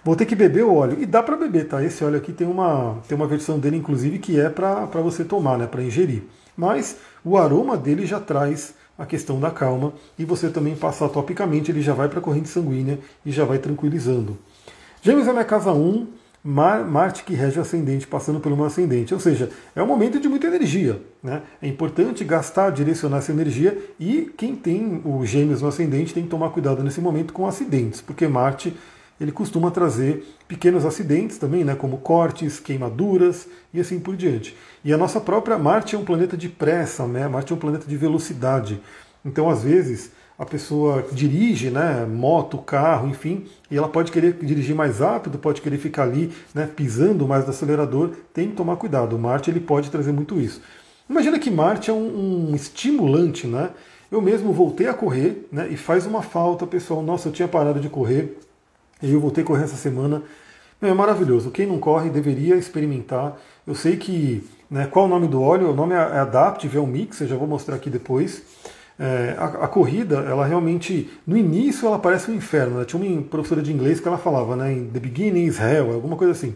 Vou 0.04 0.14
ter 0.16 0.26
que 0.26 0.34
beber 0.34 0.64
o 0.64 0.74
óleo. 0.74 0.96
E 1.00 1.06
dá 1.06 1.22
para 1.22 1.36
beber, 1.36 1.68
tá? 1.68 1.82
Esse 1.82 2.04
óleo 2.04 2.18
aqui 2.18 2.32
tem 2.32 2.46
uma, 2.46 2.98
tem 3.08 3.16
uma 3.16 3.26
versão 3.26 3.58
dele, 3.58 3.76
inclusive, 3.76 4.18
que 4.18 4.38
é 4.38 4.48
para 4.48 4.86
você 5.02 5.24
tomar, 5.24 5.58
né? 5.58 5.66
Para 5.66 5.82
ingerir. 5.82 6.22
Mas 6.56 6.96
o 7.24 7.36
aroma 7.36 7.76
dele 7.76 8.06
já 8.06 8.18
traz 8.18 8.74
a 8.98 9.06
questão 9.06 9.38
da 9.38 9.50
calma 9.50 9.92
e 10.18 10.24
você 10.24 10.50
também 10.50 10.74
passar 10.74 11.08
topicamente, 11.08 11.70
ele 11.70 11.80
já 11.80 11.94
vai 11.94 12.08
para 12.08 12.18
a 12.18 12.22
corrente 12.22 12.48
sanguínea 12.48 12.98
e 13.24 13.30
já 13.30 13.44
vai 13.44 13.58
tranquilizando. 13.58 14.36
Gêmeos 15.00 15.28
é 15.28 15.32
minha 15.32 15.44
casa 15.44 15.72
1, 15.72 16.08
Marte 16.50 17.24
que 17.24 17.34
rege 17.34 17.58
o 17.58 17.62
ascendente, 17.62 18.06
passando 18.06 18.40
pelo 18.40 18.56
meu 18.56 18.64
ascendente. 18.64 19.12
Ou 19.12 19.20
seja, 19.20 19.50
é 19.76 19.82
um 19.82 19.86
momento 19.86 20.18
de 20.18 20.28
muita 20.28 20.46
energia. 20.46 20.98
Né? 21.22 21.42
É 21.60 21.68
importante 21.68 22.24
gastar, 22.24 22.70
direcionar 22.70 23.18
essa 23.18 23.32
energia 23.32 23.76
e 24.00 24.32
quem 24.34 24.56
tem 24.56 25.02
o 25.04 25.26
gêmeos 25.26 25.60
no 25.60 25.68
ascendente 25.68 26.14
tem 26.14 26.22
que 26.22 26.30
tomar 26.30 26.48
cuidado 26.48 26.82
nesse 26.82 27.02
momento 27.02 27.34
com 27.34 27.46
acidentes, 27.46 28.00
porque 28.00 28.26
Marte 28.26 28.74
ele 29.20 29.32
costuma 29.32 29.70
trazer 29.70 30.24
pequenos 30.46 30.86
acidentes 30.86 31.36
também, 31.38 31.64
né, 31.64 31.74
como 31.74 31.98
cortes, 31.98 32.60
queimaduras 32.60 33.48
e 33.74 33.80
assim 33.80 33.98
por 33.98 34.16
diante. 34.16 34.56
E 34.82 34.92
a 34.92 34.96
nossa 34.96 35.20
própria 35.20 35.58
Marte 35.58 35.96
é 35.96 35.98
um 35.98 36.04
planeta 36.04 36.36
de 36.36 36.48
pressa, 36.48 37.06
né? 37.06 37.26
Marte 37.26 37.52
é 37.52 37.56
um 37.56 37.58
planeta 37.58 37.86
de 37.86 37.96
velocidade. 37.96 38.80
Então, 39.24 39.50
às 39.50 39.64
vezes, 39.64 40.12
a 40.38 40.46
pessoa 40.46 41.04
dirige, 41.10 41.68
né, 41.68 42.06
moto, 42.06 42.58
carro, 42.58 43.08
enfim, 43.08 43.46
e 43.68 43.76
ela 43.76 43.88
pode 43.88 44.12
querer 44.12 44.34
dirigir 44.34 44.74
mais 44.74 45.00
rápido, 45.00 45.36
pode 45.36 45.60
querer 45.60 45.78
ficar 45.78 46.04
ali, 46.04 46.32
né, 46.54 46.66
pisando 46.66 47.26
mais 47.26 47.44
no 47.44 47.50
acelerador, 47.50 48.12
tem 48.32 48.50
que 48.50 48.54
tomar 48.54 48.76
cuidado. 48.76 49.16
O 49.16 49.18
Marte 49.18 49.50
ele 49.50 49.58
pode 49.58 49.90
trazer 49.90 50.12
muito 50.12 50.40
isso. 50.40 50.62
Imagina 51.10 51.40
que 51.40 51.50
Marte 51.50 51.90
é 51.90 51.92
um, 51.92 52.50
um 52.50 52.54
estimulante, 52.54 53.46
né? 53.46 53.70
Eu 54.12 54.22
mesmo 54.22 54.52
voltei 54.52 54.86
a 54.86 54.94
correr, 54.94 55.48
né, 55.50 55.66
e 55.70 55.76
faz 55.76 56.06
uma 56.06 56.22
falta, 56.22 56.66
pessoal. 56.66 57.02
Nossa, 57.02 57.28
eu 57.28 57.32
tinha 57.32 57.48
parado 57.48 57.80
de 57.80 57.88
correr, 57.88 58.38
e 59.02 59.12
eu 59.12 59.20
voltei 59.20 59.42
a 59.42 59.46
correr 59.46 59.64
essa 59.64 59.76
semana. 59.76 60.22
é 60.80 60.94
maravilhoso. 60.94 61.50
Quem 61.50 61.66
não 61.66 61.78
corre 61.78 62.10
deveria 62.10 62.54
experimentar. 62.56 63.36
Eu 63.66 63.74
sei 63.74 63.96
que. 63.96 64.46
Né, 64.70 64.86
qual 64.86 65.06
o 65.06 65.08
nome 65.08 65.26
do 65.26 65.40
óleo? 65.42 65.70
O 65.70 65.74
nome 65.74 65.94
é 65.94 65.98
Adaptive, 65.98 66.76
é 66.76 66.80
um 66.80 66.86
mix, 66.86 67.20
eu 67.20 67.26
já 67.26 67.36
vou 67.36 67.48
mostrar 67.48 67.74
aqui 67.74 67.90
depois. 67.90 68.42
É, 68.98 69.36
a, 69.38 69.44
a, 69.44 69.68
corrida, 69.68 70.16
ela 70.16 70.44
realmente, 70.44 71.08
no 71.24 71.36
início 71.36 71.86
ela 71.86 71.98
parece 71.98 72.30
um 72.30 72.34
inferno. 72.34 72.78
Né? 72.78 72.84
Tinha 72.84 73.00
uma 73.00 73.22
professora 73.22 73.62
de 73.62 73.72
inglês 73.72 74.00
que 74.00 74.08
ela 74.08 74.18
falava, 74.18 74.56
né, 74.56 74.74
the 74.92 74.98
beginning 74.98 75.44
is 75.44 75.60
hell, 75.60 75.92
alguma 75.92 76.16
coisa 76.16 76.32
assim. 76.32 76.54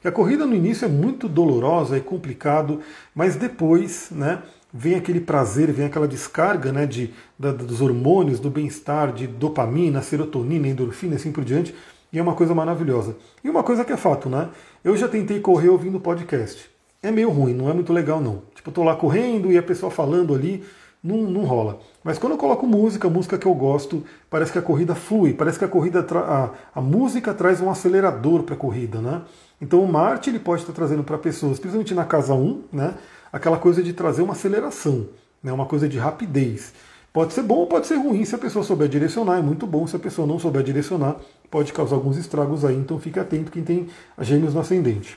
Que 0.00 0.08
a 0.08 0.12
corrida 0.12 0.46
no 0.46 0.54
início 0.54 0.86
é 0.86 0.88
muito 0.88 1.28
dolorosa, 1.28 1.96
é 1.96 2.00
complicado, 2.00 2.80
mas 3.14 3.36
depois, 3.36 4.08
né, 4.10 4.42
vem 4.72 4.94
aquele 4.94 5.20
prazer, 5.20 5.70
vem 5.70 5.84
aquela 5.84 6.08
descarga, 6.08 6.72
né, 6.72 6.86
de, 6.86 7.12
da, 7.38 7.52
dos 7.52 7.80
hormônios, 7.82 8.40
do 8.40 8.50
bem-estar, 8.50 9.12
de 9.12 9.26
dopamina, 9.26 10.00
serotonina, 10.00 10.66
endorfina, 10.66 11.16
assim 11.16 11.30
por 11.30 11.44
diante, 11.44 11.74
e 12.12 12.18
é 12.18 12.22
uma 12.22 12.34
coisa 12.34 12.54
maravilhosa. 12.54 13.16
E 13.44 13.50
uma 13.50 13.62
coisa 13.62 13.84
que 13.84 13.92
é 13.92 13.96
fato, 13.96 14.28
né? 14.28 14.48
Eu 14.82 14.96
já 14.96 15.08
tentei 15.08 15.40
correr 15.40 15.68
ouvindo 15.68 16.00
podcast. 16.00 16.70
É 17.02 17.10
meio 17.10 17.30
ruim, 17.30 17.54
não 17.54 17.70
é 17.70 17.72
muito 17.72 17.92
legal 17.92 18.20
não. 18.20 18.42
Tipo, 18.54 18.70
eu 18.70 18.74
tô 18.74 18.82
lá 18.82 18.94
correndo 18.94 19.50
e 19.50 19.58
a 19.58 19.62
pessoa 19.62 19.90
falando 19.90 20.34
ali, 20.34 20.62
não, 21.02 21.16
não 21.22 21.44
rola. 21.44 21.80
Mas 22.04 22.18
quando 22.18 22.32
eu 22.32 22.38
coloco 22.38 22.66
música, 22.66 23.08
música 23.08 23.36
que 23.36 23.46
eu 23.46 23.54
gosto, 23.54 24.04
parece 24.30 24.52
que 24.52 24.58
a 24.58 24.62
corrida 24.62 24.94
flui, 24.94 25.34
parece 25.34 25.58
que 25.58 25.64
a 25.64 25.68
corrida 25.68 26.06
a, 26.14 26.50
a 26.74 26.80
música 26.80 27.34
traz 27.34 27.60
um 27.60 27.68
acelerador 27.68 28.44
para 28.44 28.54
a 28.54 28.58
corrida, 28.58 29.00
né? 29.00 29.22
Então 29.60 29.82
o 29.82 29.90
Marte 29.90 30.30
ele 30.30 30.38
pode 30.38 30.62
estar 30.62 30.72
trazendo 30.72 31.02
para 31.02 31.18
pessoas, 31.18 31.58
principalmente 31.58 31.94
na 31.94 32.04
casa 32.04 32.34
1, 32.34 32.64
né, 32.72 32.94
aquela 33.32 33.56
coisa 33.56 33.80
de 33.82 33.92
trazer 33.92 34.22
uma 34.22 34.32
aceleração, 34.32 35.06
né, 35.42 35.52
uma 35.52 35.66
coisa 35.66 35.88
de 35.88 35.98
rapidez. 35.98 36.72
Pode 37.12 37.32
ser 37.32 37.42
bom 37.42 37.66
pode 37.66 37.86
ser 37.86 37.96
ruim 37.96 38.24
se 38.24 38.34
a 38.34 38.38
pessoa 38.38 38.64
souber 38.64 38.88
direcionar, 38.88 39.38
é 39.38 39.42
muito 39.42 39.66
bom 39.66 39.86
se 39.86 39.94
a 39.94 39.98
pessoa 39.98 40.26
não 40.26 40.38
souber 40.38 40.64
direcionar, 40.64 41.16
pode 41.50 41.72
causar 41.72 41.94
alguns 41.94 42.16
estragos 42.16 42.64
aí, 42.64 42.74
então 42.74 42.98
fique 42.98 43.20
atento 43.20 43.52
quem 43.52 43.62
tem 43.62 43.88
gêmeos 44.18 44.54
no 44.54 44.60
ascendente. 44.60 45.16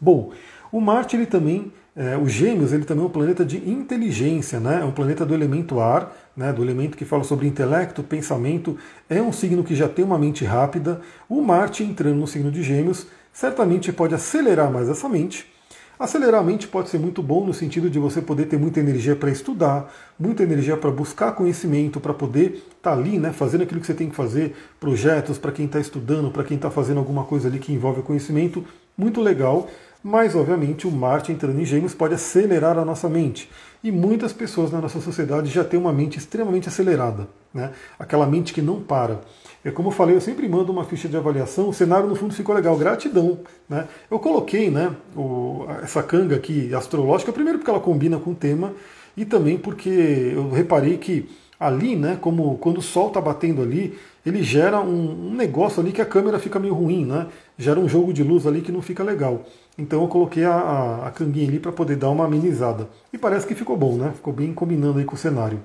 Bom, 0.00 0.30
o 0.70 0.80
Marte 0.80 1.16
ele 1.16 1.26
também 1.26 1.72
é, 1.98 2.16
o 2.16 2.28
Gêmeos 2.28 2.72
ele 2.72 2.84
também 2.84 3.02
é 3.02 3.06
um 3.08 3.10
planeta 3.10 3.44
de 3.44 3.56
inteligência, 3.68 4.60
né? 4.60 4.82
é 4.82 4.84
um 4.84 4.92
planeta 4.92 5.26
do 5.26 5.34
elemento 5.34 5.80
ar, 5.80 6.16
né? 6.36 6.52
do 6.52 6.62
elemento 6.62 6.96
que 6.96 7.04
fala 7.04 7.24
sobre 7.24 7.48
intelecto, 7.48 8.04
pensamento. 8.04 8.78
É 9.10 9.20
um 9.20 9.32
signo 9.32 9.64
que 9.64 9.74
já 9.74 9.88
tem 9.88 10.04
uma 10.04 10.16
mente 10.16 10.44
rápida. 10.44 11.00
O 11.28 11.42
Marte 11.42 11.82
entrando 11.82 12.14
no 12.14 12.26
signo 12.28 12.52
de 12.52 12.62
Gêmeos 12.62 13.08
certamente 13.32 13.92
pode 13.92 14.14
acelerar 14.14 14.70
mais 14.70 14.88
essa 14.88 15.08
mente. 15.08 15.52
Acelerar 15.98 16.40
a 16.40 16.44
mente 16.44 16.68
pode 16.68 16.88
ser 16.88 17.00
muito 17.00 17.20
bom 17.20 17.44
no 17.44 17.52
sentido 17.52 17.90
de 17.90 17.98
você 17.98 18.22
poder 18.22 18.44
ter 18.44 18.56
muita 18.56 18.78
energia 18.78 19.16
para 19.16 19.30
estudar, 19.30 19.92
muita 20.16 20.44
energia 20.44 20.76
para 20.76 20.92
buscar 20.92 21.32
conhecimento, 21.32 21.98
para 21.98 22.14
poder 22.14 22.62
estar 22.76 22.76
tá 22.80 22.92
ali, 22.92 23.18
né, 23.18 23.32
fazendo 23.32 23.64
aquilo 23.64 23.80
que 23.80 23.86
você 23.88 23.94
tem 23.94 24.08
que 24.08 24.14
fazer, 24.14 24.54
projetos 24.78 25.36
para 25.36 25.50
quem 25.50 25.66
está 25.66 25.80
estudando, 25.80 26.30
para 26.30 26.44
quem 26.44 26.56
está 26.56 26.70
fazendo 26.70 26.98
alguma 26.98 27.24
coisa 27.24 27.48
ali 27.48 27.58
que 27.58 27.72
envolve 27.72 28.02
conhecimento, 28.02 28.64
muito 28.96 29.20
legal. 29.20 29.68
Mas, 30.10 30.34
obviamente, 30.34 30.86
o 30.86 30.90
Marte 30.90 31.30
entrando 31.30 31.60
em 31.60 31.66
Gêmeos 31.66 31.92
pode 31.92 32.14
acelerar 32.14 32.78
a 32.78 32.84
nossa 32.84 33.10
mente. 33.10 33.50
E 33.84 33.92
muitas 33.92 34.32
pessoas 34.32 34.72
na 34.72 34.80
nossa 34.80 35.02
sociedade 35.02 35.50
já 35.50 35.62
têm 35.62 35.78
uma 35.78 35.92
mente 35.92 36.16
extremamente 36.16 36.66
acelerada, 36.66 37.28
né? 37.52 37.72
aquela 37.98 38.24
mente 38.24 38.54
que 38.54 38.62
não 38.62 38.80
para. 38.80 39.20
É 39.62 39.70
como 39.70 39.88
eu 39.88 39.92
falei, 39.92 40.16
eu 40.16 40.20
sempre 40.22 40.48
mando 40.48 40.72
uma 40.72 40.82
ficha 40.82 41.10
de 41.10 41.16
avaliação, 41.18 41.68
o 41.68 41.74
cenário 41.74 42.08
no 42.08 42.14
fundo 42.14 42.32
ficou 42.32 42.54
legal, 42.54 42.74
gratidão. 42.78 43.40
Né? 43.68 43.86
Eu 44.10 44.18
coloquei 44.18 44.70
né, 44.70 44.96
o, 45.14 45.66
essa 45.82 46.02
canga 46.02 46.36
aqui 46.36 46.74
astrológica, 46.74 47.30
primeiro 47.30 47.58
porque 47.58 47.70
ela 47.70 47.78
combina 47.78 48.18
com 48.18 48.30
o 48.30 48.34
tema, 48.34 48.72
e 49.14 49.26
também 49.26 49.58
porque 49.58 50.32
eu 50.34 50.50
reparei 50.50 50.96
que 50.96 51.28
ali, 51.60 51.96
né, 51.96 52.16
como 52.18 52.56
quando 52.56 52.78
o 52.78 52.82
sol 52.82 53.08
está 53.08 53.20
batendo 53.20 53.60
ali, 53.60 53.98
ele 54.24 54.42
gera 54.42 54.80
um, 54.80 55.28
um, 55.28 55.34
negócio 55.34 55.82
ali 55.82 55.92
que 55.92 56.00
a 56.00 56.06
câmera 56.06 56.38
fica 56.38 56.58
meio 56.58 56.74
ruim, 56.74 57.04
né? 57.04 57.26
Gera 57.56 57.80
um 57.80 57.88
jogo 57.88 58.12
de 58.12 58.22
luz 58.22 58.46
ali 58.46 58.60
que 58.60 58.70
não 58.70 58.82
fica 58.82 59.02
legal. 59.02 59.44
Então 59.78 60.02
eu 60.02 60.08
coloquei 60.08 60.44
a, 60.44 60.52
a, 60.52 61.06
a 61.06 61.10
canguinha 61.12 61.46
ali 61.46 61.60
para 61.60 61.70
poder 61.70 61.96
dar 61.96 62.10
uma 62.10 62.24
amenizada. 62.24 62.88
E 63.12 63.16
parece 63.16 63.46
que 63.46 63.54
ficou 63.54 63.76
bom, 63.76 63.96
né? 63.96 64.12
Ficou 64.12 64.32
bem 64.32 64.52
combinando 64.52 64.98
aí 64.98 65.04
com 65.04 65.14
o 65.14 65.18
cenário. 65.18 65.60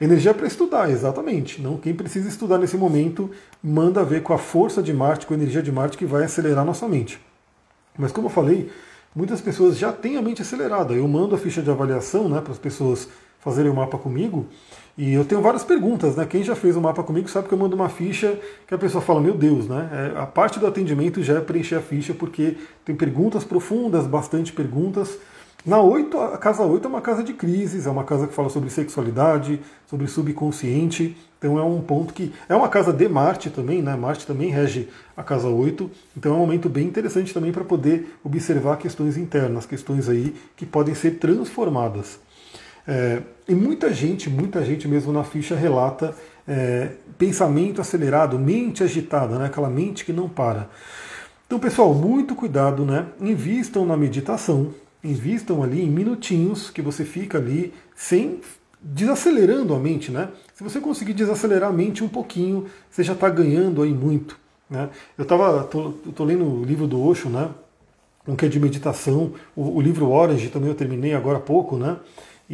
Energia 0.00 0.32
para 0.32 0.46
estudar, 0.46 0.90
exatamente. 0.90 1.60
Não 1.60 1.76
quem 1.76 1.94
precisa 1.94 2.28
estudar 2.28 2.58
nesse 2.58 2.76
momento 2.76 3.30
manda 3.62 4.02
ver 4.02 4.22
com 4.22 4.32
a 4.32 4.38
força 4.38 4.82
de 4.82 4.92
Marte, 4.92 5.26
com 5.26 5.34
a 5.34 5.36
energia 5.36 5.62
de 5.62 5.70
Marte 5.70 5.98
que 5.98 6.06
vai 6.06 6.24
acelerar 6.24 6.64
nossa 6.64 6.88
mente. 6.88 7.20
Mas 7.96 8.10
como 8.10 8.26
eu 8.26 8.30
falei, 8.30 8.70
muitas 9.14 9.40
pessoas 9.40 9.76
já 9.76 9.92
têm 9.92 10.16
a 10.16 10.22
mente 10.22 10.40
acelerada. 10.40 10.94
Eu 10.94 11.06
mando 11.06 11.34
a 11.34 11.38
ficha 11.38 11.62
de 11.62 11.70
avaliação 11.70 12.28
né, 12.28 12.40
para 12.40 12.52
as 12.52 12.58
pessoas 12.58 13.08
fazerem 13.38 13.70
o 13.70 13.74
mapa 13.74 13.98
comigo. 13.98 14.46
E 14.96 15.14
eu 15.14 15.24
tenho 15.24 15.40
várias 15.40 15.64
perguntas, 15.64 16.16
né? 16.16 16.26
Quem 16.26 16.42
já 16.42 16.54
fez 16.54 16.76
o 16.76 16.80
mapa 16.80 17.02
comigo 17.02 17.28
sabe 17.28 17.48
que 17.48 17.54
eu 17.54 17.58
mando 17.58 17.74
uma 17.74 17.88
ficha 17.88 18.38
que 18.66 18.74
a 18.74 18.78
pessoa 18.78 19.02
fala, 19.02 19.20
meu 19.20 19.34
Deus, 19.34 19.66
né? 19.66 20.12
É, 20.14 20.20
a 20.20 20.26
parte 20.26 20.58
do 20.58 20.66
atendimento 20.66 21.22
já 21.22 21.38
é 21.38 21.40
preencher 21.40 21.76
a 21.76 21.80
ficha, 21.80 22.12
porque 22.12 22.58
tem 22.84 22.94
perguntas 22.94 23.42
profundas, 23.42 24.06
bastante 24.06 24.52
perguntas. 24.52 25.16
Na 25.64 25.80
8, 25.80 26.18
a 26.18 26.38
casa 26.38 26.64
8 26.64 26.84
é 26.84 26.88
uma 26.88 27.00
casa 27.00 27.22
de 27.22 27.32
crises, 27.32 27.86
é 27.86 27.90
uma 27.90 28.04
casa 28.04 28.26
que 28.26 28.34
fala 28.34 28.50
sobre 28.50 28.68
sexualidade, 28.68 29.60
sobre 29.86 30.06
subconsciente. 30.08 31.16
Então 31.38 31.58
é 31.58 31.62
um 31.62 31.80
ponto 31.80 32.12
que. 32.12 32.32
É 32.48 32.54
uma 32.54 32.68
casa 32.68 32.92
de 32.92 33.08
Marte 33.08 33.48
também, 33.48 33.80
né? 33.80 33.96
Marte 33.96 34.26
também 34.26 34.50
rege 34.50 34.88
a 35.16 35.22
casa 35.22 35.48
8. 35.48 35.90
Então 36.16 36.32
é 36.32 36.34
um 36.34 36.40
momento 36.40 36.68
bem 36.68 36.86
interessante 36.86 37.32
também 37.32 37.50
para 37.50 37.64
poder 37.64 38.14
observar 38.22 38.76
questões 38.76 39.16
internas, 39.16 39.64
questões 39.64 40.08
aí 40.08 40.34
que 40.54 40.66
podem 40.66 40.94
ser 40.94 41.12
transformadas. 41.12 42.18
É, 42.86 43.22
e 43.48 43.54
muita 43.54 43.92
gente, 43.92 44.28
muita 44.28 44.64
gente 44.64 44.88
mesmo 44.88 45.12
na 45.12 45.24
ficha 45.24 45.54
relata 45.54 46.14
é, 46.46 46.90
pensamento 47.16 47.80
acelerado, 47.80 48.38
mente 48.38 48.82
agitada, 48.82 49.38
né? 49.38 49.46
aquela 49.46 49.70
mente 49.70 50.04
que 50.04 50.12
não 50.12 50.28
para. 50.28 50.68
Então, 51.46 51.58
pessoal, 51.58 51.92
muito 51.92 52.34
cuidado, 52.34 52.84
né? 52.84 53.06
Invistam 53.20 53.84
na 53.84 53.96
meditação, 53.96 54.74
invistam 55.04 55.62
ali 55.62 55.82
em 55.82 55.90
minutinhos 55.90 56.70
que 56.70 56.80
você 56.80 57.04
fica 57.04 57.36
ali 57.36 57.74
sem 57.94 58.40
desacelerando 58.80 59.74
a 59.74 59.78
mente, 59.78 60.10
né? 60.10 60.30
Se 60.54 60.64
você 60.64 60.80
conseguir 60.80 61.12
desacelerar 61.12 61.68
a 61.68 61.72
mente 61.72 62.02
um 62.02 62.08
pouquinho, 62.08 62.66
você 62.90 63.04
já 63.04 63.12
está 63.12 63.28
ganhando 63.28 63.82
aí 63.82 63.92
muito. 63.92 64.38
Né? 64.68 64.88
Eu 65.18 65.24
estava, 65.24 65.62
tô, 65.64 65.90
tô, 65.90 66.24
lendo 66.24 66.44
o 66.44 66.64
livro 66.64 66.86
do 66.86 67.00
Osho, 67.00 67.28
né? 67.28 67.50
Um 68.26 68.34
que 68.34 68.46
é 68.46 68.48
de 68.48 68.58
meditação, 68.58 69.34
o, 69.54 69.76
o 69.76 69.80
livro 69.80 70.08
Orange 70.08 70.48
também 70.48 70.70
eu 70.70 70.74
terminei 70.74 71.12
agora 71.12 71.38
há 71.38 71.40
pouco, 71.40 71.76
né? 71.76 71.98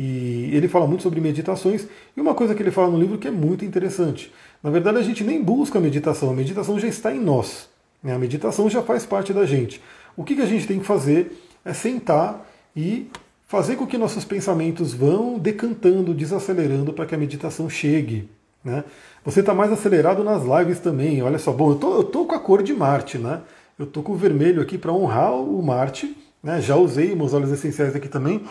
E 0.00 0.54
ele 0.54 0.68
fala 0.68 0.86
muito 0.86 1.02
sobre 1.02 1.20
meditações, 1.20 1.88
e 2.16 2.20
uma 2.20 2.32
coisa 2.32 2.54
que 2.54 2.62
ele 2.62 2.70
fala 2.70 2.88
no 2.88 3.00
livro 3.00 3.18
que 3.18 3.26
é 3.26 3.32
muito 3.32 3.64
interessante. 3.64 4.32
Na 4.62 4.70
verdade, 4.70 4.98
a 4.98 5.02
gente 5.02 5.24
nem 5.24 5.42
busca 5.42 5.80
a 5.80 5.82
meditação, 5.82 6.30
a 6.30 6.34
meditação 6.34 6.78
já 6.78 6.86
está 6.86 7.12
em 7.12 7.18
nós. 7.18 7.68
Né? 8.00 8.14
A 8.14 8.18
meditação 8.18 8.70
já 8.70 8.80
faz 8.80 9.04
parte 9.04 9.32
da 9.32 9.44
gente. 9.44 9.82
O 10.16 10.22
que, 10.22 10.36
que 10.36 10.40
a 10.40 10.46
gente 10.46 10.68
tem 10.68 10.78
que 10.78 10.86
fazer 10.86 11.36
é 11.64 11.72
sentar 11.72 12.48
e 12.76 13.10
fazer 13.48 13.74
com 13.74 13.88
que 13.88 13.98
nossos 13.98 14.24
pensamentos 14.24 14.94
vão 14.94 15.36
decantando, 15.36 16.14
desacelerando 16.14 16.92
para 16.92 17.04
que 17.04 17.16
a 17.16 17.18
meditação 17.18 17.68
chegue. 17.68 18.28
Né? 18.64 18.84
Você 19.24 19.40
está 19.40 19.52
mais 19.52 19.72
acelerado 19.72 20.22
nas 20.22 20.44
lives 20.44 20.78
também. 20.78 21.20
Olha 21.22 21.40
só, 21.40 21.50
bom, 21.50 21.72
eu 21.72 21.74
tô, 21.76 21.96
eu 21.96 22.04
tô 22.04 22.24
com 22.24 22.36
a 22.36 22.38
cor 22.38 22.62
de 22.62 22.72
Marte, 22.72 23.18
né? 23.18 23.40
Eu 23.76 23.84
tô 23.84 24.00
com 24.00 24.12
o 24.12 24.16
vermelho 24.16 24.62
aqui 24.62 24.78
para 24.78 24.92
honrar 24.92 25.34
o 25.34 25.60
Marte. 25.60 26.16
Né? 26.40 26.60
Já 26.60 26.76
usei 26.76 27.16
meus 27.16 27.34
óleos 27.34 27.50
essenciais 27.50 27.96
aqui 27.96 28.08
também. 28.08 28.44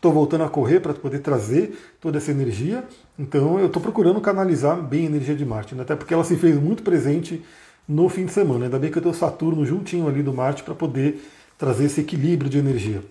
Estou 0.00 0.14
voltando 0.14 0.44
a 0.44 0.48
correr 0.48 0.80
para 0.80 0.94
poder 0.94 1.18
trazer 1.18 1.78
toda 2.00 2.16
essa 2.16 2.30
energia. 2.30 2.82
Então 3.18 3.60
eu 3.60 3.66
estou 3.66 3.82
procurando 3.82 4.18
canalizar 4.18 4.80
bem 4.80 5.02
a 5.02 5.10
energia 5.10 5.34
de 5.34 5.44
Marte, 5.44 5.74
né? 5.74 5.82
até 5.82 5.94
porque 5.94 6.14
ela 6.14 6.24
se 6.24 6.36
fez 6.36 6.58
muito 6.58 6.82
presente 6.82 7.44
no 7.86 8.08
fim 8.08 8.24
de 8.24 8.32
semana. 8.32 8.64
Ainda 8.64 8.78
bem 8.78 8.90
que 8.90 8.96
eu 8.96 9.02
tenho 9.02 9.14
Saturno 9.14 9.62
juntinho 9.66 10.08
ali 10.08 10.22
do 10.22 10.32
Marte 10.32 10.62
para 10.62 10.74
poder 10.74 11.22
trazer 11.58 11.84
esse 11.84 12.00
equilíbrio 12.00 12.48
de 12.48 12.56
energia. 12.56 13.02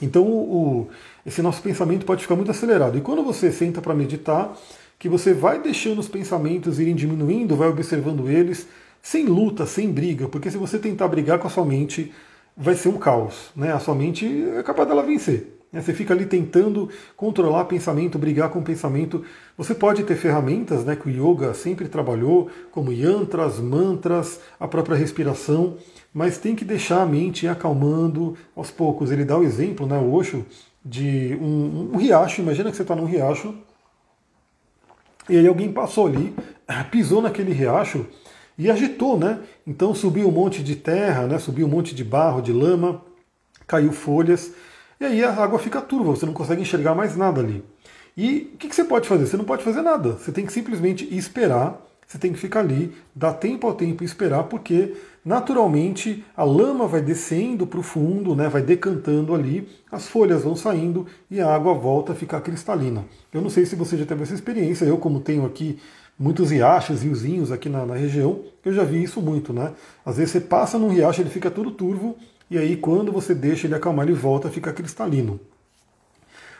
Então 0.00 0.24
o, 0.24 0.88
esse 1.26 1.42
nosso 1.42 1.60
pensamento 1.60 2.06
pode 2.06 2.22
ficar 2.22 2.36
muito 2.36 2.52
acelerado. 2.52 2.96
E 2.96 3.00
quando 3.00 3.24
você 3.24 3.50
senta 3.50 3.82
para 3.82 3.92
meditar, 3.92 4.56
que 5.00 5.08
você 5.08 5.34
vai 5.34 5.60
deixando 5.60 5.98
os 5.98 6.06
pensamentos 6.06 6.78
irem 6.78 6.94
diminuindo, 6.94 7.56
vai 7.56 7.68
observando 7.68 8.30
eles, 8.30 8.68
sem 9.02 9.26
luta, 9.26 9.66
sem 9.66 9.90
briga, 9.90 10.28
porque 10.28 10.48
se 10.48 10.58
você 10.58 10.78
tentar 10.78 11.08
brigar 11.08 11.40
com 11.40 11.48
a 11.48 11.50
sua 11.50 11.64
mente, 11.64 12.12
vai 12.56 12.76
ser 12.76 12.88
um 12.88 12.98
caos. 12.98 13.50
Né? 13.56 13.72
A 13.72 13.80
sua 13.80 13.96
mente 13.96 14.44
é 14.56 14.62
capaz 14.62 14.88
dela 14.88 15.02
vencer. 15.02 15.53
Né? 15.74 15.82
Você 15.82 15.92
fica 15.92 16.14
ali 16.14 16.24
tentando 16.24 16.88
controlar 17.16 17.64
pensamento, 17.64 18.16
brigar 18.16 18.48
com 18.48 18.62
pensamento. 18.62 19.24
Você 19.58 19.74
pode 19.74 20.04
ter 20.04 20.14
ferramentas 20.14 20.84
né, 20.84 20.94
que 20.94 21.08
o 21.08 21.10
yoga 21.10 21.52
sempre 21.52 21.88
trabalhou, 21.88 22.48
como 22.70 22.92
yantras, 22.92 23.58
mantras, 23.58 24.40
a 24.58 24.68
própria 24.68 24.96
respiração, 24.96 25.76
mas 26.14 26.38
tem 26.38 26.54
que 26.54 26.64
deixar 26.64 27.02
a 27.02 27.06
mente 27.06 27.48
acalmando 27.48 28.36
aos 28.54 28.70
poucos. 28.70 29.10
Ele 29.10 29.24
dá 29.24 29.36
o 29.36 29.42
exemplo, 29.42 29.84
né, 29.84 29.98
o 29.98 30.12
Osho, 30.12 30.46
de 30.84 31.36
um, 31.40 31.90
um 31.92 31.96
riacho. 31.96 32.40
Imagina 32.40 32.70
que 32.70 32.76
você 32.76 32.82
está 32.82 32.94
num 32.94 33.04
riacho 33.04 33.52
e 35.28 35.36
aí 35.36 35.46
alguém 35.46 35.72
passou 35.72 36.06
ali, 36.06 36.32
pisou 36.92 37.20
naquele 37.20 37.52
riacho 37.52 38.06
e 38.56 38.70
agitou, 38.70 39.18
né? 39.18 39.40
Então 39.66 39.92
subiu 39.92 40.28
um 40.28 40.30
monte 40.30 40.62
de 40.62 40.76
terra, 40.76 41.26
né? 41.26 41.38
Subiu 41.38 41.66
um 41.66 41.70
monte 41.70 41.94
de 41.96 42.04
barro, 42.04 42.40
de 42.40 42.52
lama, 42.52 43.02
caiu 43.66 43.90
folhas. 43.90 44.52
E 45.04 45.06
aí 45.06 45.22
a 45.22 45.34
água 45.34 45.58
fica 45.58 45.82
turva, 45.82 46.12
você 46.12 46.24
não 46.24 46.32
consegue 46.32 46.62
enxergar 46.62 46.94
mais 46.94 47.14
nada 47.14 47.38
ali. 47.38 47.62
E 48.16 48.50
o 48.54 48.56
que, 48.56 48.68
que, 48.68 48.74
você 48.74 48.84
pode 48.84 49.06
fazer? 49.06 49.26
Você 49.26 49.36
não 49.36 49.44
pode 49.44 49.62
fazer 49.62 49.82
nada. 49.82 50.12
Você 50.12 50.32
tem 50.32 50.46
que 50.46 50.52
simplesmente 50.52 51.06
esperar, 51.14 51.78
você 52.06 52.16
tem 52.16 52.32
que 52.32 52.38
ficar 52.38 52.60
ali, 52.60 52.90
dar 53.14 53.34
tempo 53.34 53.66
ao 53.66 53.74
tempo 53.74 54.02
e 54.02 54.06
esperar, 54.06 54.44
porque 54.44 54.94
naturalmente 55.22 56.24
a 56.34 56.42
lama 56.42 56.86
vai 56.86 57.02
descendo 57.02 57.66
para 57.66 57.80
o 57.80 57.82
fundo, 57.82 58.34
né, 58.34 58.48
vai 58.48 58.62
decantando 58.62 59.34
ali, 59.34 59.68
as 59.92 60.08
folhas 60.08 60.42
vão 60.42 60.56
saindo 60.56 61.06
e 61.30 61.38
a 61.38 61.54
água 61.54 61.74
volta 61.74 62.12
a 62.12 62.16
ficar 62.16 62.40
cristalina. 62.40 63.04
Eu 63.30 63.42
não 63.42 63.50
sei 63.50 63.66
se 63.66 63.76
você 63.76 63.98
já 63.98 64.06
teve 64.06 64.22
essa 64.22 64.34
experiência, 64.34 64.86
eu 64.86 64.96
como 64.96 65.20
tenho 65.20 65.44
aqui 65.44 65.78
muitos 66.18 66.50
riachos, 66.50 67.02
riozinhos 67.02 67.52
aqui 67.52 67.68
na, 67.68 67.84
na 67.84 67.94
região, 67.94 68.40
eu 68.64 68.72
já 68.72 68.84
vi 68.84 69.02
isso 69.02 69.20
muito, 69.20 69.52
né? 69.52 69.72
Às 70.04 70.16
vezes 70.16 70.32
você 70.32 70.40
passa 70.40 70.78
num 70.78 70.88
riacho, 70.88 71.20
ele 71.20 71.30
fica 71.30 71.50
todo 71.50 71.72
turvo, 71.72 72.16
e 72.50 72.58
aí 72.58 72.76
quando 72.76 73.12
você 73.12 73.34
deixa 73.34 73.66
ele 73.66 73.74
acalmar, 73.74 74.06
ele 74.06 74.14
volta 74.16 74.48
a 74.48 74.50
ficar 74.50 74.72
cristalino. 74.72 75.40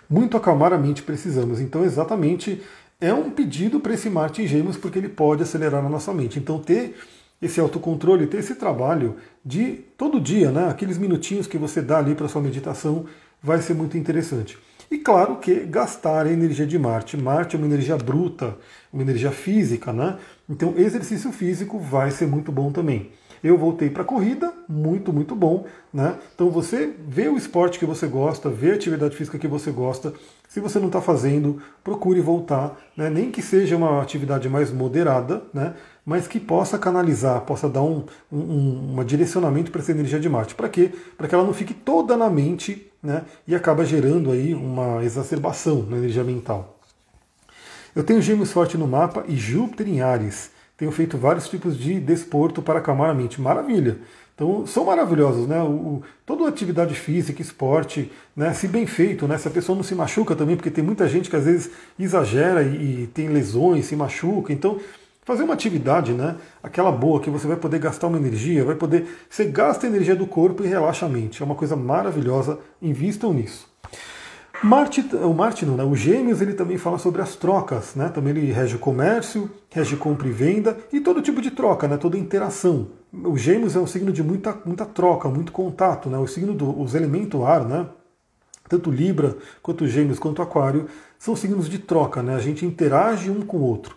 Muito 0.09 0.37
acalmar 0.37 0.73
a 0.73 0.79
mente 0.79 1.03
precisamos. 1.03 1.61
Então, 1.61 1.85
exatamente, 1.85 2.63
é 3.01 3.13
um 3.13 3.31
pedido 3.31 3.81
para 3.81 3.95
esse 3.95 4.11
Marte 4.11 4.43
em 4.43 4.47
Gêmeos, 4.47 4.77
porque 4.77 4.99
ele 4.99 5.09
pode 5.09 5.43
acelerar 5.43 5.85
a 5.85 5.89
nossa 5.89 6.13
mente. 6.13 6.39
Então, 6.39 6.59
ter 6.59 6.97
esse 7.41 7.61
autocontrole, 7.61 8.27
ter 8.27 8.39
esse 8.39 8.55
trabalho 8.55 9.17
de 9.45 9.81
todo 9.97 10.21
dia, 10.21 10.51
né? 10.51 10.69
Aqueles 10.69 10.99
minutinhos 10.99 11.47
que 11.47 11.59
você 11.59 11.83
dá 11.83 11.99
ali 11.99 12.15
para 12.15 12.29
sua 12.29 12.43
meditação, 12.43 13.07
vai 13.43 13.61
ser 13.61 13.75
muito 13.75 13.99
interessante. 13.99 14.59
E 14.91 14.99
claro 14.99 15.37
que 15.37 15.61
gastar 15.61 16.27
a 16.27 16.33
energia 16.33 16.67
de 16.67 16.79
Marte. 16.79 17.17
Marte 17.17 17.57
é 17.57 17.59
uma 17.59 17.67
energia 17.67 17.97
bruta, 17.97 18.57
uma 18.93 19.03
energia 19.03 19.31
física, 19.31 19.93
né? 19.93 20.19
Então, 20.49 20.75
exercício 20.77 21.33
físico 21.33 21.79
vai 21.79 22.11
ser 22.11 22.27
muito 22.27 22.53
bom 22.53 22.71
também. 22.71 23.11
Eu 23.45 23.59
voltei 23.59 23.91
para 23.91 24.01
a 24.01 24.07
corrida, 24.07 24.51
muito, 24.67 25.13
muito 25.13 25.37
bom. 25.37 25.67
Né? 25.93 26.17
Então 26.35 26.49
você 26.51 26.95
vê 27.07 27.29
o 27.29 27.37
esporte 27.37 27.79
que 27.79 27.85
você 27.85 28.07
gosta, 28.07 28.49
vê 28.49 28.71
a 28.71 28.75
atividade 28.75 29.15
física 29.15 29.39
que 29.39 29.47
você 29.47 29.71
gosta. 29.71 30.15
Se 30.49 30.61
você 30.61 30.79
não 30.79 30.87
está 30.87 31.03
fazendo, 31.03 31.61
procure 31.83 32.23
voltar, 32.23 32.81
né? 32.97 33.11
nem 33.11 33.31
que 33.31 33.43
seja 33.43 33.77
uma 33.77 34.01
atividade 34.01 34.49
mais 34.49 34.73
moderada, 34.73 35.43
né? 35.53 35.75
mas 36.07 36.27
que 36.27 36.41
possa 36.41 36.79
canalizar, 36.79 37.43
possa 37.43 37.69
dar 37.69 37.83
um, 37.83 38.07
um, 38.33 38.99
um 38.99 39.05
direcionamento 39.05 39.71
para 39.71 39.83
essa 39.83 39.93
energia 39.93 40.19
de 40.19 40.29
Marte. 40.29 40.55
Para 40.55 40.71
quê? 40.71 40.91
Para 41.15 41.29
que 41.29 41.35
ela 41.35 41.45
não 41.45 41.53
fique 41.53 41.75
toda 41.75 42.17
na 42.17 42.31
mente 42.31 42.91
né? 43.03 43.25
e 43.47 43.55
acaba 43.55 43.85
gerando 43.85 44.31
aí 44.33 44.55
uma 44.55 45.05
exacerbação 45.05 45.83
na 45.83 45.99
energia 45.99 46.25
mental. 46.25 46.79
Eu 47.95 48.03
tenho 48.03 48.23
Gêmeos 48.23 48.51
forte 48.51 48.79
no 48.79 48.89
mapa 48.89 49.23
e 49.29 49.37
Júpiter 49.37 49.87
em 49.87 50.01
Ares 50.01 50.54
tenho 50.77 50.91
feito 50.91 51.17
vários 51.17 51.49
tipos 51.49 51.79
de 51.79 52.01
desporto 52.01 52.61
para 52.61 52.79
acalmar 52.79 53.11
a 53.11 53.15
mente. 53.15 53.41
Maravilha! 53.41 53.99
Então, 54.35 54.67
são 54.67 54.85
maravilhosos, 54.85 55.47
né? 55.47 55.63
O, 55.63 55.67
o, 55.67 56.03
toda 56.27 56.49
atividade 56.49 56.95
física, 56.95 57.41
esporte, 57.41 58.11
né? 58.35 58.53
se 58.53 58.67
bem 58.67 58.85
feito, 58.85 59.29
né? 59.29 59.39
se 59.39 59.47
a 59.47 59.51
pessoa 59.51 59.77
não 59.77 59.85
se 59.85 59.95
machuca 59.95 60.35
também, 60.35 60.57
porque 60.57 60.73
tem 60.73 60.83
muita 60.83 61.09
gente 61.09 61.31
que 61.31 61.37
às 61.37 61.45
vezes 61.45 61.71
exagera 61.97 62.65
e, 62.65 63.03
e 63.03 63.07
tem 63.07 63.29
lesões, 63.29 63.87
se 63.87 63.95
machuca. 63.95 64.53
Então, 64.53 64.81
fazer 65.25 65.45
uma 65.45 65.55
atividade, 65.55 66.13
né? 66.13 66.35
Aquela 66.61 66.91
boa 66.91 67.21
que 67.21 67.31
você 67.31 67.47
vai 67.47 67.57
poder 67.57 67.79
gastar 67.79 68.09
uma 68.09 68.19
energia, 68.19 68.65
vai 68.65 68.75
poder. 68.75 69.07
Você 69.31 69.45
gasta 69.45 69.87
a 69.87 69.89
energia 69.89 70.17
do 70.17 70.27
corpo 70.27 70.65
e 70.65 70.67
relaxa 70.67 71.07
a 71.07 71.09
mente. 71.09 71.41
É 71.41 71.45
uma 71.47 71.55
coisa 71.55 71.77
maravilhosa. 71.77 72.59
Invistam 72.83 73.33
nisso. 73.33 73.73
Marte, 74.63 75.05
o 75.17 75.35
Marte 75.35 75.67
não, 75.67 75.77
né? 75.77 75.85
o 75.85 75.95
Gêmeos 75.95 76.41
ele 76.41 76.55
também 76.55 76.79
fala 76.79 76.99
sobre 76.99 77.21
as 77.21 77.37
trocas, 77.37 77.95
né? 77.95 78.09
Também 78.09 78.37
ele 78.37 78.53
rege 78.53 78.77
o 78.77 78.79
comércio, 78.79 79.51
rege 79.75 79.97
compra 79.97 80.29
e 80.29 80.31
venda 80.31 80.79
e 80.93 81.01
todo 81.01 81.21
tipo 81.21 81.43
de 81.43 81.51
troca, 81.51 81.89
né? 81.89 81.97
Toda 81.97 82.17
interação. 82.17 82.87
O 83.13 83.37
Gêmeos 83.37 83.75
é 83.75 83.81
um 83.81 83.89
signo 83.89 84.13
de 84.13 84.23
muita, 84.23 84.57
muita 84.65 84.87
troca, 84.87 85.29
muito 85.29 85.51
contato, 85.51 86.09
né? 86.09 86.17
O 86.17 86.29
signo 86.29 86.55
dos 86.55 86.93
do, 86.93 86.97
elementos 86.97 87.43
ar, 87.43 87.67
né? 87.67 87.89
Tanto 88.69 88.89
Libra 88.89 89.37
quanto 89.61 89.89
Gêmeos 89.89 90.21
quanto 90.21 90.41
Aquário 90.41 90.87
são 91.19 91.35
signos 91.35 91.69
de 91.69 91.81
troca, 91.81 92.23
né? 92.23 92.37
A 92.37 92.39
gente 92.39 92.65
interage 92.65 93.29
um 93.29 93.43
com 93.43 93.57
o 93.57 93.63
outro. 93.63 93.97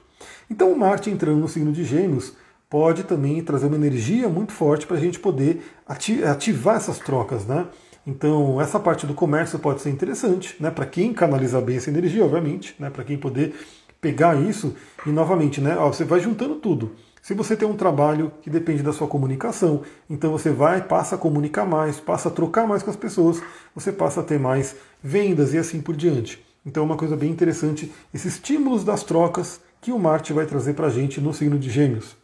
Então 0.49 0.71
o 0.71 0.77
Marte 0.77 1.11
entrando 1.11 1.37
no 1.37 1.47
signo 1.47 1.71
de 1.71 1.83
Gêmeos 1.83 2.33
pode 2.67 3.03
também 3.03 3.43
trazer 3.43 3.67
uma 3.67 3.75
energia 3.75 4.27
muito 4.27 4.53
forte 4.53 4.87
para 4.87 4.97
a 4.97 4.99
gente 4.99 5.19
poder 5.19 5.61
ativar 5.85 6.77
essas 6.77 6.97
trocas, 6.97 7.45
né? 7.45 7.67
Então, 8.05 8.59
essa 8.59 8.79
parte 8.79 9.05
do 9.05 9.13
comércio 9.13 9.59
pode 9.59 9.81
ser 9.81 9.89
interessante, 9.89 10.55
né, 10.61 10.71
para 10.71 10.85
quem 10.85 11.13
canalizar 11.13 11.61
bem 11.61 11.75
essa 11.75 11.89
energia, 11.89 12.23
obviamente, 12.23 12.73
né, 12.79 12.89
para 12.89 13.03
quem 13.03 13.17
poder 13.17 13.53
pegar 14.01 14.35
isso 14.35 14.75
e 15.05 15.09
novamente, 15.09 15.59
né, 15.61 15.75
ó, 15.77 15.91
você 15.91 16.03
vai 16.03 16.19
juntando 16.19 16.55
tudo. 16.55 16.95
Se 17.21 17.33
você 17.33 17.57
tem 17.57 17.67
um 17.67 17.75
trabalho 17.75 18.31
que 18.41 18.49
depende 18.49 18.81
da 18.81 18.93
sua 18.93 19.07
comunicação, 19.07 19.81
então 20.09 20.31
você 20.31 20.49
vai, 20.49 20.81
passa 20.81 21.15
a 21.15 21.17
comunicar 21.17 21.65
mais, 21.65 21.99
passa 21.99 22.29
a 22.29 22.31
trocar 22.31 22.65
mais 22.65 22.81
com 22.83 22.89
as 22.89 22.95
pessoas, 22.95 23.41
você 23.75 23.91
passa 23.91 24.21
a 24.21 24.23
ter 24.23 24.39
mais 24.39 24.75
vendas 25.03 25.53
e 25.53 25.57
assim 25.57 25.81
por 25.81 25.95
diante. 25.95 26.41
Então 26.65 26.83
é 26.83 26.85
uma 26.85 26.95
coisa 26.95 27.17
bem 27.17 27.29
interessante, 27.29 27.91
esses 28.13 28.35
estímulos 28.35 28.83
das 28.83 29.03
trocas 29.03 29.59
que 29.81 29.91
o 29.91 29.99
Marte 29.99 30.31
vai 30.31 30.45
trazer 30.45 30.73
para 30.73 30.87
a 30.87 30.89
gente 30.89 31.19
no 31.19 31.33
signo 31.33 31.59
de 31.59 31.69
Gêmeos. 31.69 32.15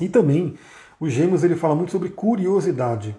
E 0.00 0.08
também, 0.08 0.56
o 0.98 1.08
Gêmeos 1.08 1.44
ele 1.44 1.56
fala 1.56 1.74
muito 1.74 1.92
sobre 1.92 2.08
curiosidade. 2.08 3.16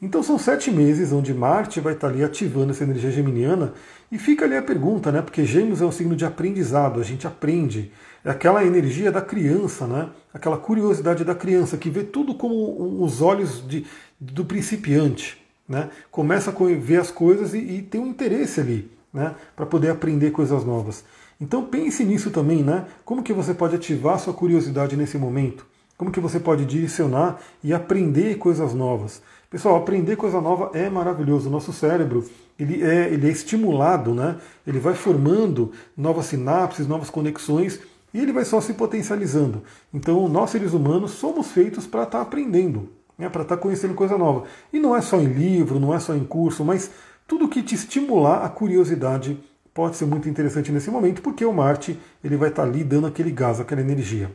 Então 0.00 0.22
são 0.22 0.38
sete 0.38 0.70
meses 0.70 1.10
onde 1.12 1.32
Marte 1.32 1.80
vai 1.80 1.94
estar 1.94 2.08
ali 2.08 2.22
ativando 2.22 2.72
essa 2.72 2.84
energia 2.84 3.10
geminiana 3.10 3.72
e 4.12 4.18
fica 4.18 4.44
ali 4.44 4.56
a 4.56 4.62
pergunta, 4.62 5.10
né? 5.10 5.22
Porque 5.22 5.44
Gêmeos 5.44 5.80
é 5.80 5.86
um 5.86 5.90
signo 5.90 6.14
de 6.14 6.24
aprendizado, 6.24 7.00
a 7.00 7.02
gente 7.02 7.26
aprende. 7.26 7.90
É 8.24 8.30
aquela 8.30 8.64
energia 8.64 9.10
da 9.10 9.22
criança, 9.22 9.86
né? 9.86 10.10
Aquela 10.34 10.58
curiosidade 10.58 11.24
da 11.24 11.34
criança 11.34 11.78
que 11.78 11.88
vê 11.88 12.02
tudo 12.02 12.34
com 12.34 13.02
os 13.02 13.22
olhos 13.22 13.66
de, 13.66 13.86
do 14.20 14.44
principiante, 14.44 15.42
né? 15.66 15.88
Começa 16.10 16.50
a 16.50 16.54
ver 16.78 17.00
as 17.00 17.10
coisas 17.10 17.54
e, 17.54 17.58
e 17.58 17.82
tem 17.82 18.00
um 18.00 18.08
interesse 18.08 18.60
ali, 18.60 18.90
né? 19.12 19.34
Para 19.54 19.64
poder 19.64 19.90
aprender 19.90 20.30
coisas 20.30 20.62
novas. 20.62 21.04
Então 21.40 21.64
pense 21.64 22.04
nisso 22.04 22.30
também, 22.30 22.62
né? 22.62 22.84
Como 23.04 23.22
que 23.22 23.32
você 23.32 23.54
pode 23.54 23.76
ativar 23.76 24.18
sua 24.18 24.34
curiosidade 24.34 24.96
nesse 24.96 25.16
momento? 25.16 25.66
Como 25.96 26.10
que 26.10 26.20
você 26.20 26.38
pode 26.38 26.66
direcionar 26.66 27.40
e 27.64 27.72
aprender 27.72 28.36
coisas 28.36 28.74
novas? 28.74 29.22
Pessoal, 29.48 29.76
aprender 29.76 30.16
coisa 30.16 30.40
nova 30.40 30.70
é 30.74 30.90
maravilhoso. 30.90 31.48
O 31.48 31.52
nosso 31.52 31.72
cérebro 31.72 32.28
ele 32.58 32.82
é, 32.82 33.12
ele 33.12 33.28
é 33.28 33.30
estimulado, 33.30 34.14
né? 34.14 34.36
ele 34.66 34.80
vai 34.80 34.94
formando 34.94 35.72
novas 35.96 36.26
sinapses, 36.26 36.86
novas 36.86 37.10
conexões 37.10 37.78
e 38.12 38.20
ele 38.20 38.32
vai 38.32 38.44
só 38.44 38.60
se 38.60 38.74
potencializando. 38.74 39.62
Então, 39.92 40.28
nós 40.28 40.50
seres 40.50 40.72
humanos 40.72 41.12
somos 41.12 41.52
feitos 41.52 41.86
para 41.86 42.02
estar 42.02 42.18
tá 42.18 42.22
aprendendo, 42.22 42.90
né? 43.16 43.28
para 43.28 43.42
estar 43.42 43.56
tá 43.56 43.62
conhecendo 43.62 43.94
coisa 43.94 44.18
nova. 44.18 44.44
E 44.72 44.80
não 44.80 44.96
é 44.96 45.00
só 45.00 45.20
em 45.20 45.26
livro, 45.26 45.78
não 45.78 45.94
é 45.94 46.00
só 46.00 46.14
em 46.14 46.24
curso, 46.24 46.64
mas 46.64 46.90
tudo 47.26 47.48
que 47.48 47.62
te 47.62 47.74
estimular 47.74 48.44
a 48.44 48.48
curiosidade 48.48 49.38
pode 49.72 49.96
ser 49.96 50.06
muito 50.06 50.28
interessante 50.28 50.72
nesse 50.72 50.90
momento, 50.90 51.20
porque 51.20 51.44
o 51.44 51.52
Marte 51.52 52.00
ele 52.24 52.36
vai 52.36 52.48
estar 52.48 52.62
tá 52.62 52.68
ali 52.68 52.82
dando 52.82 53.06
aquele 53.06 53.30
gás, 53.30 53.60
aquela 53.60 53.80
energia. 53.80 54.30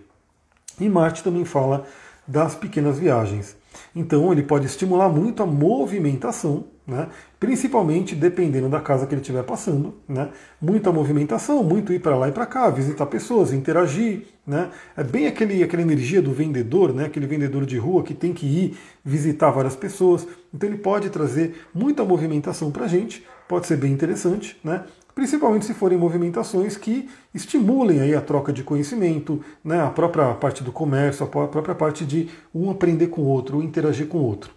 E 0.80 0.88
Marte 0.88 1.24
também 1.24 1.44
fala 1.44 1.86
das 2.28 2.56
pequenas 2.56 3.00
viagens. 3.00 3.60
Então 3.96 4.32
ele 4.32 4.44
pode 4.44 4.66
estimular 4.66 5.10
muito 5.10 5.44
a 5.44 5.46
movimentação, 5.46 6.66
né? 6.86 7.08
principalmente 7.40 8.16
dependendo 8.16 8.70
da 8.70 8.80
casa 8.80 9.06
que 9.06 9.14
ele 9.14 9.22
estiver 9.22 9.44
passando. 9.44 9.96
Né? 10.08 10.30
Muita 10.62 10.92
movimentação, 10.92 11.64
muito 11.64 11.94
ir 11.94 12.00
para 12.00 12.16
lá 12.16 12.30
e 12.30 12.32
para 12.32 12.46
cá, 12.46 12.70
visitar 12.70 13.06
pessoas, 13.06 13.54
interagir. 13.54 14.24
Né? 14.46 14.70
É 14.96 15.04
bem 15.04 15.28
aquele, 15.28 15.64
aquela 15.64 15.82
energia 15.82 16.22
do 16.22 16.32
vendedor, 16.32 16.94
né? 16.94 17.06
aquele 17.06 17.28
vendedor 17.28 17.66
de 17.66 17.78
rua 17.78 18.04
que 18.04 18.14
tem 18.14 18.34
que 18.34 18.46
ir 18.46 18.78
visitar 19.04 19.52
várias 19.52 19.76
pessoas. 19.76 20.28
Então 20.54 20.70
ele 20.70 20.78
pode 20.78 21.10
trazer 21.10 21.66
muita 21.74 22.04
movimentação 22.04 22.72
para 22.72 22.86
a 22.86 22.88
gente, 22.88 23.26
pode 23.48 23.68
ser 23.68 23.78
bem 23.78 23.92
interessante. 23.92 24.58
Né? 24.64 24.84
Principalmente 25.14 25.66
se 25.66 25.74
forem 25.74 25.98
movimentações 25.98 26.78
que 26.78 27.10
estimulem 27.34 28.00
aí 28.00 28.16
a 28.16 28.22
troca 28.22 28.52
de 28.52 28.64
conhecimento, 28.64 29.44
né, 29.64 29.82
a 29.82 29.90
própria 29.90 30.34
parte 30.34 30.64
do 30.64 30.72
comércio, 30.72 31.26
a 31.26 31.28
própria 31.28 31.76
parte 31.76 32.06
de 32.06 32.30
um 32.54 32.70
aprender 32.70 33.08
com 33.08 33.22
o 33.22 33.28
outro, 33.28 33.58
um 33.58 33.64
interagir 33.64 34.08
com 34.08 34.20
o 34.20 34.24
outro. 34.24 34.52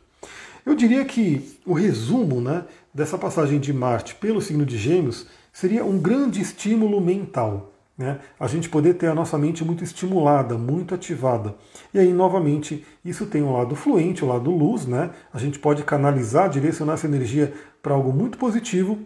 Eu 0.65 0.75
diria 0.75 1.05
que 1.05 1.59
o 1.67 1.75
resumo 1.75 2.41
né, 2.41 2.65
dessa 2.93 3.19
passagem 3.19 3.61
de 3.61 3.73
Marte 3.73 4.15
pelo 4.15 4.41
signo 4.41 4.65
de 4.65 4.79
Gêmeos 4.79 5.27
seria 5.53 5.85
um 5.85 5.99
grande 5.99 6.41
estímulo 6.41 7.01
mental. 7.01 7.71
né, 7.97 8.19
a 8.41 8.49
gente 8.49 8.69
poder 8.69 8.95
ter 8.95 9.07
a 9.07 9.15
nossa 9.15 9.39
mente 9.39 9.65
muito 9.65 9.85
estimulada, 9.85 10.59
muito 10.59 10.95
ativada. 10.95 11.55
E 11.93 11.99
aí, 11.99 12.13
novamente, 12.13 12.85
isso 13.05 13.27
tem 13.27 13.41
um 13.41 13.53
lado 13.53 13.77
fluente, 13.77 14.25
o 14.25 14.27
um 14.27 14.31
lado 14.31 14.51
luz, 14.51 14.85
né? 14.85 15.11
A 15.33 15.39
gente 15.39 15.61
pode 15.61 15.85
canalizar, 15.85 16.49
direcionar 16.49 16.95
essa 16.95 17.07
energia 17.07 17.53
para 17.81 17.95
algo 17.95 18.13
muito 18.13 18.37
positivo. 18.37 18.99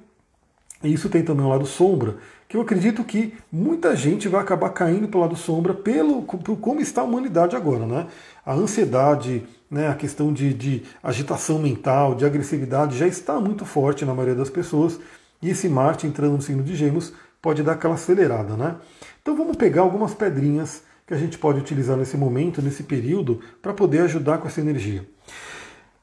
E 0.83 0.93
isso 0.93 1.09
tem 1.09 1.23
também 1.23 1.45
um 1.45 1.49
lado 1.49 1.67
sombra, 1.67 2.17
que 2.49 2.57
eu 2.57 2.61
acredito 2.61 3.03
que 3.03 3.35
muita 3.51 3.97
gente 3.97 4.29
vai 4.29 4.41
acabar 4.41 4.71
caindo 4.71 5.09
pelo 5.09 5.23
lado 5.23 5.37
sombra 5.37 5.75
pelo 5.75 6.23
por 6.23 6.57
como 6.57 6.81
está 6.81 7.03
a 7.03 7.05
humanidade 7.05 7.57
agora, 7.57 7.85
né? 7.85 8.07
A 8.47 8.55
ansiedade, 8.55 9.45
né, 9.71 9.89
a 9.89 9.95
questão 9.95 10.33
de, 10.33 10.55
de 10.55 10.83
agitação 11.03 11.59
mental, 11.59 12.15
de 12.15 12.25
agressividade 12.25 12.97
já 12.97 13.07
está 13.07 13.39
muito 13.41 13.65
forte 13.67 14.05
na 14.05 14.15
maioria 14.15 14.37
das 14.37 14.49
pessoas. 14.49 14.99
E 15.43 15.51
esse 15.51 15.69
Marte 15.69 16.07
entrando 16.07 16.35
no 16.35 16.43
signo 16.43 16.63
de 16.63 16.75
Gêmeos 16.75 17.13
pode 17.43 17.63
dar 17.63 17.73
aquela 17.73 17.95
acelerada, 17.95 18.57
né? 18.57 18.77
Então 19.21 19.37
vamos 19.37 19.57
pegar 19.57 19.83
algumas 19.83 20.15
pedrinhas 20.15 20.83
que 21.07 21.15
a 21.15 21.17
gente 21.19 21.39
pode 21.39 21.59
utilizar 21.59 21.97
nesse 21.97 22.17
momento, 22.17 22.63
nesse 22.63 22.83
período, 22.83 23.41
para 23.61 23.73
poder 23.73 24.01
ajudar 24.01 24.39
com 24.39 24.47
essa 24.47 24.61
energia. 24.61 25.07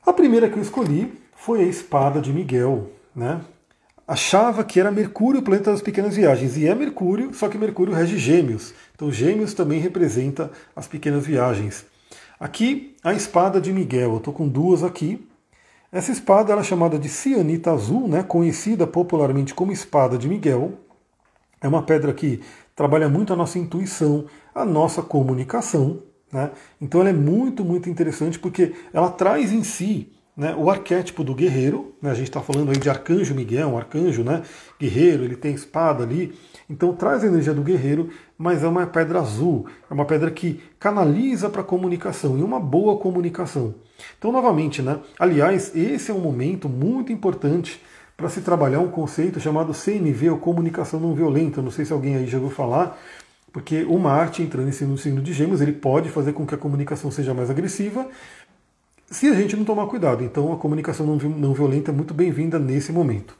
A 0.05 0.13
primeira 0.13 0.49
que 0.49 0.57
eu 0.57 0.61
escolhi 0.61 1.13
foi 1.35 1.61
a 1.61 1.65
espada 1.65 2.19
de 2.19 2.31
Miguel, 2.31 2.91
né? 3.15 3.41
Achava 4.08 4.63
que 4.63 4.80
era 4.80 4.91
Mercúrio 4.91 5.41
o 5.41 5.44
planeta 5.44 5.72
das 5.72 5.82
pequenas 5.82 6.15
viagens, 6.15 6.56
e 6.58 6.68
é 6.68 6.76
Mercúrio, 6.76 7.34
só 7.34 7.50
que 7.50 7.58
Mercúrio 7.58 7.91
rege 7.91 8.20
Gêmeos. 8.20 8.72
Então 8.94 9.12
Gêmeos 9.12 9.56
também 9.56 9.80
representa 9.80 10.52
as 10.76 10.88
pequenas 10.88 11.26
viagens. 11.26 11.88
Aqui 12.39 12.96
a 13.04 13.13
espada 13.13 13.60
de 13.60 13.74
Miguel, 13.74 14.12
eu 14.12 14.18
estou 14.18 14.32
com 14.32 14.48
duas 14.48 14.84
aqui. 14.84 15.28
Essa 15.91 16.12
espada 16.12 16.54
é 16.54 16.63
chamada 16.63 17.00
de 17.00 17.10
cianita 17.10 17.72
azul, 17.72 18.08
né, 18.08 18.22
conhecida 18.22 18.86
popularmente 18.86 19.56
como 19.56 19.72
espada 19.72 20.20
de 20.20 20.28
Miguel. 20.28 20.74
É 21.60 21.68
uma 21.68 21.82
pedra 21.82 22.13
que 22.13 22.41
trabalha 22.76 23.10
muito 23.10 23.34
a 23.34 23.36
nossa 23.36 23.58
intuição, 23.58 24.26
a 24.54 24.63
nossa 24.63 25.02
comunicação. 25.02 26.04
Né? 26.32 26.52
Então 26.80 27.02
ela 27.02 27.10
é 27.10 27.13
muito, 27.13 27.65
muito 27.65 27.89
interessante 27.89 28.38
porque 28.38 28.76
ela 28.94 29.10
traz 29.10 29.52
em 29.52 29.63
si 29.63 30.12
né, 30.36 30.56
o 30.58 30.69
arquétipo 30.69 31.24
do 31.24 31.34
guerreiro. 31.34 31.93
Né? 32.02 32.12
A 32.12 32.13
gente 32.13 32.28
está 32.28 32.41
falando 32.41 32.71
aí 32.71 32.78
de 32.78 32.89
arcanjo 32.89 33.34
Miguel, 33.34 33.69
um 33.69 33.78
arcanjo 33.78 34.24
né, 34.24 34.43
guerreiro, 34.80 35.24
ele 35.24 35.36
tem 35.36 35.54
espada 35.54 36.04
ali. 36.04 36.38
Então 36.69 36.93
traz 36.93 37.24
a 37.24 37.28
energia 37.28 37.54
do 37.54 37.62
guerreiro, 37.62 38.10
mas 38.38 38.63
é 38.63 38.67
uma 38.67 38.86
pedra 38.86 39.19
azul, 39.19 39.67
é 39.89 39.93
uma 39.93 40.06
pedra 40.06 40.32
que 40.32 40.62
canaliza 40.80 41.50
para 41.50 41.62
a 41.62 41.65
comunicação 41.65 42.38
e 42.38 42.43
uma 42.43 42.60
boa 42.60 42.98
comunicação. 42.98 43.76
Então, 44.17 44.32
novamente, 44.32 44.82
né? 44.82 45.00
Aliás, 45.17 45.76
esse 45.76 46.12
é 46.12 46.13
um 46.13 46.19
momento 46.19 46.67
muito 46.67 47.13
importante 47.13 47.82
para 48.17 48.30
se 48.30 48.41
trabalhar 48.41 48.80
um 48.80 48.89
conceito 48.89 49.39
chamado 49.39 49.74
CNV, 49.74 50.32
ou 50.32 50.38
comunicação 50.38 51.00
não 51.00 51.13
violenta. 51.13 51.62
Não 51.62 51.71
sei 51.71 51.86
se 51.86 51.93
alguém 51.93 52.15
aí 52.15 52.28
já 52.28 52.38
ouviu 52.38 52.54
falar, 52.54 52.98
porque 53.52 53.84
o 53.84 53.98
Marte 53.98 54.41
entrando 54.41 54.65
no 54.65 54.98
signo 54.98 55.21
de 55.21 55.34
Gêmeos, 55.34 55.62
ele 55.62 55.74
pode 55.74 56.10
fazer 56.10 56.34
com 56.34 56.45
que 56.45 56.56
a 56.56 56.58
comunicação 56.58 57.10
seja 57.10 57.34
mais 57.34 57.50
agressiva, 57.50 58.08
se 59.15 59.30
a 59.30 59.34
gente 59.34 59.56
não 59.56 59.63
tomar 59.63 59.88
cuidado. 59.88 60.23
Então 60.23 60.51
a 60.51 60.58
comunicação 60.58 61.06
não 61.06 61.54
violenta 61.54 61.89
é 61.89 61.93
muito 61.93 62.13
bem-vinda 62.13 62.60
nesse 62.60 62.91
momento. 62.91 63.36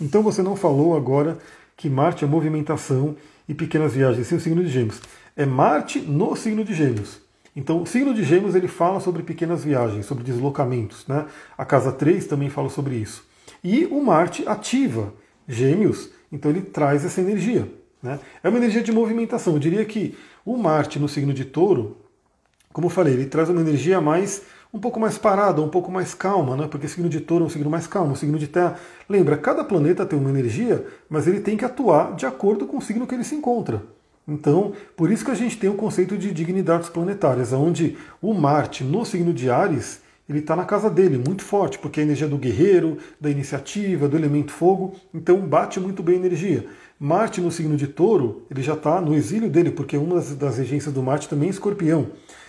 Então 0.00 0.22
você 0.22 0.42
não 0.42 0.54
falou 0.54 0.96
agora 0.96 1.38
que 1.76 1.90
Marte 1.90 2.24
é 2.24 2.28
movimentação 2.28 3.16
e 3.48 3.54
pequenas 3.54 3.94
viagens, 3.94 4.26
sim, 4.28 4.36
o 4.36 4.40
signo 4.40 4.62
de 4.62 4.70
Gêmeos. 4.70 5.00
É 5.36 5.44
Marte 5.44 6.00
no 6.00 6.36
signo 6.36 6.64
de 6.64 6.72
Gêmeos. 6.72 7.20
Então, 7.54 7.82
o 7.82 7.86
signo 7.86 8.12
de 8.12 8.22
Gêmeos 8.22 8.54
ele 8.54 8.68
fala 8.68 9.00
sobre 9.00 9.22
pequenas 9.22 9.64
viagens, 9.64 10.04
sobre 10.04 10.22
deslocamentos. 10.22 11.06
Né? 11.06 11.24
A 11.56 11.64
casa 11.64 11.90
3 11.90 12.26
também 12.26 12.50
fala 12.50 12.68
sobre 12.68 12.96
isso. 12.96 13.26
E 13.64 13.86
o 13.86 14.02
Marte 14.02 14.46
ativa 14.46 15.12
Gêmeos, 15.48 16.10
então 16.30 16.50
ele 16.50 16.60
traz 16.60 17.04
essa 17.04 17.20
energia. 17.20 17.66
Né? 18.02 18.20
É 18.42 18.48
uma 18.48 18.58
energia 18.58 18.82
de 18.82 18.92
movimentação. 18.92 19.54
Eu 19.54 19.58
diria 19.58 19.84
que 19.84 20.16
o 20.44 20.56
Marte 20.56 20.98
no 20.98 21.08
signo 21.08 21.32
de 21.32 21.46
Touro, 21.46 21.96
como 22.72 22.86
eu 22.86 22.90
falei, 22.90 23.14
ele 23.14 23.26
traz 23.26 23.48
uma 23.48 23.60
energia 23.60 24.00
mais 24.00 24.42
um 24.72 24.78
pouco 24.78 25.00
mais 25.00 25.16
parada, 25.16 25.62
um 25.62 25.68
pouco 25.68 25.90
mais 25.90 26.14
calma, 26.14 26.56
né? 26.56 26.68
porque 26.70 26.88
signo 26.88 27.08
de 27.08 27.20
touro 27.20 27.44
é 27.44 27.46
um 27.46 27.50
signo 27.50 27.70
mais 27.70 27.86
calmo, 27.86 28.16
signo 28.16 28.38
de 28.38 28.46
terra. 28.46 28.76
Lembra, 29.08 29.36
cada 29.36 29.64
planeta 29.64 30.04
tem 30.04 30.18
uma 30.18 30.30
energia, 30.30 30.86
mas 31.08 31.26
ele 31.26 31.40
tem 31.40 31.56
que 31.56 31.64
atuar 31.64 32.14
de 32.14 32.26
acordo 32.26 32.66
com 32.66 32.78
o 32.78 32.82
signo 32.82 33.06
que 33.06 33.14
ele 33.14 33.24
se 33.24 33.34
encontra. 33.34 33.82
Então, 34.28 34.72
por 34.96 35.10
isso 35.10 35.24
que 35.24 35.30
a 35.30 35.36
gente 35.36 35.56
tem 35.56 35.70
o 35.70 35.74
conceito 35.74 36.18
de 36.18 36.32
dignidades 36.32 36.88
planetárias, 36.88 37.52
onde 37.52 37.96
o 38.20 38.34
Marte, 38.34 38.82
no 38.82 39.04
signo 39.04 39.32
de 39.32 39.48
Ares, 39.48 40.00
ele 40.28 40.40
está 40.40 40.56
na 40.56 40.64
casa 40.64 40.90
dele, 40.90 41.16
muito 41.16 41.44
forte, 41.44 41.78
porque 41.78 42.00
é 42.00 42.02
a 42.02 42.06
energia 42.06 42.26
do 42.26 42.36
guerreiro, 42.36 42.98
da 43.20 43.30
iniciativa, 43.30 44.08
do 44.08 44.16
elemento 44.16 44.50
fogo, 44.50 44.94
então 45.14 45.38
bate 45.38 45.78
muito 45.78 46.02
bem 46.02 46.16
a 46.16 46.18
energia. 46.18 46.66
Marte 46.98 47.40
no 47.40 47.52
signo 47.52 47.76
de 47.76 47.86
touro, 47.86 48.44
ele 48.50 48.62
já 48.62 48.72
está 48.72 49.00
no 49.00 49.14
exílio 49.14 49.48
dele, 49.48 49.70
porque 49.70 49.96
uma 49.96 50.16
das, 50.16 50.34
das 50.34 50.58
regências 50.58 50.92
do 50.92 51.02
Marte 51.02 51.28
também 51.28 51.48
é 51.48 51.50
escorpião. 51.50 52.08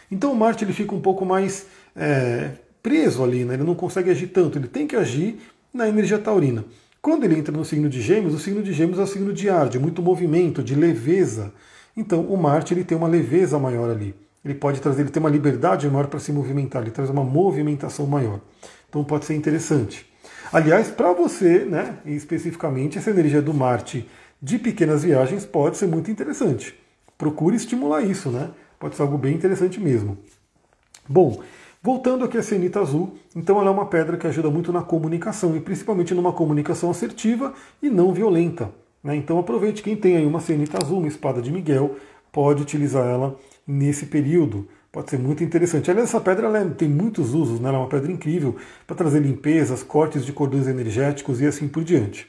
Então 0.10 0.32
o 0.32 0.36
Marte 0.36 0.64
ele 0.64 0.74
fica 0.74 0.96
um 0.96 1.02
pouco 1.02 1.26
mais 1.26 1.68
é, 1.98 2.52
preso 2.82 3.24
ali, 3.24 3.44
né? 3.44 3.56
ele 3.56 3.64
não 3.64 3.76
consegue 3.76 4.10
agir 4.10 4.28
tanto, 4.28 4.58
ele 4.58 4.68
tem 4.68 4.88
que 4.88 4.96
agir 4.96 5.40
na 5.74 5.88
energia 5.90 6.20
taurina. 6.20 6.64
Quando 7.02 7.24
ele 7.24 7.38
entra 7.38 7.56
no 7.56 7.66
signo 7.66 7.90
de 7.90 8.02
Gêmeos, 8.02 8.34
o 8.34 8.40
signo 8.40 8.62
de 8.62 8.72
Gêmeos 8.72 9.00
é 9.00 9.04
o 9.04 9.08
signo 9.08 9.34
de 9.34 9.50
ar, 9.50 9.68
de 9.68 9.80
muito 9.80 10.02
movimento, 10.02 10.64
de 10.64 10.76
leveza. 10.76 11.54
Então 11.96 12.22
o 12.22 12.38
Marte 12.38 12.74
ele 12.74 12.84
tem 12.84 12.98
uma 12.98 13.08
leveza 13.08 13.58
maior 13.58 13.90
ali 13.90 14.14
ele 14.48 14.56
pode 14.56 14.80
trazer, 14.80 15.02
ele 15.02 15.10
tem 15.10 15.20
uma 15.20 15.30
liberdade 15.30 15.90
maior 15.90 16.08
para 16.08 16.20
se 16.20 16.32
movimentar, 16.32 16.82
ele 16.82 16.92
traz 16.92 17.10
uma 17.10 17.24
movimentação 17.24 18.08
maior. 18.08 18.40
Então 18.88 19.04
pode 19.04 19.26
ser 19.26 19.36
interessante. 19.36 20.06
Aliás, 20.52 20.90
para 20.90 21.12
você, 21.12 21.66
né, 21.66 21.98
especificamente, 22.06 22.98
essa 22.98 23.10
energia 23.10 23.42
do 23.42 23.54
Marte 23.54 24.10
de 24.42 24.58
pequenas 24.58 25.04
viagens 25.04 25.46
pode 25.46 25.78
ser 25.78 25.88
muito 25.88 26.10
interessante. 26.10 26.74
Procure 27.18 27.58
estimular 27.58 28.02
isso, 28.02 28.30
né? 28.30 28.52
Pode 28.80 28.96
ser 28.96 29.02
algo 29.02 29.18
bem 29.18 29.34
interessante 29.34 29.80
mesmo. 29.80 30.18
Bom, 31.10 31.42
voltando 31.88 32.26
aqui 32.26 32.38
a 32.38 32.44
cenita 32.44 32.82
azul, 32.82 33.16
então 33.34 33.62
ela 33.62 33.70
é 33.70 33.72
uma 33.72 33.86
pedra 33.86 34.18
que 34.18 34.28
ajuda 34.28 34.50
muito 34.50 34.74
na 34.74 34.82
comunicação 34.82 35.56
e 35.56 35.62
principalmente 35.62 36.14
numa 36.14 36.34
comunicação 36.34 36.92
assertiva 36.92 37.54
e 37.82 37.90
não 37.90 38.12
violenta. 38.12 38.70
Né? 39.02 39.16
Então 39.16 39.40
aproveite 39.40 39.82
quem 39.82 39.96
tem 39.96 40.18
aí 40.18 40.26
uma 40.26 40.42
cenita 40.42 40.78
azul, 40.84 40.98
uma 40.98 41.08
espada 41.08 41.42
de 41.42 41.50
Miguel, 41.50 41.96
pode 42.30 42.62
utilizar 42.62 43.08
ela 43.08 43.40
nesse 43.66 44.08
período. 44.08 44.68
Pode 44.92 45.10
ser 45.10 45.18
muito 45.18 45.46
interessante. 45.46 45.90
Aliás, 45.90 46.10
essa 46.10 46.20
pedra 46.20 46.48
ela 46.48 46.60
é, 46.60 46.66
tem 46.66 46.90
muitos 46.90 47.34
usos, 47.34 47.58
né? 47.62 47.70
ela 47.70 47.78
é 47.78 47.82
uma 47.82 47.88
pedra 47.88 48.12
incrível 48.12 48.58
para 48.86 48.98
trazer 48.98 49.22
limpezas, 49.22 49.82
cortes 49.82 50.26
de 50.26 50.34
cordões 50.34 50.68
energéticos 50.68 51.40
e 51.40 51.46
assim 51.46 51.70
por 51.70 51.86
diante. 51.86 52.28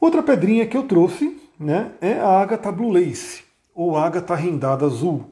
Outra 0.00 0.24
pedrinha 0.24 0.66
que 0.66 0.76
eu 0.76 0.82
trouxe 0.82 1.40
né, 1.56 1.92
é 2.00 2.14
a 2.14 2.40
Agatha 2.40 2.72
Blue 2.72 2.90
Lace, 2.90 3.44
ou 3.72 3.96
Agatha 3.96 4.34
Rendada 4.34 4.86
Azul. 4.86 5.26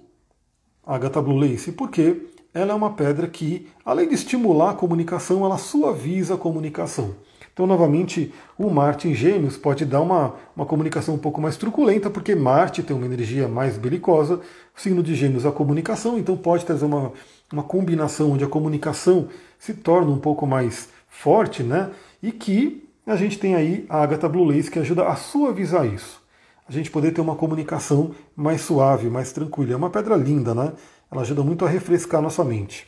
Agatha 0.86 1.20
Blue 1.20 1.36
Lace, 1.36 1.72
porque 1.72 2.27
ela 2.58 2.72
é 2.72 2.74
uma 2.74 2.90
pedra 2.90 3.28
que, 3.28 3.68
além 3.84 4.08
de 4.08 4.14
estimular 4.14 4.70
a 4.70 4.74
comunicação, 4.74 5.44
ela 5.44 5.56
suaviza 5.56 6.34
a 6.34 6.38
comunicação. 6.38 7.14
Então, 7.52 7.66
novamente, 7.66 8.32
o 8.56 8.68
Marte 8.68 9.08
em 9.08 9.14
Gêmeos 9.14 9.56
pode 9.56 9.84
dar 9.84 10.00
uma, 10.00 10.34
uma 10.56 10.66
comunicação 10.66 11.14
um 11.14 11.18
pouco 11.18 11.40
mais 11.40 11.56
truculenta, 11.56 12.10
porque 12.10 12.34
Marte 12.34 12.82
tem 12.82 12.96
uma 12.96 13.06
energia 13.06 13.48
mais 13.48 13.76
belicosa, 13.76 14.40
o 14.76 14.80
signo 14.80 15.02
de 15.02 15.14
Gêmeos 15.14 15.46
a 15.46 15.52
comunicação, 15.52 16.18
então 16.18 16.36
pode 16.36 16.64
trazer 16.64 16.84
uma, 16.84 17.12
uma 17.52 17.62
combinação 17.62 18.32
onde 18.32 18.44
a 18.44 18.48
comunicação 18.48 19.28
se 19.58 19.74
torna 19.74 20.10
um 20.10 20.18
pouco 20.18 20.46
mais 20.46 20.88
forte, 21.08 21.62
né? 21.62 21.90
E 22.22 22.32
que 22.32 22.88
a 23.06 23.16
gente 23.16 23.38
tem 23.38 23.54
aí 23.54 23.86
a 23.88 24.02
Agatha 24.02 24.28
Blue 24.28 24.44
Lace 24.44 24.70
que 24.70 24.78
ajuda 24.78 25.06
a 25.06 25.16
suavizar 25.16 25.86
isso. 25.86 26.22
A 26.68 26.72
gente 26.72 26.90
poder 26.90 27.12
ter 27.12 27.22
uma 27.22 27.34
comunicação 27.34 28.10
mais 28.36 28.60
suave, 28.60 29.08
mais 29.08 29.32
tranquila. 29.32 29.72
É 29.72 29.76
uma 29.76 29.88
pedra 29.88 30.14
linda, 30.14 30.54
né? 30.54 30.72
Ela 31.10 31.22
ajuda 31.22 31.42
muito 31.42 31.64
a 31.64 31.68
refrescar 31.68 32.20
nossa 32.20 32.44
mente. 32.44 32.86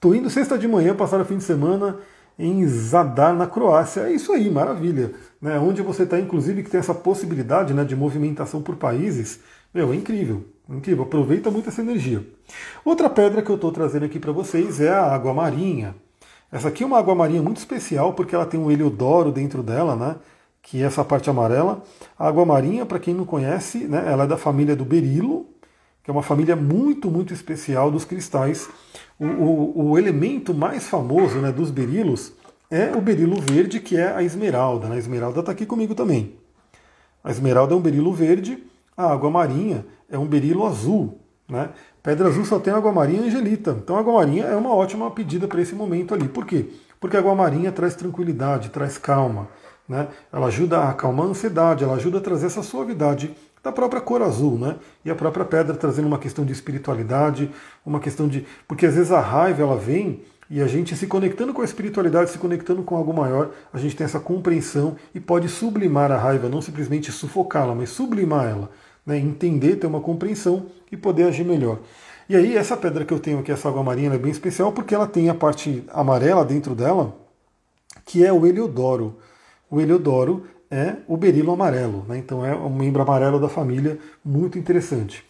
Tô 0.00 0.14
indo 0.14 0.30
sexta 0.30 0.58
de 0.58 0.66
manhã, 0.66 0.94
passar 0.94 1.20
o 1.20 1.24
fim 1.24 1.38
de 1.38 1.44
semana 1.44 1.98
em 2.38 2.66
Zadar, 2.66 3.34
na 3.34 3.46
Croácia. 3.46 4.02
É 4.02 4.12
isso 4.12 4.32
aí, 4.32 4.50
maravilha. 4.50 5.12
Né? 5.40 5.58
Onde 5.58 5.82
você 5.82 6.04
está, 6.04 6.18
inclusive, 6.18 6.62
que 6.62 6.70
tem 6.70 6.80
essa 6.80 6.94
possibilidade 6.94 7.74
né, 7.74 7.84
de 7.84 7.94
movimentação 7.94 8.62
por 8.62 8.76
países, 8.76 9.40
meu, 9.74 9.92
é 9.92 9.96
incrível. 9.96 10.44
Incrível, 10.68 11.04
aproveita 11.04 11.50
muito 11.50 11.68
essa 11.68 11.80
energia. 11.80 12.24
Outra 12.84 13.10
pedra 13.10 13.42
que 13.42 13.50
eu 13.50 13.56
estou 13.56 13.72
trazendo 13.72 14.04
aqui 14.04 14.18
para 14.18 14.32
vocês 14.32 14.80
é 14.80 14.88
a 14.88 15.12
água 15.12 15.34
marinha. 15.34 15.94
Essa 16.50 16.68
aqui 16.68 16.82
é 16.82 16.86
uma 16.86 16.98
água 16.98 17.14
marinha 17.14 17.42
muito 17.42 17.58
especial 17.58 18.12
porque 18.14 18.34
ela 18.34 18.46
tem 18.46 18.58
um 18.58 18.70
heliodoro 18.70 19.30
dentro 19.30 19.62
dela, 19.62 19.94
né? 19.94 20.16
Que 20.62 20.82
é 20.82 20.86
essa 20.86 21.04
parte 21.04 21.28
amarela. 21.28 21.82
A 22.18 22.26
água 22.28 22.44
marinha, 22.44 22.86
para 22.86 22.98
quem 22.98 23.14
não 23.14 23.24
conhece, 23.24 23.78
né, 23.86 24.04
ela 24.06 24.24
é 24.24 24.26
da 24.26 24.36
família 24.36 24.74
do 24.74 24.84
berilo, 24.84 25.46
é 26.10 26.12
uma 26.12 26.22
família 26.22 26.56
muito, 26.56 27.08
muito 27.08 27.32
especial 27.32 27.90
dos 27.90 28.04
cristais. 28.04 28.68
O, 29.18 29.24
o, 29.24 29.90
o 29.90 29.98
elemento 29.98 30.52
mais 30.52 30.88
famoso 30.88 31.38
né, 31.38 31.52
dos 31.52 31.70
berilos 31.70 32.32
é 32.68 32.92
o 32.96 33.00
berilo 33.00 33.40
verde, 33.40 33.78
que 33.78 33.96
é 33.96 34.12
a 34.12 34.22
esmeralda. 34.22 34.88
Né? 34.88 34.96
A 34.96 34.98
esmeralda 34.98 35.40
está 35.40 35.52
aqui 35.52 35.64
comigo 35.64 35.94
também. 35.94 36.34
A 37.22 37.30
esmeralda 37.30 37.74
é 37.74 37.76
um 37.76 37.80
berilo 37.80 38.12
verde, 38.12 38.58
a 38.96 39.12
água 39.12 39.30
marinha 39.30 39.86
é 40.10 40.18
um 40.18 40.26
berilo 40.26 40.66
azul. 40.66 41.20
Né? 41.48 41.70
Pedra 42.02 42.28
azul 42.28 42.44
só 42.44 42.58
tem 42.58 42.72
água 42.72 42.92
marinha 42.92 43.22
e 43.22 43.28
angelita. 43.28 43.76
Então 43.80 43.96
a 43.96 44.00
água 44.00 44.14
marinha 44.14 44.44
é 44.46 44.56
uma 44.56 44.74
ótima 44.74 45.10
pedida 45.12 45.46
para 45.46 45.60
esse 45.60 45.74
momento 45.74 46.12
ali. 46.12 46.28
Por 46.28 46.44
quê? 46.44 46.70
Porque 46.98 47.16
a 47.16 47.20
água 47.20 47.34
marinha 47.36 47.70
traz 47.70 47.94
tranquilidade, 47.94 48.70
traz 48.70 48.98
calma. 48.98 49.48
né? 49.88 50.08
Ela 50.32 50.46
ajuda 50.46 50.78
a 50.78 50.90
acalmar 50.90 51.26
a 51.26 51.30
ansiedade, 51.30 51.84
ela 51.84 51.94
ajuda 51.94 52.18
a 52.18 52.20
trazer 52.20 52.46
essa 52.46 52.62
suavidade 52.62 53.34
da 53.62 53.70
própria 53.70 54.00
cor 54.00 54.22
azul, 54.22 54.58
né? 54.58 54.76
E 55.04 55.10
a 55.10 55.14
própria 55.14 55.44
pedra 55.44 55.76
trazendo 55.76 56.08
uma 56.08 56.18
questão 56.18 56.44
de 56.44 56.52
espiritualidade, 56.52 57.50
uma 57.84 58.00
questão 58.00 58.26
de. 58.28 58.46
Porque 58.66 58.86
às 58.86 58.94
vezes 58.94 59.12
a 59.12 59.20
raiva 59.20 59.62
ela 59.62 59.76
vem 59.76 60.22
e 60.50 60.60
a 60.60 60.66
gente 60.66 60.96
se 60.96 61.06
conectando 61.06 61.54
com 61.54 61.62
a 61.62 61.64
espiritualidade, 61.64 62.30
se 62.30 62.38
conectando 62.38 62.82
com 62.82 62.96
algo 62.96 63.14
maior, 63.14 63.52
a 63.72 63.78
gente 63.78 63.94
tem 63.94 64.04
essa 64.04 64.18
compreensão 64.18 64.96
e 65.14 65.20
pode 65.20 65.48
sublimar 65.48 66.10
a 66.10 66.16
raiva, 66.16 66.48
não 66.48 66.60
simplesmente 66.60 67.12
sufocá-la, 67.12 67.72
mas 67.72 67.90
sublimar 67.90 68.48
ela. 68.48 68.70
Né? 69.06 69.16
Entender, 69.16 69.76
ter 69.76 69.86
uma 69.86 70.00
compreensão 70.00 70.66
e 70.90 70.96
poder 70.96 71.24
agir 71.24 71.44
melhor. 71.44 71.78
E 72.28 72.34
aí, 72.34 72.56
essa 72.56 72.76
pedra 72.76 73.04
que 73.04 73.12
eu 73.12 73.20
tenho 73.20 73.38
aqui, 73.38 73.52
essa 73.52 73.68
água 73.68 73.82
marinha, 73.82 74.12
é 74.12 74.18
bem 74.18 74.32
especial 74.32 74.72
porque 74.72 74.94
ela 74.94 75.06
tem 75.06 75.28
a 75.28 75.34
parte 75.34 75.84
amarela 75.92 76.44
dentro 76.44 76.74
dela, 76.74 77.14
que 78.04 78.24
é 78.24 78.32
o 78.32 78.44
heliodoro. 78.44 79.18
O 79.70 79.80
heliodoro 79.80 80.46
é 80.70 80.96
o 81.08 81.16
berilo 81.16 81.52
amarelo, 81.52 82.04
né? 82.08 82.16
então 82.16 82.44
é 82.44 82.54
um 82.54 82.70
membro 82.70 83.02
amarelo 83.02 83.40
da 83.40 83.48
família, 83.48 83.98
muito 84.24 84.58
interessante. 84.58 85.24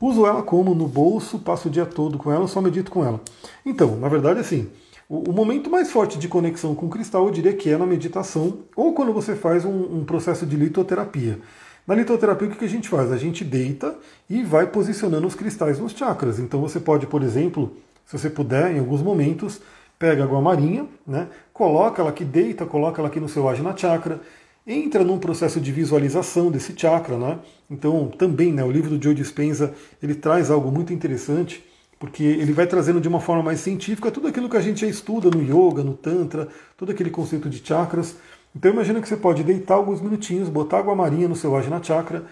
Uso 0.00 0.26
ela 0.26 0.42
como 0.42 0.74
no 0.74 0.88
bolso, 0.88 1.38
passo 1.38 1.68
o 1.68 1.70
dia 1.70 1.84
todo 1.84 2.16
com 2.16 2.32
ela, 2.32 2.48
só 2.48 2.60
medito 2.62 2.90
com 2.90 3.04
ela. 3.04 3.20
Então, 3.66 3.96
na 3.96 4.08
verdade, 4.08 4.40
assim, 4.40 4.70
o, 5.06 5.30
o 5.30 5.32
momento 5.32 5.68
mais 5.68 5.90
forte 5.90 6.18
de 6.18 6.26
conexão 6.28 6.74
com 6.74 6.86
o 6.86 6.88
cristal 6.88 7.26
eu 7.26 7.30
diria 7.30 7.52
que 7.52 7.68
é 7.68 7.76
na 7.76 7.84
meditação 7.84 8.60
ou 8.74 8.94
quando 8.94 9.12
você 9.12 9.34
faz 9.34 9.64
um, 9.64 9.98
um 9.98 10.04
processo 10.04 10.46
de 10.46 10.56
litoterapia. 10.56 11.38
Na 11.86 11.94
litoterapia, 11.94 12.48
o 12.48 12.50
que 12.52 12.64
a 12.64 12.68
gente 12.68 12.88
faz? 12.88 13.12
A 13.12 13.16
gente 13.18 13.44
deita 13.44 13.94
e 14.28 14.42
vai 14.42 14.66
posicionando 14.66 15.26
os 15.26 15.34
cristais 15.34 15.78
nos 15.78 15.92
chakras. 15.92 16.38
Então 16.38 16.60
você 16.60 16.80
pode, 16.80 17.06
por 17.06 17.22
exemplo, 17.22 17.76
se 18.06 18.16
você 18.16 18.30
puder, 18.30 18.74
em 18.74 18.78
alguns 18.78 19.02
momentos, 19.02 19.60
pega 19.98 20.24
água 20.24 20.40
marinha, 20.40 20.86
né, 21.06 21.28
coloca 21.52 22.00
ela 22.00 22.10
aqui, 22.10 22.24
deita, 22.24 22.64
coloca 22.64 23.00
ela 23.00 23.08
aqui 23.08 23.20
no 23.20 23.28
seu 23.28 23.48
Ajna 23.48 23.76
Chakra, 23.76 24.20
entra 24.66 25.02
num 25.04 25.18
processo 25.18 25.60
de 25.60 25.72
visualização 25.72 26.50
desse 26.50 26.74
chakra, 26.76 27.16
né? 27.16 27.38
Então, 27.70 28.08
também, 28.08 28.52
né, 28.52 28.62
o 28.62 28.70
livro 28.70 28.90
do 28.90 29.02
Joe 29.02 29.14
Dispenza, 29.14 29.74
ele 30.02 30.14
traz 30.14 30.50
algo 30.50 30.70
muito 30.70 30.92
interessante, 30.92 31.64
porque 31.98 32.22
ele 32.22 32.52
vai 32.52 32.66
trazendo 32.66 33.00
de 33.00 33.08
uma 33.08 33.20
forma 33.20 33.42
mais 33.42 33.60
científica 33.60 34.10
tudo 34.10 34.28
aquilo 34.28 34.48
que 34.48 34.56
a 34.56 34.60
gente 34.60 34.80
já 34.80 34.86
estuda 34.86 35.30
no 35.30 35.42
yoga, 35.42 35.82
no 35.82 35.94
tantra, 35.94 36.48
todo 36.76 36.90
aquele 36.90 37.10
conceito 37.10 37.48
de 37.48 37.64
chakras. 37.64 38.16
Então, 38.54 38.72
imagina 38.72 39.00
que 39.00 39.08
você 39.08 39.16
pode 39.16 39.44
deitar 39.44 39.74
alguns 39.74 40.00
minutinhos, 40.00 40.48
botar 40.48 40.78
água 40.78 40.94
marinha 40.94 41.28
no 41.28 41.36
seu 41.36 41.54
Ajna 41.56 41.82
Chakra, 41.82 42.24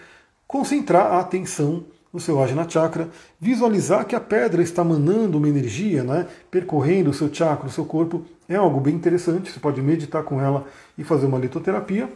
concentrar 0.47 1.13
a 1.13 1.19
atenção 1.19 1.85
no 2.11 2.19
seu 2.19 2.41
Ajna 2.41 2.67
Chakra, 2.67 3.09
visualizar 3.39 4.05
que 4.05 4.15
a 4.15 4.19
pedra 4.19 4.61
está 4.61 4.83
manando 4.83 5.37
uma 5.37 5.47
energia, 5.47 6.03
né, 6.03 6.27
percorrendo 6.49 7.11
o 7.11 7.13
seu 7.13 7.33
chakra, 7.33 7.67
o 7.67 7.71
seu 7.71 7.85
corpo, 7.85 8.25
é 8.49 8.55
algo 8.55 8.79
bem 8.79 8.95
interessante, 8.95 9.51
você 9.51 9.59
pode 9.59 9.81
meditar 9.81 10.23
com 10.23 10.41
ela 10.41 10.65
e 10.97 11.03
fazer 11.03 11.27
uma 11.27 11.37
litoterapia, 11.37 12.09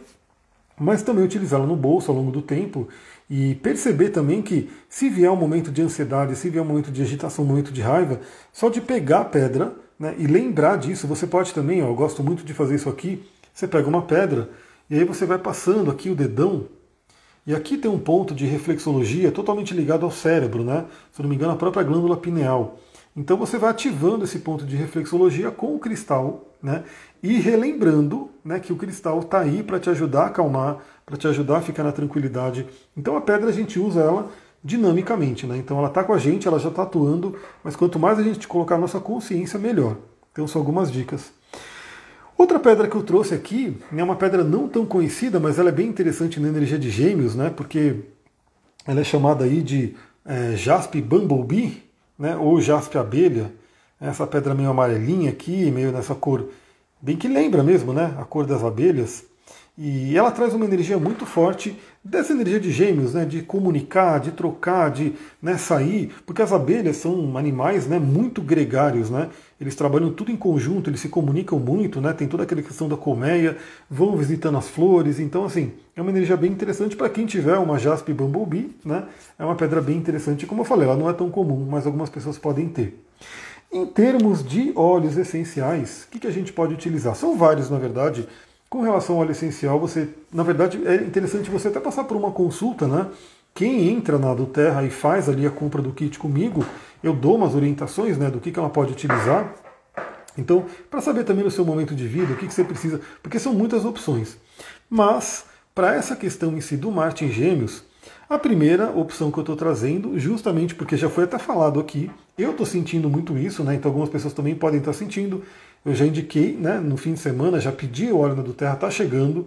mas 0.78 1.02
também 1.02 1.24
utilizá-la 1.24 1.66
no 1.66 1.76
bolso 1.76 2.10
ao 2.10 2.16
longo 2.16 2.32
do 2.32 2.42
tempo 2.42 2.88
e 3.30 3.54
perceber 3.56 4.10
também 4.10 4.42
que 4.42 4.68
se 4.88 5.08
vier 5.08 5.30
um 5.30 5.36
momento 5.36 5.70
de 5.70 5.80
ansiedade, 5.80 6.34
se 6.34 6.50
vier 6.50 6.62
um 6.62 6.66
momento 6.66 6.90
de 6.90 7.00
agitação, 7.00 7.44
um 7.44 7.48
momento 7.48 7.72
de 7.72 7.80
raiva, 7.80 8.20
só 8.52 8.68
de 8.68 8.80
pegar 8.80 9.20
a 9.20 9.24
pedra 9.24 9.72
né, 9.98 10.14
e 10.18 10.26
lembrar 10.26 10.76
disso, 10.76 11.06
você 11.06 11.26
pode 11.26 11.54
também, 11.54 11.82
ó, 11.82 11.86
eu 11.86 11.94
gosto 11.94 12.22
muito 12.22 12.44
de 12.44 12.52
fazer 12.52 12.74
isso 12.74 12.90
aqui, 12.90 13.22
você 13.54 13.68
pega 13.68 13.88
uma 13.88 14.02
pedra 14.02 14.50
e 14.90 14.96
aí 14.98 15.04
você 15.04 15.24
vai 15.24 15.38
passando 15.38 15.90
aqui 15.90 16.10
o 16.10 16.14
dedão 16.16 16.66
e 17.46 17.54
aqui 17.54 17.76
tem 17.76 17.90
um 17.90 17.98
ponto 17.98 18.34
de 18.34 18.46
reflexologia 18.46 19.30
totalmente 19.30 19.74
ligado 19.74 20.04
ao 20.04 20.10
cérebro, 20.10 20.64
né? 20.64 20.86
Se 21.12 21.20
não 21.20 21.28
me 21.28 21.36
engano, 21.36 21.52
a 21.52 21.56
própria 21.56 21.82
glândula 21.82 22.16
pineal. 22.16 22.78
Então 23.16 23.36
você 23.36 23.58
vai 23.58 23.70
ativando 23.70 24.24
esse 24.24 24.40
ponto 24.40 24.66
de 24.66 24.74
reflexologia 24.74 25.50
com 25.50 25.74
o 25.74 25.78
cristal, 25.78 26.52
né? 26.62 26.82
E 27.22 27.38
relembrando 27.38 28.30
né, 28.44 28.58
que 28.58 28.72
o 28.72 28.76
cristal 28.76 29.20
está 29.20 29.40
aí 29.40 29.62
para 29.62 29.78
te 29.78 29.88
ajudar 29.88 30.22
a 30.22 30.26
acalmar, 30.26 30.78
para 31.06 31.16
te 31.16 31.28
ajudar 31.28 31.58
a 31.58 31.62
ficar 31.62 31.84
na 31.84 31.92
tranquilidade. 31.92 32.66
Então 32.96 33.16
a 33.16 33.20
pedra 33.20 33.50
a 33.50 33.52
gente 33.52 33.78
usa 33.78 34.00
ela 34.00 34.30
dinamicamente, 34.62 35.46
né? 35.46 35.56
Então 35.58 35.78
ela 35.78 35.88
está 35.88 36.02
com 36.02 36.12
a 36.12 36.18
gente, 36.18 36.48
ela 36.48 36.58
já 36.58 36.70
está 36.70 36.82
atuando, 36.82 37.36
mas 37.62 37.76
quanto 37.76 37.98
mais 37.98 38.18
a 38.18 38.22
gente 38.22 38.48
colocar 38.48 38.74
a 38.74 38.78
nossa 38.78 38.98
consciência, 38.98 39.58
melhor. 39.58 39.96
Então 40.32 40.48
são 40.48 40.60
algumas 40.60 40.90
dicas. 40.90 41.32
Outra 42.36 42.58
pedra 42.58 42.88
que 42.88 42.96
eu 42.96 43.02
trouxe 43.02 43.32
aqui 43.32 43.76
é 43.96 44.02
uma 44.02 44.16
pedra 44.16 44.42
não 44.42 44.68
tão 44.68 44.84
conhecida, 44.84 45.38
mas 45.38 45.58
ela 45.58 45.68
é 45.68 45.72
bem 45.72 45.86
interessante 45.86 46.40
na 46.40 46.48
energia 46.48 46.78
de 46.78 46.90
gêmeos, 46.90 47.36
né? 47.36 47.48
Porque 47.48 48.06
ela 48.86 49.00
é 49.00 49.04
chamada 49.04 49.44
aí 49.44 49.62
de 49.62 49.94
é, 50.26 50.56
jaspe 50.56 51.00
bumblebee, 51.00 51.84
né? 52.18 52.36
Ou 52.36 52.60
jaspe 52.60 52.98
abelha. 52.98 53.52
Essa 54.00 54.26
pedra 54.26 54.54
meio 54.54 54.70
amarelinha 54.70 55.30
aqui, 55.30 55.70
meio 55.70 55.92
nessa 55.92 56.14
cor, 56.14 56.48
bem 57.00 57.16
que 57.16 57.28
lembra 57.28 57.62
mesmo, 57.62 57.92
né? 57.92 58.14
A 58.18 58.24
cor 58.24 58.44
das 58.44 58.62
abelhas. 58.62 59.24
E 59.76 60.16
ela 60.16 60.30
traz 60.30 60.52
uma 60.54 60.64
energia 60.64 60.98
muito 60.98 61.24
forte 61.26 61.78
dessa 62.04 62.34
energia 62.34 62.60
de 62.60 62.70
gêmeos, 62.70 63.14
né, 63.14 63.24
de 63.24 63.40
comunicar, 63.40 64.20
de 64.20 64.32
trocar, 64.32 64.90
de 64.90 65.14
né, 65.40 65.56
sair, 65.56 66.12
porque 66.26 66.42
as 66.42 66.52
abelhas 66.52 66.98
são 66.98 67.38
animais 67.38 67.86
né, 67.86 67.98
muito 67.98 68.42
gregários, 68.42 69.08
né? 69.08 69.30
Eles 69.58 69.74
trabalham 69.74 70.12
tudo 70.12 70.30
em 70.30 70.36
conjunto, 70.36 70.90
eles 70.90 71.00
se 71.00 71.08
comunicam 71.08 71.58
muito, 71.58 72.00
né? 72.00 72.12
Tem 72.12 72.28
toda 72.28 72.42
aquela 72.42 72.60
questão 72.60 72.88
da 72.88 72.96
colmeia, 72.96 73.56
vão 73.88 74.16
visitando 74.16 74.58
as 74.58 74.68
flores, 74.68 75.18
então 75.18 75.44
assim, 75.44 75.72
é 75.96 76.02
uma 76.02 76.10
energia 76.10 76.36
bem 76.36 76.52
interessante 76.52 76.94
para 76.94 77.08
quem 77.08 77.24
tiver 77.24 77.56
uma 77.56 77.78
jaspe 77.78 78.12
bumblebee, 78.12 78.76
né? 78.84 79.04
É 79.38 79.44
uma 79.44 79.54
pedra 79.54 79.80
bem 79.80 79.96
interessante, 79.96 80.44
como 80.44 80.60
eu 80.60 80.66
falei, 80.66 80.86
ela 80.86 80.98
não 80.98 81.08
é 81.08 81.14
tão 81.14 81.30
comum, 81.30 81.66
mas 81.70 81.86
algumas 81.86 82.10
pessoas 82.10 82.36
podem 82.36 82.68
ter. 82.68 83.02
Em 83.72 83.86
termos 83.86 84.46
de 84.46 84.72
óleos 84.76 85.16
essenciais, 85.16 86.04
o 86.06 86.10
que, 86.10 86.18
que 86.18 86.26
a 86.26 86.30
gente 86.30 86.52
pode 86.52 86.74
utilizar? 86.74 87.16
São 87.16 87.36
vários, 87.36 87.70
na 87.70 87.78
verdade. 87.78 88.28
Com 88.74 88.80
relação 88.80 89.14
ao 89.14 89.20
óleo 89.20 89.30
essencial, 89.30 89.78
você, 89.78 90.08
na 90.32 90.42
verdade, 90.42 90.84
é 90.84 90.96
interessante 90.96 91.48
você 91.48 91.68
até 91.68 91.78
passar 91.78 92.02
por 92.02 92.16
uma 92.16 92.32
consulta, 92.32 92.88
né? 92.88 93.06
Quem 93.54 93.88
entra 93.88 94.18
na 94.18 94.34
do 94.34 94.46
Terra 94.46 94.82
e 94.82 94.90
faz 94.90 95.28
ali 95.28 95.46
a 95.46 95.50
compra 95.50 95.80
do 95.80 95.92
kit 95.92 96.18
comigo, 96.18 96.66
eu 97.00 97.14
dou 97.14 97.36
umas 97.36 97.54
orientações 97.54 98.18
né, 98.18 98.28
do 98.28 98.40
que, 98.40 98.50
que 98.50 98.58
ela 98.58 98.68
pode 98.68 98.90
utilizar. 98.90 99.54
Então, 100.36 100.66
para 100.90 101.00
saber 101.00 101.22
também 101.22 101.44
no 101.44 101.52
seu 101.52 101.64
momento 101.64 101.94
de 101.94 102.08
vida, 102.08 102.32
o 102.32 102.36
que, 102.36 102.48
que 102.48 102.52
você 102.52 102.64
precisa, 102.64 103.00
porque 103.22 103.38
são 103.38 103.54
muitas 103.54 103.84
opções. 103.84 104.36
Mas, 104.90 105.44
para 105.72 105.94
essa 105.94 106.16
questão 106.16 106.56
em 106.56 106.60
si 106.60 106.76
do 106.76 106.90
Marte 106.90 107.24
em 107.24 107.30
Gêmeos, 107.30 107.84
a 108.28 108.36
primeira 108.40 108.90
opção 108.90 109.30
que 109.30 109.38
eu 109.38 109.42
estou 109.42 109.54
trazendo, 109.54 110.18
justamente 110.18 110.74
porque 110.74 110.96
já 110.96 111.08
foi 111.08 111.22
até 111.22 111.38
falado 111.38 111.78
aqui, 111.78 112.10
eu 112.36 112.50
estou 112.50 112.66
sentindo 112.66 113.08
muito 113.08 113.38
isso, 113.38 113.62
né? 113.62 113.76
Então 113.76 113.88
algumas 113.88 114.08
pessoas 114.08 114.34
também 114.34 114.56
podem 114.56 114.80
estar 114.80 114.92
sentindo. 114.92 115.44
Eu 115.84 115.94
já 115.94 116.06
indiquei, 116.06 116.56
né, 116.56 116.80
no 116.80 116.96
fim 116.96 117.12
de 117.12 117.20
semana, 117.20 117.60
já 117.60 117.70
pedi 117.70 118.10
o 118.10 118.18
óleo 118.18 118.36
do 118.42 118.54
Terra, 118.54 118.74
está 118.74 118.90
chegando. 118.90 119.46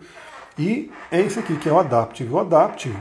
E 0.57 0.91
é 1.11 1.19
esse 1.21 1.39
aqui, 1.39 1.55
que 1.57 1.67
é 1.67 1.71
o 1.71 1.79
Adaptive. 1.79 2.31
O 2.31 2.39
Adaptive, 2.39 2.97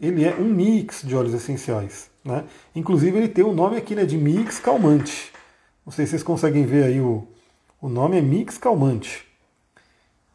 ele 0.00 0.24
é 0.24 0.34
um 0.34 0.44
mix 0.44 1.02
de 1.02 1.14
óleos 1.14 1.34
essenciais. 1.34 2.10
Né? 2.24 2.44
Inclusive 2.74 3.16
ele 3.16 3.28
tem 3.28 3.44
o 3.44 3.50
um 3.50 3.54
nome 3.54 3.76
aqui 3.76 3.94
né, 3.94 4.04
de 4.04 4.16
Mix 4.16 4.58
Calmante. 4.58 5.32
Não 5.84 5.92
sei 5.92 6.06
se 6.06 6.10
vocês 6.10 6.22
conseguem 6.22 6.64
ver 6.64 6.84
aí 6.84 7.00
o, 7.00 7.26
o 7.80 7.88
nome 7.88 8.18
é 8.18 8.20
Mix 8.20 8.58
Calmante. 8.58 9.24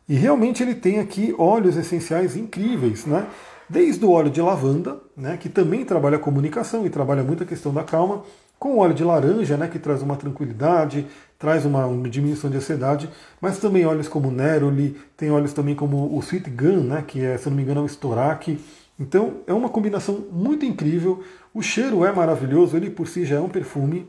E 0.08 0.16
realmente 0.16 0.64
ele 0.64 0.76
tem 0.76 1.00
aqui 1.00 1.36
óleos 1.38 1.76
essenciais 1.76 2.38
incríveis, 2.38 3.06
né? 3.06 3.28
Desde 3.70 4.06
o 4.06 4.12
óleo 4.12 4.30
de 4.30 4.42
lavanda, 4.42 4.98
né, 5.16 5.36
que 5.36 5.50
também 5.50 5.84
trabalha 5.84 6.16
a 6.16 6.20
comunicação 6.20 6.86
e 6.86 6.90
trabalha 6.90 7.22
muito 7.22 7.44
a 7.44 7.46
questão 7.46 7.74
da 7.74 7.84
calma, 7.84 8.24
com 8.58 8.76
o 8.76 8.78
óleo 8.78 8.94
de 8.94 9.04
laranja, 9.04 9.58
né, 9.58 9.68
que 9.68 9.78
traz 9.78 10.02
uma 10.02 10.16
tranquilidade, 10.16 11.06
traz 11.38 11.66
uma, 11.66 11.88
diminuição 12.10 12.50
de 12.50 12.58
ansiedade, 12.58 13.10
mas 13.40 13.60
também 13.60 13.86
óleos 13.86 14.08
como 14.08 14.32
Neroli, 14.32 15.00
tem 15.16 15.30
óleos 15.30 15.54
também 15.54 15.76
como 15.76 16.16
o 16.16 16.20
Sweet 16.20 16.50
Gun, 16.50 16.84
né, 16.84 17.04
que 17.06 17.24
é, 17.24 17.38
se 17.38 17.50
não 17.50 17.56
me 17.56 17.64
engano, 17.64 17.82
é 17.82 17.84
o 17.84 17.90
Storac. 17.90 18.60
Então 19.00 19.42
é 19.46 19.54
uma 19.54 19.70
combinação 19.70 20.26
muito 20.32 20.66
incrível. 20.66 21.24
O 21.54 21.62
cheiro 21.62 22.04
é 22.04 22.12
maravilhoso, 22.12 22.76
ele 22.76 22.90
por 22.90 23.08
si 23.08 23.26
já 23.26 23.36
é 23.38 23.40
um 23.40 23.50
perfume 23.50 24.08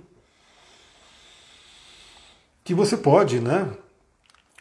que 2.64 2.74
você 2.74 2.96
pode, 2.96 3.40
né? 3.40 3.70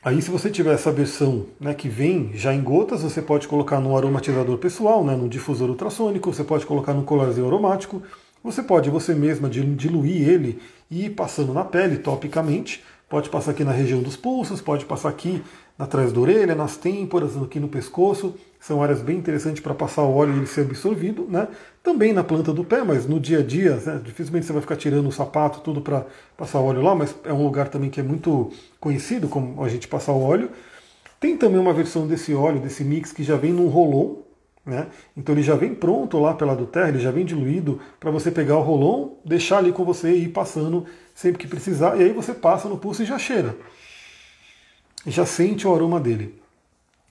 Aí 0.03 0.21
se 0.21 0.31
você 0.31 0.49
tiver 0.49 0.73
essa 0.73 0.91
versão 0.91 1.47
né, 1.59 1.73
que 1.73 1.89
vem 1.89 2.31
já 2.33 2.53
em 2.53 2.61
gotas, 2.61 3.01
você 3.01 3.21
pode 3.21 3.47
colocar 3.47 3.81
no 3.81 3.97
aromatizador 3.97 4.57
pessoal, 4.57 5.03
né, 5.03 5.15
no 5.15 5.27
difusor 5.27 5.69
ultrassônico, 5.69 6.33
você 6.33 6.43
pode 6.43 6.65
colocar 6.65 6.93
no 6.93 7.03
colarzinho 7.03 7.47
aromático, 7.47 8.01
você 8.47 8.63
pode 8.63 8.89
você 8.89 9.13
mesma 9.13 9.49
diluir 9.49 10.27
ele 10.27 10.59
e 10.89 11.05
ir 11.05 11.09
passando 11.11 11.53
na 11.53 11.65
pele 11.65 11.97
topicamente. 11.97 12.83
Pode 13.09 13.29
passar 13.29 13.51
aqui 13.51 13.63
na 13.63 13.71
região 13.71 14.01
dos 14.01 14.15
pulsos, 14.15 14.61
pode 14.61 14.85
passar 14.85 15.09
aqui 15.09 15.43
atrás 15.77 16.11
da 16.11 16.19
orelha, 16.19 16.55
nas 16.55 16.77
têmporas, 16.77 17.37
aqui 17.37 17.59
no 17.59 17.67
pescoço. 17.67 18.35
São 18.59 18.81
áreas 18.81 19.01
bem 19.01 19.17
interessantes 19.17 19.61
para 19.61 19.73
passar 19.73 20.03
o 20.03 20.13
óleo 20.15 20.33
e 20.33 20.37
ele 20.37 20.47
ser 20.47 20.61
absorvido. 20.61 21.27
Né? 21.29 21.47
Também 21.83 22.13
na 22.13 22.23
planta 22.23 22.53
do 22.53 22.63
pé, 22.63 22.83
mas 22.83 23.05
no 23.05 23.19
dia 23.19 23.39
a 23.39 23.43
dia, 23.43 23.75
né? 23.85 24.01
dificilmente 24.03 24.45
você 24.45 24.53
vai 24.53 24.61
ficar 24.61 24.77
tirando 24.77 25.07
o 25.07 25.11
sapato, 25.11 25.59
tudo 25.59 25.81
para 25.81 26.05
passar 26.35 26.59
o 26.59 26.65
óleo 26.65 26.81
lá, 26.81 26.95
mas 26.95 27.15
é 27.23 27.33
um 27.33 27.43
lugar 27.43 27.67
também 27.67 27.89
que 27.89 27.99
é 27.99 28.03
muito 28.03 28.51
conhecido 28.79 29.27
como 29.27 29.63
a 29.63 29.69
gente 29.69 29.87
passar 29.87 30.13
o 30.13 30.21
óleo. 30.21 30.49
Tem 31.19 31.35
também 31.37 31.59
uma 31.59 31.73
versão 31.73 32.07
desse 32.07 32.33
óleo, 32.33 32.59
desse 32.59 32.83
mix, 32.83 33.11
que 33.11 33.23
já 33.23 33.35
vem 33.35 33.51
num 33.51 33.67
rolon, 33.67 34.26
né? 34.67 34.87
Então 35.15 35.33
ele 35.33 35.41
já 35.41 35.55
vem 35.55 35.73
pronto 35.73 36.19
lá 36.19 36.33
pela 36.33 36.55
terra, 36.67 36.89
ele 36.89 36.99
já 36.99 37.09
vem 37.09 37.25
diluído 37.25 37.79
para 37.99 38.11
você 38.11 38.29
pegar 38.29 38.57
o 38.57 38.61
rolon, 38.61 39.11
deixar 39.23 39.59
ali 39.59 39.71
com 39.71 39.85
você 39.85 40.11
e 40.11 40.25
ir 40.25 40.29
passando 40.29 40.85
sempre 41.15 41.39
que 41.39 41.47
precisar, 41.47 41.95
e 41.97 42.03
aí 42.03 42.11
você 42.11 42.33
passa 42.33 42.67
no 42.67 42.77
pulso 42.77 43.01
e 43.01 43.05
já 43.05 43.17
cheira. 43.17 43.55
Já 45.05 45.25
sente 45.25 45.65
o 45.65 45.73
aroma 45.73 46.01
dele. 46.01 46.39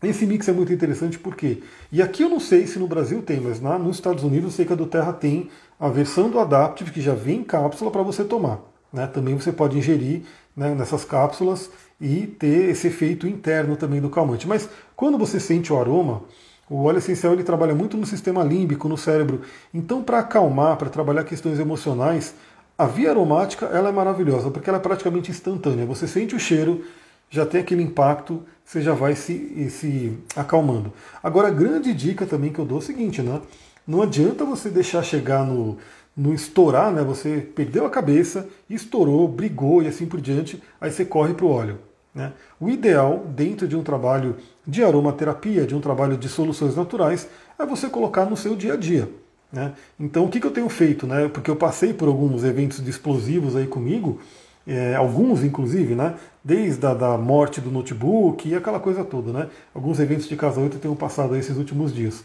Esse 0.02 0.26
mix 0.26 0.46
é 0.46 0.52
muito 0.52 0.70
interessante 0.70 1.18
porque, 1.18 1.62
e 1.90 2.02
aqui 2.02 2.22
eu 2.22 2.28
não 2.28 2.38
sei 2.38 2.66
se 2.66 2.78
no 2.78 2.86
Brasil 2.86 3.22
tem, 3.22 3.40
mas 3.40 3.58
na, 3.58 3.78
nos 3.78 3.96
Estados 3.96 4.22
Unidos 4.22 4.44
eu 4.44 4.50
sei 4.50 4.66
que 4.66 4.72
a 4.74 4.76
do 4.76 4.86
Terra 4.86 5.14
tem 5.14 5.48
a 5.80 5.88
versão 5.88 6.28
do 6.28 6.38
Adaptive 6.38 6.90
que 6.90 7.00
já 7.00 7.14
vem 7.14 7.38
em 7.38 7.44
cápsula 7.44 7.90
para 7.90 8.02
você 8.02 8.22
tomar. 8.22 8.60
Né? 8.92 9.06
Também 9.06 9.34
você 9.34 9.50
pode 9.50 9.78
ingerir 9.78 10.22
né, 10.54 10.74
nessas 10.74 11.04
cápsulas 11.06 11.70
e 11.98 12.26
ter 12.26 12.68
esse 12.68 12.88
efeito 12.88 13.26
interno 13.26 13.76
também 13.76 14.00
do 14.00 14.10
calmante. 14.10 14.46
Mas 14.46 14.68
quando 14.94 15.16
você 15.16 15.40
sente 15.40 15.72
o 15.72 15.80
aroma, 15.80 16.22
o 16.68 16.84
óleo 16.84 16.98
essencial 16.98 17.32
ele 17.32 17.44
trabalha 17.44 17.74
muito 17.74 17.96
no 17.96 18.04
sistema 18.04 18.42
límbico, 18.42 18.88
no 18.88 18.98
cérebro. 18.98 19.42
Então, 19.72 20.02
para 20.02 20.18
acalmar, 20.18 20.76
para 20.76 20.90
trabalhar 20.90 21.24
questões 21.24 21.60
emocionais, 21.60 22.34
a 22.76 22.86
via 22.86 23.10
aromática 23.10 23.66
ela 23.66 23.88
é 23.88 23.92
maravilhosa 23.92 24.50
porque 24.50 24.68
ela 24.68 24.78
é 24.78 24.82
praticamente 24.82 25.30
instantânea. 25.30 25.86
Você 25.86 26.08
sente 26.08 26.34
o 26.34 26.40
cheiro, 26.40 26.84
já 27.30 27.46
tem 27.46 27.60
aquele 27.60 27.82
impacto, 27.82 28.42
você 28.64 28.82
já 28.82 28.94
vai 28.94 29.14
se, 29.14 29.70
se 29.70 30.18
acalmando. 30.34 30.92
Agora, 31.22 31.48
a 31.48 31.52
grande 31.52 31.94
dica 31.94 32.26
também 32.26 32.52
que 32.52 32.58
eu 32.58 32.64
dou 32.64 32.78
é 32.78 32.80
o 32.80 32.84
seguinte, 32.84 33.22
né? 33.22 33.40
Não 33.86 34.02
adianta 34.02 34.44
você 34.44 34.68
deixar 34.68 35.02
chegar 35.04 35.46
no, 35.46 35.78
no 36.16 36.34
estourar, 36.34 36.92
né? 36.92 37.02
Você 37.02 37.48
perdeu 37.54 37.86
a 37.86 37.90
cabeça, 37.90 38.48
estourou, 38.68 39.28
brigou 39.28 39.82
e 39.82 39.86
assim 39.86 40.06
por 40.06 40.20
diante, 40.20 40.60
aí 40.80 40.90
você 40.90 41.04
corre 41.04 41.32
para 41.32 41.46
o 41.46 41.50
óleo. 41.50 41.78
Né? 42.12 42.32
O 42.58 42.68
ideal, 42.70 43.24
dentro 43.28 43.68
de 43.68 43.76
um 43.76 43.82
trabalho 43.82 44.36
de 44.66 44.82
aromaterapia, 44.82 45.66
de 45.66 45.74
um 45.74 45.80
trabalho 45.80 46.16
de 46.16 46.28
soluções 46.28 46.74
naturais, 46.74 47.28
é 47.58 47.64
você 47.64 47.88
colocar 47.88 48.24
no 48.24 48.36
seu 48.36 48.56
dia 48.56 48.72
a 48.72 48.76
dia. 48.76 49.08
Né? 49.52 49.72
Então, 49.98 50.24
o 50.24 50.28
que, 50.28 50.40
que 50.40 50.46
eu 50.46 50.50
tenho 50.50 50.68
feito? 50.68 51.06
Né? 51.06 51.28
Porque 51.28 51.50
eu 51.50 51.56
passei 51.56 51.94
por 51.94 52.08
alguns 52.08 52.42
eventos 52.42 52.82
de 52.82 52.90
explosivos 52.90 53.54
aí 53.54 53.66
comigo, 53.66 54.20
é, 54.66 54.96
alguns 54.96 55.44
inclusive, 55.44 55.94
né? 55.94 56.14
desde 56.42 56.84
a 56.84 56.92
da 56.92 57.16
morte 57.16 57.60
do 57.60 57.70
notebook 57.70 58.48
e 58.48 58.54
aquela 58.54 58.80
coisa 58.80 59.04
toda. 59.04 59.32
Né? 59.32 59.48
Alguns 59.72 60.00
eventos 60.00 60.28
de 60.28 60.36
casa 60.36 60.60
8 60.60 60.76
eu 60.76 60.80
tenho 60.80 60.96
passado 60.96 61.36
esses 61.36 61.56
últimos 61.56 61.94
dias. 61.94 62.24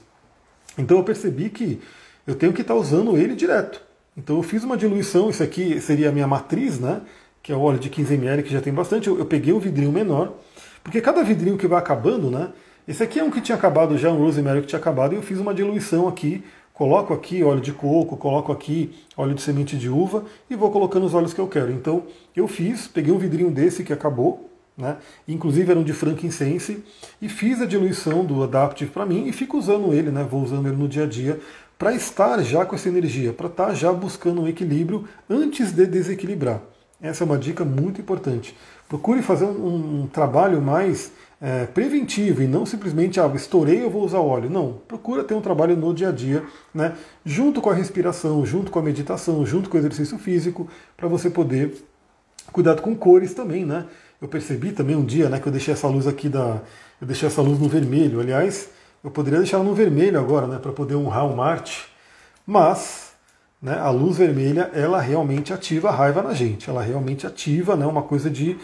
Então, 0.78 0.98
eu 0.98 1.04
percebi 1.04 1.50
que 1.50 1.80
eu 2.26 2.34
tenho 2.34 2.54
que 2.54 2.62
estar 2.62 2.76
usando 2.76 3.18
ele 3.18 3.36
direto. 3.36 3.82
Então, 4.18 4.38
eu 4.38 4.44
fiz 4.44 4.64
uma 4.64 4.76
diluição, 4.76 5.30
isso 5.30 5.44
aqui 5.44 5.80
seria 5.80 6.10
a 6.10 6.12
minha 6.12 6.28
matriz, 6.28 6.80
né? 6.80 7.02
que 7.44 7.52
é 7.52 7.56
o 7.56 7.62
óleo 7.62 7.80
de 7.80 7.90
15ml, 7.90 8.44
que 8.44 8.52
já 8.52 8.62
tem 8.62 8.74
bastante, 8.74 9.08
eu, 9.08 9.18
eu 9.18 9.26
peguei 9.26 9.54
um 9.54 9.60
vidrinho 9.60 9.92
menor, 9.92 10.34
porque 10.84 11.02
cada 11.02 11.24
vidrinho 11.24 11.58
que 11.58 11.68
vai 11.68 11.80
acabando, 11.80 12.30
né? 12.30 12.50
Esse 12.88 13.04
aqui 13.04 13.20
é 13.20 13.24
um 13.24 13.30
que 13.30 13.42
tinha 13.42 13.58
acabado 13.58 13.98
já, 13.98 14.12
um 14.12 14.18
rosemary 14.18 14.62
que 14.62 14.68
tinha 14.68 14.80
acabado, 14.80 15.14
e 15.14 15.16
eu 15.16 15.22
fiz 15.22 15.40
uma 15.40 15.54
diluição 15.54 16.08
aqui, 16.08 16.44
coloco 16.74 17.14
aqui 17.14 17.44
óleo 17.44 17.62
de 17.62 17.72
coco, 17.72 18.18
coloco 18.18 18.52
aqui 18.52 18.92
óleo 19.16 19.36
de 19.36 19.42
semente 19.42 19.78
de 19.78 19.88
uva 19.88 20.26
e 20.50 20.56
vou 20.56 20.72
colocando 20.72 21.06
os 21.06 21.14
óleos 21.14 21.34
que 21.34 21.40
eu 21.40 21.48
quero. 21.48 21.72
Então 21.72 22.04
eu 22.36 22.48
fiz, 22.48 22.88
peguei 22.88 23.14
um 23.14 23.20
vidrinho 23.20 23.52
desse 23.52 23.84
que 23.84 23.94
acabou, 23.94 24.50
né? 24.76 24.98
Inclusive 25.28 25.72
eram 25.72 25.84
de 25.84 25.94
frankincense 25.94 26.84
e 27.22 27.30
fiz 27.30 27.62
a 27.62 27.66
diluição 27.66 28.26
do 28.26 28.42
Adaptive 28.42 28.90
para 28.90 29.06
mim 29.06 29.28
e 29.28 29.32
fico 29.32 29.58
usando 29.58 29.94
ele, 29.94 30.10
né? 30.10 30.24
Vou 30.24 30.42
usando 30.42 30.68
ele 30.68 30.76
no 30.76 30.88
dia 30.88 31.04
a 31.04 31.08
dia 31.08 31.40
para 31.78 31.94
estar 31.94 32.42
já 32.42 32.66
com 32.66 32.76
essa 32.76 32.90
energia, 32.90 33.32
para 33.32 33.48
estar 33.48 33.68
tá 33.68 33.74
já 33.74 33.92
buscando 33.94 34.42
um 34.42 34.48
equilíbrio 34.48 35.08
antes 35.30 35.72
de 35.72 35.86
desequilibrar. 35.86 36.62
Essa 37.02 37.24
é 37.24 37.26
uma 37.26 37.38
dica 37.38 37.66
muito 37.66 38.00
importante. 38.00 38.56
Procure 38.92 39.22
fazer 39.22 39.46
um, 39.46 40.02
um 40.02 40.08
trabalho 40.08 40.62
mais 40.62 41.14
é, 41.40 41.66
preventivo 41.66 42.44
e 42.44 42.46
não 42.46 42.66
simplesmente, 42.66 43.22
ah, 43.22 43.32
estourei, 43.34 43.82
eu 43.82 43.90
vou 43.90 44.04
usar 44.04 44.20
óleo. 44.20 44.50
Não, 44.50 44.82
procura 44.86 45.24
ter 45.24 45.34
um 45.34 45.40
trabalho 45.40 45.78
no 45.78 45.94
dia 45.94 46.10
a 46.10 46.12
dia, 46.12 46.44
né, 46.74 46.94
junto 47.24 47.62
com 47.62 47.70
a 47.70 47.74
respiração, 47.74 48.46
junto 48.46 48.70
com 48.70 48.80
a 48.80 48.82
meditação, 48.82 49.46
junto 49.46 49.70
com 49.70 49.78
o 49.78 49.80
exercício 49.80 50.18
físico, 50.18 50.68
para 50.98 51.08
você 51.08 51.30
poder 51.30 51.74
cuidado 52.52 52.82
com 52.82 52.94
cores 52.94 53.34
também, 53.34 53.64
né? 53.64 53.86
Eu 54.22 54.28
percebi 54.28 54.74
também 54.74 54.98
um 54.98 55.06
dia, 55.06 55.30
né, 55.30 55.40
que 55.40 55.48
eu 55.48 55.54
deixei 55.54 55.74
essa 55.74 55.88
luz 55.88 56.06
aqui 56.06 56.28
da, 56.28 56.62
eu 57.00 57.08
deixei 57.08 57.30
essa 57.30 57.42
luz 57.42 57.58
no 57.60 57.70
vermelho. 57.70 58.20
Aliás, 58.20 58.72
eu 59.02 59.10
poderia 59.10 59.40
deixar 59.40 59.56
ela 59.56 59.64
no 59.64 59.74
vermelho 59.74 60.20
agora, 60.20 60.48
né, 60.48 60.60
para 60.62 60.74
poder 60.74 60.96
honrar 60.96 61.26
o 61.26 61.38
Marte, 61.38 61.88
mas 62.46 63.11
né, 63.62 63.78
a 63.80 63.90
luz 63.90 64.18
vermelha 64.18 64.72
ela 64.74 65.00
realmente 65.00 65.54
ativa 65.54 65.90
a 65.90 65.92
raiva 65.92 66.22
na 66.22 66.34
gente, 66.34 66.70
ela 66.70 66.82
realmente 66.82 67.28
ativa 67.28 67.76
né, 67.76 67.86
uma 67.86 68.02
coisa 68.02 68.30
de 68.30 68.58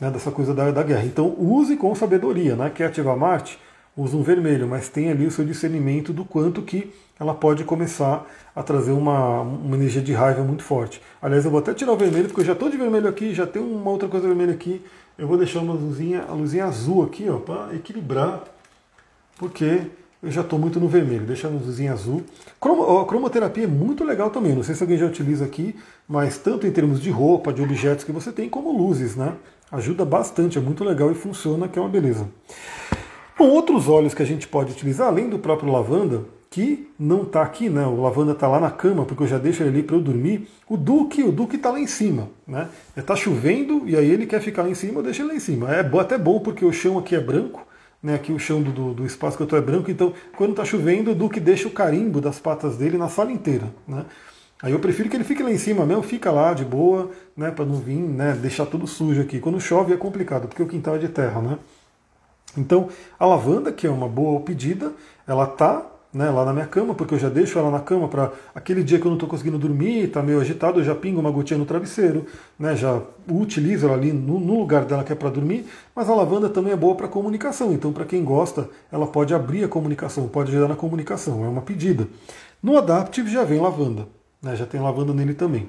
né, 0.00 0.10
dessa 0.10 0.30
coisa 0.30 0.52
da, 0.52 0.70
da, 0.70 0.82
guerra. 0.82 1.04
Então 1.04 1.34
use 1.38 1.76
com 1.76 1.94
sabedoria, 1.94 2.56
né? 2.56 2.70
Quer 2.70 2.86
ativar 2.86 3.16
Marte? 3.16 3.58
Use 3.96 4.16
um 4.16 4.22
vermelho, 4.22 4.66
mas 4.66 4.88
tem 4.88 5.10
ali 5.10 5.26
o 5.26 5.30
seu 5.30 5.44
discernimento 5.44 6.12
do 6.12 6.24
quanto 6.24 6.62
que 6.62 6.92
ela 7.20 7.34
pode 7.34 7.62
começar 7.62 8.26
a 8.56 8.62
trazer 8.62 8.90
uma, 8.90 9.42
uma 9.42 9.76
energia 9.76 10.02
de 10.02 10.12
raiva 10.12 10.42
muito 10.42 10.64
forte. 10.64 11.00
Aliás, 11.20 11.44
eu 11.44 11.50
vou 11.50 11.60
até 11.60 11.72
tirar 11.72 11.92
o 11.92 11.96
vermelho, 11.96 12.26
porque 12.26 12.40
eu 12.40 12.44
já 12.46 12.54
estou 12.54 12.70
de 12.70 12.76
vermelho 12.76 13.08
aqui, 13.08 13.34
já 13.34 13.46
tem 13.46 13.62
uma 13.62 13.90
outra 13.90 14.08
coisa 14.08 14.26
vermelha 14.26 14.52
aqui. 14.52 14.82
Eu 15.16 15.28
vou 15.28 15.36
deixar 15.36 15.60
uma 15.60 15.74
luzinha, 15.74 16.24
a 16.26 16.32
luzinha 16.32 16.64
azul 16.64 17.04
aqui, 17.04 17.28
ó, 17.28 17.36
para 17.36 17.74
equilibrar, 17.74 18.42
porque 19.38 19.82
eu 20.22 20.30
já 20.30 20.42
estou 20.42 20.58
muito 20.58 20.78
no 20.78 20.86
vermelho, 20.86 21.26
deixa 21.26 21.48
a 21.48 21.50
luzinha 21.50 21.92
azul. 21.92 22.22
A 22.60 23.04
cromoterapia 23.04 23.64
é 23.64 23.66
muito 23.66 24.04
legal 24.04 24.30
também, 24.30 24.54
não 24.54 24.62
sei 24.62 24.74
se 24.74 24.82
alguém 24.82 24.96
já 24.96 25.06
utiliza 25.06 25.44
aqui, 25.44 25.74
mas 26.06 26.38
tanto 26.38 26.66
em 26.66 26.70
termos 26.70 27.00
de 27.00 27.10
roupa, 27.10 27.52
de 27.52 27.60
objetos 27.60 28.04
que 28.04 28.12
você 28.12 28.30
tem, 28.30 28.48
como 28.48 28.70
luzes, 28.70 29.16
né? 29.16 29.34
Ajuda 29.70 30.04
bastante, 30.04 30.58
é 30.58 30.60
muito 30.60 30.84
legal 30.84 31.10
e 31.10 31.14
funciona, 31.14 31.66
que 31.66 31.78
é 31.78 31.82
uma 31.82 31.88
beleza. 31.88 32.28
Bom, 33.36 33.48
outros 33.48 33.88
óleos 33.88 34.14
que 34.14 34.22
a 34.22 34.26
gente 34.26 34.46
pode 34.46 34.70
utilizar, 34.72 35.08
além 35.08 35.28
do 35.28 35.38
próprio 35.38 35.72
lavanda, 35.72 36.22
que 36.50 36.86
não 36.98 37.22
está 37.22 37.42
aqui, 37.42 37.70
né? 37.70 37.84
O 37.86 38.00
lavanda 38.02 38.32
está 38.32 38.46
lá 38.46 38.60
na 38.60 38.70
cama, 38.70 39.06
porque 39.06 39.22
eu 39.22 39.26
já 39.26 39.38
deixo 39.38 39.62
ele 39.62 39.70
ali 39.70 39.82
para 39.82 39.96
eu 39.96 40.02
dormir. 40.02 40.46
O 40.68 40.76
Duque, 40.76 41.22
o 41.22 41.32
Duque 41.32 41.56
está 41.56 41.70
lá 41.70 41.80
em 41.80 41.86
cima, 41.86 42.28
né? 42.46 42.68
Está 42.94 43.16
chovendo 43.16 43.88
e 43.88 43.96
aí 43.96 44.08
ele 44.08 44.26
quer 44.26 44.40
ficar 44.40 44.62
lá 44.62 44.68
em 44.68 44.74
cima, 44.74 45.00
eu 45.00 45.02
deixo 45.02 45.22
ele 45.22 45.30
lá 45.30 45.34
em 45.34 45.40
cima. 45.40 45.74
É 45.74 45.80
até 45.80 46.18
bom 46.18 46.38
porque 46.40 46.64
o 46.64 46.72
chão 46.72 46.98
aqui 46.98 47.16
é 47.16 47.20
branco, 47.20 47.66
né, 48.02 48.14
aqui 48.14 48.32
o 48.32 48.38
chão 48.38 48.60
do, 48.62 48.92
do 48.92 49.06
espaço 49.06 49.36
que 49.36 49.42
eu 49.42 49.46
estou 49.46 49.58
é 49.58 49.62
branco, 49.62 49.90
então 49.90 50.12
quando 50.36 50.50
está 50.50 50.64
chovendo, 50.64 51.12
o 51.12 51.14
Duque 51.14 51.38
deixa 51.38 51.68
o 51.68 51.70
carimbo 51.70 52.20
das 52.20 52.38
patas 52.38 52.76
dele 52.76 52.98
na 52.98 53.08
sala 53.08 53.30
inteira. 53.30 53.72
Né? 53.86 54.04
Aí 54.62 54.72
eu 54.72 54.78
prefiro 54.78 55.08
que 55.08 55.16
ele 55.16 55.24
fique 55.24 55.42
lá 55.42 55.50
em 55.50 55.58
cima 55.58 55.86
mesmo, 55.86 56.02
fica 56.02 56.30
lá 56.30 56.54
de 56.54 56.64
boa, 56.64 57.10
né, 57.36 57.50
para 57.50 57.64
não 57.64 57.76
vir, 57.76 57.96
né, 57.96 58.32
deixar 58.32 58.66
tudo 58.66 58.86
sujo 58.86 59.20
aqui. 59.20 59.40
Quando 59.40 59.60
chove 59.60 59.92
é 59.92 59.96
complicado, 59.96 60.48
porque 60.48 60.62
o 60.62 60.68
quintal 60.68 60.96
é 60.96 60.98
de 60.98 61.08
terra, 61.08 61.40
né? 61.40 61.58
Então, 62.56 62.88
a 63.18 63.24
lavanda, 63.24 63.72
que 63.72 63.86
é 63.86 63.90
uma 63.90 64.08
boa 64.08 64.40
pedida, 64.40 64.92
ela 65.26 65.46
tá 65.46 65.86
né, 66.12 66.28
lá 66.30 66.44
na 66.44 66.52
minha 66.52 66.66
cama, 66.66 66.94
porque 66.94 67.14
eu 67.14 67.18
já 67.18 67.28
deixo 67.28 67.58
ela 67.58 67.70
na 67.70 67.80
cama 67.80 68.06
para 68.06 68.32
aquele 68.54 68.82
dia 68.82 68.98
que 68.98 69.06
eu 69.06 69.08
não 69.08 69.16
estou 69.16 69.28
conseguindo 69.28 69.58
dormir, 69.58 70.04
está 70.04 70.22
meio 70.22 70.40
agitado, 70.40 70.80
eu 70.80 70.84
já 70.84 70.94
pingo 70.94 71.20
uma 71.20 71.30
gotinha 71.30 71.58
no 71.58 71.64
travesseiro, 71.64 72.26
né, 72.58 72.76
já 72.76 73.00
utilizo 73.30 73.86
ela 73.86 73.96
ali 73.96 74.12
no, 74.12 74.38
no 74.38 74.58
lugar 74.58 74.84
dela 74.84 75.02
que 75.04 75.12
é 75.12 75.16
para 75.16 75.30
dormir, 75.30 75.66
mas 75.94 76.08
a 76.10 76.14
lavanda 76.14 76.48
também 76.48 76.72
é 76.72 76.76
boa 76.76 76.94
para 76.94 77.08
comunicação, 77.08 77.72
então 77.72 77.92
para 77.92 78.04
quem 78.04 78.22
gosta, 78.24 78.68
ela 78.90 79.06
pode 79.06 79.32
abrir 79.32 79.64
a 79.64 79.68
comunicação, 79.68 80.28
pode 80.28 80.50
ajudar 80.50 80.68
na 80.68 80.76
comunicação, 80.76 81.44
é 81.44 81.48
uma 81.48 81.62
pedida. 81.62 82.06
No 82.62 82.76
Adaptive 82.76 83.30
já 83.30 83.44
vem 83.44 83.60
lavanda, 83.60 84.06
né, 84.42 84.54
já 84.54 84.66
tem 84.66 84.80
lavanda 84.80 85.14
nele 85.14 85.32
também. 85.32 85.68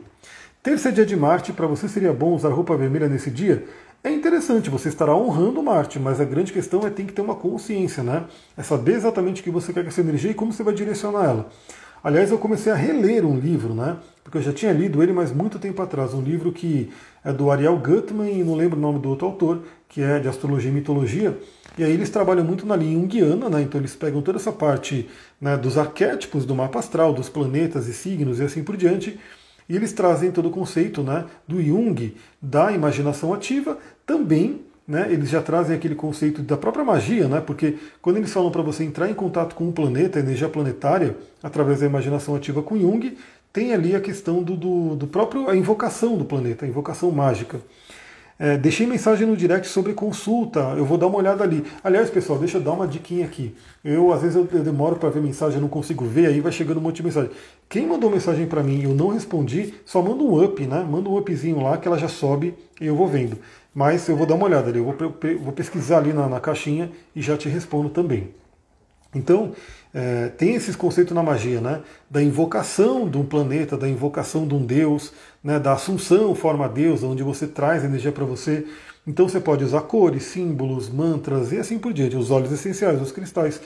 Terça 0.62 0.94
dia 0.94 1.06
de 1.06 1.14
Marte, 1.14 1.52
para 1.52 1.68
você 1.68 1.89
seria 1.89 2.14
bom 2.14 2.34
usar 2.34 2.48
roupa 2.48 2.78
vermelha 2.78 3.10
nesse 3.10 3.30
dia? 3.30 3.66
É 4.06 4.12
interessante, 4.12 4.70
você 4.70 4.89
estará 4.89 5.16
honrando 5.16 5.64
Marte, 5.64 5.97
mas 5.97 6.20
a 6.20 6.26
grande 6.26 6.51
questão 6.51 6.86
é 6.86 6.89
tem 6.89 7.06
que 7.06 7.14
ter 7.14 7.22
uma 7.22 7.36
consciência, 7.36 8.04
né? 8.04 8.26
É 8.58 8.62
saber 8.62 8.95
exatamente 8.95 9.39
o 9.39 9.43
que 9.45 9.49
você 9.49 9.72
quer 9.72 9.82
com 9.82 9.88
essa 9.88 10.01
energia 10.01 10.32
e 10.32 10.34
como 10.34 10.51
você 10.51 10.62
vai 10.62 10.74
direcionar 10.74 11.24
ela. 11.24 11.49
Aliás, 12.04 12.30
eu 12.30 12.38
comecei 12.38 12.70
a 12.70 12.76
reler 12.76 13.26
um 13.26 13.39
livro, 13.39 13.74
né? 13.74 13.95
Porque 14.22 14.38
eu 14.38 14.41
já 14.41 14.51
tinha 14.51 14.74
lido 14.74 15.01
ele, 15.01 15.14
mas 15.14 15.32
muito 15.32 15.58
tempo 15.58 15.82
atrás. 15.82 16.14
Um 16.14 16.22
livro 16.22 16.51
que 16.51 16.91
é 17.24 17.32
do 17.32 17.49
Ariel 17.49 17.78
Gutman 17.78 18.30
e 18.30 18.43
não 18.43 18.56
lembro 18.56 18.78
o 18.78 18.82
nome 18.82 18.99
do 18.99 19.08
outro 19.08 19.26
autor, 19.26 19.64
que 19.88 20.01
é 20.01 20.20
de 20.20 20.28
astrologia 20.28 20.70
e 20.70 20.74
mitologia. 20.74 21.39
E 21.78 21.84
aí 21.86 21.93
eles 21.93 22.10
trabalham 22.10 22.43
muito 22.43 22.66
na 22.66 22.76
linha 22.76 22.99
junguiana, 22.99 23.49
né? 23.49 23.62
Então 23.62 23.80
eles 23.80 23.95
pegam 23.95 24.22
toda 24.22 24.38
essa 24.38 24.51
parte 24.51 25.10
né, 25.39 25.56
dos 25.56 25.78
arquétipos 25.78 26.45
do 26.45 26.54
mapa 26.54 26.80
astral, 26.80 27.14
dos 27.14 27.30
planetas 27.30 27.88
e 27.88 27.93
signos 27.93 28.41
e 28.41 28.43
assim 28.43 28.66
por 28.66 28.76
diante 28.76 29.18
e 29.68 29.76
eles 29.76 29.93
trazem 29.93 30.32
todo 30.32 30.47
o 30.47 30.51
conceito 30.51 31.01
né, 31.01 31.26
do 31.47 31.61
Jung, 31.61 32.16
da 32.41 32.72
imaginação 32.72 33.34
ativa, 33.34 33.78
também 34.05 34.61
né, 34.88 35.07
eles 35.09 35.30
já 35.30 35.41
trazem 35.41 35.76
aquele 35.76 35.95
conceito 35.95 36.41
da 36.41 36.57
própria 36.57 36.84
magia, 36.84 37.28
né, 37.28 37.41
porque 37.41 37.78
quando 38.01 38.18
eles 38.18 38.32
falam 38.34 38.51
para 38.51 38.61
você 38.61 38.84
entrar 38.84 39.09
em 39.09 39.14
contato 39.14 39.55
com 39.55 39.70
o 39.70 39.72
planeta, 39.72 40.20
a 40.20 40.22
energia 40.22 40.49
planetária, 40.49 41.16
através 41.41 41.80
da 41.80 41.86
imaginação 41.86 42.36
ativa 42.36 42.61
com 42.61 42.78
Jung, 42.78 43.18
tem 43.51 43.72
ali 43.72 43.95
a 43.95 44.01
questão 44.01 44.41
do, 44.41 44.55
do, 44.55 44.95
do 44.95 45.07
próprio 45.07 45.47
a 45.47 45.55
invocação 45.55 46.18
do 46.18 46.26
planeta, 46.26 46.66
a 46.66 46.68
invocação 46.68 47.11
mágica. 47.11 47.61
É, 48.44 48.58
deixei 48.58 48.86
mensagem 48.86 49.26
no 49.26 49.38
direct 49.38 49.66
sobre 49.70 49.94
consulta, 49.94 50.60
eu 50.76 50.84
vou 50.84 50.98
dar 50.98 51.08
uma 51.08 51.18
olhada 51.18 51.46
ali. 51.46 51.64
Aliás, 51.82 52.10
pessoal, 52.10 52.38
deixa 52.38 52.58
eu 52.58 52.62
dar 52.62 52.74
uma 52.74 52.86
diquinha 52.86 53.26
aqui. 53.26 53.56
Eu, 53.82 54.12
às 54.12 54.22
vezes, 54.22 54.36
eu, 54.36 54.44
demoro 54.44 54.98
para 54.98 55.10
ver 55.10 55.22
mensagem, 55.22 55.56
eu 55.56 55.62
não 55.62 55.70
consigo 55.70 56.04
ver, 56.04 56.26
aí 56.26 56.41
vai 56.41 56.52
chegando 56.52 56.76
um 56.76 56.82
monte 56.82 56.98
de 56.98 57.04
mensagem. 57.04 57.32
Quem 57.70 57.88
mandou 57.88 58.10
mensagem 58.10 58.46
para 58.46 58.62
mim 58.62 58.82
e 58.82 58.84
eu 58.84 58.94
não 58.94 59.08
respondi, 59.08 59.74
só 59.86 60.02
manda 60.02 60.22
um 60.22 60.44
up, 60.44 60.62
né? 60.66 60.84
Manda 60.84 61.08
um 61.08 61.16
upzinho 61.16 61.64
lá 61.64 61.78
que 61.78 61.88
ela 61.88 61.98
já 61.98 62.10
sobe 62.10 62.54
e 62.82 62.86
eu 62.86 62.98
vou 62.98 63.08
vendo. 63.08 63.38
Mas 63.74 64.10
eu 64.10 64.18
vou 64.18 64.28
dar 64.28 64.36
uma 64.36 64.44
olhada 64.44 64.68
ali, 64.68 64.80
eu 64.80 64.84
vou, 64.84 64.96
vou 65.39 65.54
pesquisar 65.54 66.00
ali 66.00 66.12
na, 66.12 66.28
na 66.28 66.41
caixinha 66.41 66.91
e 67.16 67.22
já 67.22 67.38
te 67.38 67.48
respondo 67.48 67.88
também. 67.91 68.30
Então, 69.16 69.54
é, 69.94 70.30
tem 70.30 70.56
esses 70.56 70.76
conceitos 70.76 71.14
na 71.14 71.24
magia, 71.24 71.62
né? 71.62 71.82
Da 72.10 72.22
invocação 72.22 73.08
de 73.08 73.18
um 73.18 73.24
planeta, 73.24 73.78
da 73.78 73.88
invocação 73.88 74.48
de 74.48 74.56
um 74.56 74.66
deus, 74.66 75.14
né? 75.44 75.60
da 75.60 75.74
assunção 75.74 76.34
forma 76.34 76.70
deus, 76.70 77.04
onde 77.04 77.22
você 77.22 77.46
traz 77.48 77.84
energia 77.84 78.12
para 78.12 78.26
você. 78.26 78.66
Então 79.06 79.28
você 79.28 79.39
pode 79.39 79.64
usar 79.64 79.82
cores, 79.82 80.24
símbolos, 80.24 80.89
mantras 80.89 81.52
e 81.52 81.58
assim 81.58 81.78
por 81.78 81.91
diante, 81.91 82.16
os 82.16 82.32
óleos 82.32 82.52
essenciais, 82.52 83.02
os 83.02 83.12
cristais. 83.12 83.60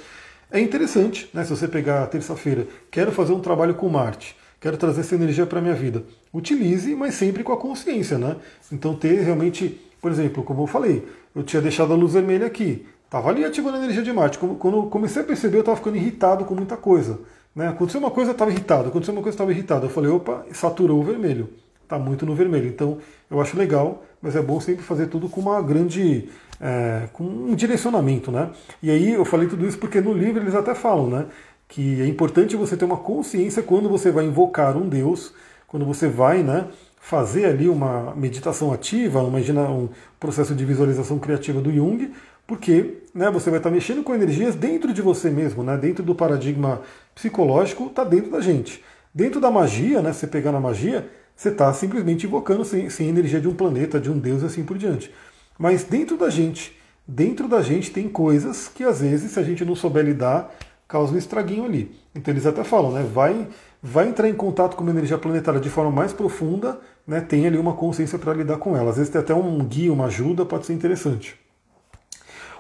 É 0.50 0.60
interessante, 0.60 1.30
né, 1.34 1.44
se 1.44 1.50
você 1.50 1.68
pegar 1.68 2.08
terça-feira, 2.08 2.68
quero 2.90 3.12
fazer 3.12 3.34
um 3.34 3.40
trabalho 3.40 3.76
com 3.76 3.88
Marte, 3.90 4.36
quero 4.60 4.78
trazer 4.78 5.02
essa 5.02 5.14
energia 5.14 5.46
para 5.46 5.60
a 5.60 5.62
minha 5.62 5.76
vida. 5.76 6.04
Utilize, 6.34 6.96
mas 6.96 7.16
sempre 7.16 7.44
com 7.44 7.52
a 7.52 7.58
consciência, 7.58 8.18
né? 8.18 8.38
Então 8.72 8.96
ter 8.96 9.22
realmente, 9.22 9.80
por 10.02 10.10
exemplo, 10.10 10.44
como 10.44 10.64
eu 10.64 10.68
falei, 10.68 11.06
eu 11.36 11.44
tinha 11.44 11.62
deixado 11.62 11.92
a 11.94 11.96
luz 11.96 12.14
vermelha 12.14 12.48
aqui, 12.48 12.86
estava 13.08 13.30
ali 13.30 13.44
ativando 13.44 13.78
a 13.78 13.80
energia 13.80 14.04
de 14.04 14.12
Marte. 14.12 14.38
Quando 14.38 14.78
eu 14.78 14.84
comecei 14.84 15.22
a 15.22 15.26
perceber, 15.26 15.58
eu 15.58 15.62
estava 15.62 15.78
ficando 15.78 15.98
irritado 15.98 16.46
com 16.46 16.56
muita 16.56 16.78
coisa. 16.78 17.20
Né? 17.56 17.68
Aconteceu 17.68 18.00
uma 18.00 18.12
coisa, 18.12 18.32
eu 18.32 18.34
estava 18.34 18.52
irritado. 18.52 18.90
Aconteceu 18.90 19.14
uma 19.14 19.22
coisa, 19.22 19.34
eu 19.34 19.38
estava 19.38 19.52
irritado. 19.52 19.86
Eu 19.86 19.90
falei, 19.90 20.12
opa, 20.12 20.46
saturou 20.54 21.00
o 21.00 21.04
vermelho. 21.04 21.50
Está 21.88 21.98
muito 21.98 22.26
no 22.26 22.36
vermelho. 22.36 22.68
Então, 22.68 22.98
eu 23.32 23.40
acho 23.40 23.58
legal, 23.58 24.04
mas 24.22 24.36
é 24.36 24.42
bom 24.42 24.60
sempre 24.60 24.84
fazer 24.84 25.08
tudo 25.08 25.30
com 25.30 25.40
uma 25.40 25.62
grande. 25.62 26.28
É, 26.60 27.08
com 27.14 27.24
um 27.24 27.56
direcionamento, 27.56 28.30
né? 28.30 28.50
E 28.84 28.92
aí 28.92 29.14
eu 29.14 29.24
falei 29.24 29.48
tudo 29.48 29.66
isso 29.66 29.78
porque 29.78 30.02
no 30.02 30.12
livro 30.12 30.42
eles 30.42 30.54
até 30.54 30.76
falam, 30.76 31.08
né? 31.08 31.28
Que 31.66 32.02
é 32.02 32.08
importante 32.08 32.58
você 32.58 32.76
ter 32.76 32.84
uma 32.84 32.98
consciência 32.98 33.64
quando 33.64 33.88
você 33.88 34.12
vai 34.12 34.26
invocar 34.26 34.76
um 34.76 34.90
Deus, 34.90 35.34
quando 35.66 35.86
você 35.86 36.10
vai, 36.10 36.44
né? 36.44 36.68
Fazer 37.00 37.46
ali 37.46 37.70
uma 37.70 38.14
meditação 38.16 38.74
ativa, 38.74 39.24
imagina 39.24 39.62
um 39.70 39.88
processo 40.20 40.54
de 40.54 40.66
visualização 40.66 41.20
criativa 41.20 41.62
do 41.62 41.72
Jung, 41.72 42.12
porque 42.46 42.98
né, 43.14 43.32
você 43.32 43.50
vai 43.50 43.60
estar 43.60 43.70
mexendo 43.70 44.04
com 44.04 44.14
energias 44.14 44.56
dentro 44.56 44.92
de 44.92 45.02
você 45.02 45.30
mesmo, 45.30 45.64
né, 45.64 45.78
dentro 45.78 46.04
do 46.04 46.14
paradigma 46.14 46.82
psicológico, 47.16 47.86
está 47.86 48.04
dentro 48.04 48.32
da 48.32 48.42
gente. 48.42 48.84
Dentro 49.14 49.40
da 49.40 49.50
magia, 49.50 50.02
né, 50.02 50.12
você 50.12 50.28
pegar 50.28 50.52
na 50.52 50.60
magia, 50.60 51.10
você 51.38 51.50
está 51.50 51.72
simplesmente 51.72 52.26
invocando 52.26 52.66
sem, 52.66 52.90
sem 52.90 53.08
energia 53.08 53.40
de 53.40 53.48
um 53.48 53.54
planeta, 53.54 54.00
de 54.00 54.10
um 54.10 54.18
deus 54.18 54.42
e 54.42 54.48
assim 54.48 54.64
por 54.64 54.76
diante. 54.76 55.14
Mas 55.58 55.84
dentro 55.84 56.18
da 56.18 56.32
gente, 56.32 56.76
dentro 57.08 57.48
da 57.48 57.62
gente 57.62 57.92
tem 57.92 58.10
coisas 58.10 58.68
que 58.68 58.84
às 58.84 59.02
vezes, 59.02 59.32
se 59.32 59.40
a 59.40 59.44
gente 59.44 59.64
não 59.64 59.76
souber 59.76 60.04
lidar, 60.04 60.52
causa 60.88 61.14
um 61.14 61.18
estraguinho 61.18 61.64
ali. 61.64 61.96
Então 62.16 62.34
eles 62.34 62.48
até 62.48 62.64
falam, 62.64 62.92
né, 62.92 63.04
vai, 63.04 63.48
vai 63.84 64.10
entrar 64.10 64.28
em 64.28 64.34
contato 64.34 64.76
com 64.76 64.82
uma 64.82 64.92
energia 64.92 65.18
planetária 65.18 65.60
de 65.60 65.70
forma 65.70 65.92
mais 65.92 66.12
profunda, 66.12 66.80
né, 67.06 67.22
tem 67.22 67.46
ali 67.46 67.58
uma 67.58 67.74
consciência 67.74 68.18
para 68.18 68.34
lidar 68.34 68.58
com 68.58 68.76
ela. 68.76 68.90
Às 68.90 68.98
vezes 68.98 69.12
tem 69.12 69.22
até 69.22 69.34
um 69.36 69.60
guia, 69.64 69.94
uma 69.94 70.06
ajuda, 70.06 70.44
pode 70.44 70.66
ser 70.66 70.74
interessante. 70.74 71.36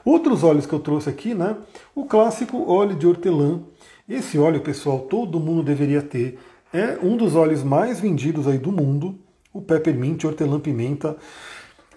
Outros 0.05 0.43
óleos 0.43 0.67
que 0.67 0.73
eu 0.73 0.79
trouxe 0.79 1.09
aqui, 1.09 1.33
né? 1.33 1.57
O 1.93 2.05
clássico 2.05 2.71
óleo 2.71 2.95
de 2.95 3.05
hortelã. 3.05 3.59
Esse 4.07 4.39
óleo, 4.39 4.61
pessoal, 4.61 4.99
todo 4.99 5.37
mundo 5.37 5.63
deveria 5.63 6.01
ter. 6.01 6.39
É 6.73 6.97
um 7.01 7.15
dos 7.15 7.35
óleos 7.35 7.63
mais 7.63 7.99
vendidos 7.99 8.47
aí 8.47 8.57
do 8.57 8.71
mundo, 8.71 9.17
o 9.53 9.61
peppermint, 9.61 10.23
hortelã-pimenta. 10.23 11.15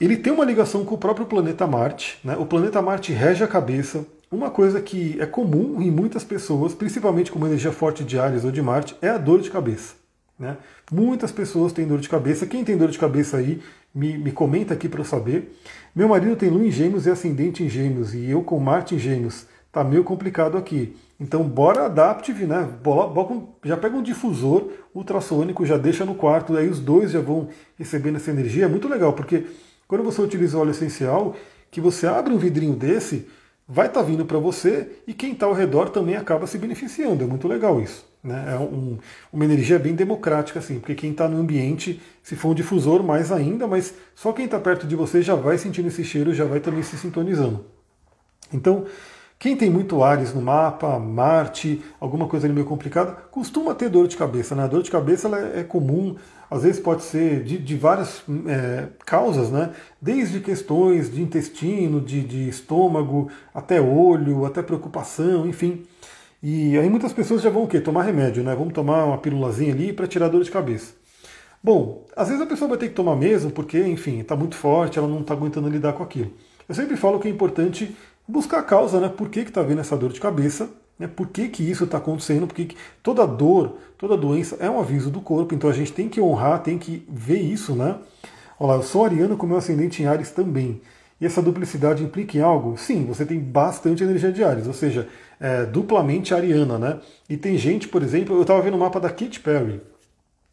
Ele 0.01 0.17
tem 0.17 0.33
uma 0.33 0.45
ligação 0.45 0.85
com 0.85 0.95
o 0.95 0.99
próprio 0.99 1.27
planeta 1.27 1.67
Marte. 1.67 2.19
Né? 2.25 2.37
O 2.37 2.47
planeta 2.47 2.81
Marte 2.81 3.13
rege 3.13 3.43
a 3.45 3.49
cabeça. 3.49 4.07
Uma 4.31 4.49
coisa 4.49 4.81
que 4.81 5.21
é 5.21 5.27
comum 5.27 5.83
em 5.83 5.91
muitas 5.91 6.23
pessoas, 6.23 6.73
principalmente 6.73 7.33
com 7.33 7.39
uma 7.39 7.49
energia 7.49 7.73
forte 7.73 8.05
de 8.05 8.19
Ares 8.19 8.45
ou 8.45 8.53
de 8.53 8.63
Marte, 8.63 8.97
é 9.03 9.09
a 9.09 9.19
dor 9.19 9.41
de 9.41 9.51
cabeça. 9.51 9.95
Né? 10.39 10.57
Muitas 10.91 11.33
pessoas 11.33 11.73
têm 11.73 11.87
dor 11.87 11.99
de 11.99 12.09
cabeça. 12.09 12.47
Quem 12.47 12.65
tem 12.65 12.77
dor 12.77 12.91
de 12.91 12.99
cabeça 12.99 13.37
aí, 13.37 13.61
me, 13.95 14.17
me 14.17 14.31
comenta 14.31 14.73
aqui 14.73 14.89
para 14.89 15.01
eu 15.01 15.05
saber. 15.05 15.55
Meu 15.95 16.09
marido 16.09 16.37
tem 16.37 16.49
lua 16.49 16.65
em 16.65 16.71
gêmeos 16.71 17.07
e 17.07 17.11
ascendente 17.11 17.65
em 17.65 17.69
gêmeos, 17.69 18.15
e 18.15 18.31
eu 18.31 18.43
com 18.43 18.59
Marte 18.61 18.95
em 18.95 18.99
gêmeos. 18.99 19.47
Tá 19.73 19.83
meio 19.83 20.05
complicado 20.05 20.57
aqui. 20.57 20.97
Então, 21.21 21.45
bora 21.45 21.85
Adaptive, 21.85 22.47
né? 22.47 22.67
Já 23.63 23.77
pega 23.77 23.95
um 23.95 24.03
difusor 24.03 24.71
ultrassônico, 24.95 25.67
já 25.67 25.77
deixa 25.77 26.05
no 26.07 26.15
quarto, 26.15 26.57
aí 26.57 26.67
os 26.67 26.81
dois 26.81 27.11
já 27.11 27.21
vão 27.21 27.49
recebendo 27.79 28.17
essa 28.17 28.31
energia. 28.31 28.65
É 28.65 28.69
muito 28.69 28.89
legal, 28.89 29.13
porque 29.13 29.45
quando 29.87 30.03
você 30.03 30.23
utiliza 30.23 30.57
o 30.57 30.61
óleo 30.61 30.71
essencial, 30.71 31.37
que 31.71 31.79
você 31.79 32.07
abre 32.07 32.33
um 32.33 32.39
vidrinho 32.39 32.75
desse, 32.75 33.29
vai 33.69 33.87
estar 33.87 34.01
tá 34.01 34.07
vindo 34.07 34.25
para 34.25 34.39
você 34.39 34.91
e 35.07 35.13
quem 35.13 35.33
está 35.33 35.45
ao 35.45 35.53
redor 35.53 35.91
também 35.91 36.17
acaba 36.17 36.47
se 36.47 36.57
beneficiando. 36.57 37.23
É 37.23 37.27
muito 37.27 37.47
legal 37.47 37.81
isso. 37.83 38.09
Né? 38.25 38.55
É 38.55 38.57
um, 38.59 38.99
uma 39.31 39.45
energia 39.45 39.79
bem 39.79 39.95
democrática, 39.95 40.59
assim, 40.59 40.79
porque 40.79 40.95
quem 40.95 41.11
está 41.11 41.29
no 41.29 41.39
ambiente, 41.39 42.01
se 42.23 42.35
for 42.35 42.49
um 42.49 42.55
difusor, 42.55 43.03
mais 43.03 43.31
ainda, 43.31 43.67
mas 43.67 43.95
só 44.15 44.33
quem 44.33 44.47
está 44.47 44.59
perto 44.59 44.87
de 44.87 44.97
você 44.97 45.21
já 45.21 45.35
vai 45.35 45.59
sentindo 45.59 45.89
esse 45.89 46.03
cheiro, 46.03 46.33
já 46.33 46.47
vai 46.47 46.61
também 46.61 46.83
se 46.83 46.97
sintonizando. 46.97 47.67
Então, 48.53 48.87
quem 49.41 49.57
tem 49.57 49.71
muito 49.71 50.05
Ares 50.05 50.35
no 50.35 50.43
mapa, 50.43 50.99
Marte, 50.99 51.83
alguma 51.99 52.29
coisa 52.29 52.47
ali 52.47 52.53
meio 52.53 52.67
complicada, 52.67 53.13
costuma 53.31 53.75
ter 53.75 53.89
dor 53.89 54.07
de 54.07 54.15
cabeça. 54.15 54.55
Né? 54.55 54.65
A 54.65 54.67
dor 54.67 54.83
de 54.83 54.91
cabeça 54.91 55.29
é, 55.35 55.61
é 55.61 55.65
comum, 55.65 56.15
às 56.51 56.63
vezes 56.63 56.79
pode 56.79 57.03
ser 57.05 57.43
de, 57.43 57.57
de 57.57 57.75
várias 57.75 58.23
é, 58.47 58.89
causas, 59.07 59.51
né? 59.51 59.71
desde 59.99 60.41
questões 60.41 61.11
de 61.11 61.23
intestino, 61.23 62.03
de, 62.03 62.21
de 62.21 62.51
estômago, 62.51 63.31
até 63.55 63.81
olho, 63.81 64.45
até 64.45 64.63
preocupação, 64.63 65.47
enfim. 65.47 65.85
E 66.43 66.77
aí 66.77 66.91
muitas 66.91 67.15
pessoas 67.15 67.41
já 67.41 67.49
vão 67.49 67.63
o 67.63 67.67
quê? 67.67 67.81
Tomar 67.81 68.03
remédio, 68.03 68.45
né? 68.45 68.55
Vamos 68.55 68.75
tomar 68.75 69.07
uma 69.07 69.17
pílulazinha 69.17 69.73
ali 69.73 69.91
para 69.91 70.07
tirar 70.07 70.29
dor 70.29 70.45
de 70.45 70.51
cabeça. 70.51 70.93
Bom, 71.63 72.07
às 72.15 72.29
vezes 72.29 72.43
a 72.43 72.47
pessoa 72.47 72.69
vai 72.69 72.79
ter 72.79 72.89
que 72.89 72.95
tomar 72.95 73.17
mesmo, 73.17 73.51
porque, 73.51 73.79
enfim, 73.79 74.21
está 74.21 74.37
muito 74.37 74.55
forte, 74.55 74.99
ela 74.99 75.09
não 75.09 75.21
está 75.21 75.33
aguentando 75.33 75.69
lidar 75.69 75.95
com 75.95 76.03
aquilo. 76.03 76.31
Eu 76.71 76.75
sempre 76.75 76.97
falo 76.97 77.19
que 77.19 77.27
é 77.27 77.31
importante 77.33 77.97
buscar 78.31 78.61
a 78.61 78.63
causa, 78.63 79.01
né? 79.01 79.09
Por 79.09 79.29
que 79.29 79.41
está 79.41 79.63
vindo 79.63 79.81
essa 79.81 79.97
dor 79.97 80.13
de 80.13 80.21
cabeça? 80.21 80.71
Né? 80.99 81.09
Por 81.09 81.29
que, 81.29 81.49
que 81.49 81.69
isso 81.69 81.85
está 81.85 81.99
acontecendo? 81.99 82.47
Porque 82.47 82.67
que 82.67 82.77
toda 83.03 83.27
dor, 83.27 83.79
toda 83.97 84.17
doença 84.17 84.57
é 84.61 84.69
um 84.69 84.79
aviso 84.79 85.11
do 85.11 85.21
corpo, 85.21 85.55
então 85.55 85.69
a 85.69 85.73
gente 85.73 85.93
tem 85.93 86.09
que 86.09 86.21
honrar, 86.21 86.63
tem 86.63 86.79
que 86.79 87.07
ver 87.09 87.41
isso, 87.41 87.75
né? 87.75 87.97
Olha 88.59 88.73
lá, 88.73 88.75
eu 88.77 88.83
sou 88.83 89.05
ariano 89.05 89.37
com 89.37 89.47
meu 89.47 89.57
ascendente 89.57 90.03
em 90.03 90.07
Ares 90.07 90.31
também. 90.31 90.83
E 91.19 91.27
essa 91.27 91.43
duplicidade 91.43 92.03
implica 92.03 92.37
em 92.37 92.41
algo? 92.41 92.77
Sim, 92.77 93.05
você 93.07 93.25
tem 93.25 93.39
bastante 93.39 94.03
energia 94.03 94.31
de 94.31 94.45
Ares, 94.45 94.67
ou 94.67 94.73
seja, 94.73 95.09
é, 95.39 95.65
duplamente 95.65 96.35
ariana, 96.35 96.79
né? 96.79 97.01
E 97.29 97.37
tem 97.37 97.57
gente, 97.57 97.89
por 97.89 98.03
exemplo, 98.03 98.37
eu 98.37 98.43
estava 98.43 98.61
vendo 98.61 98.75
o 98.75 98.81
mapa 98.81 99.01
da 99.01 99.09
Katy 99.09 99.41
Perry. 99.41 99.81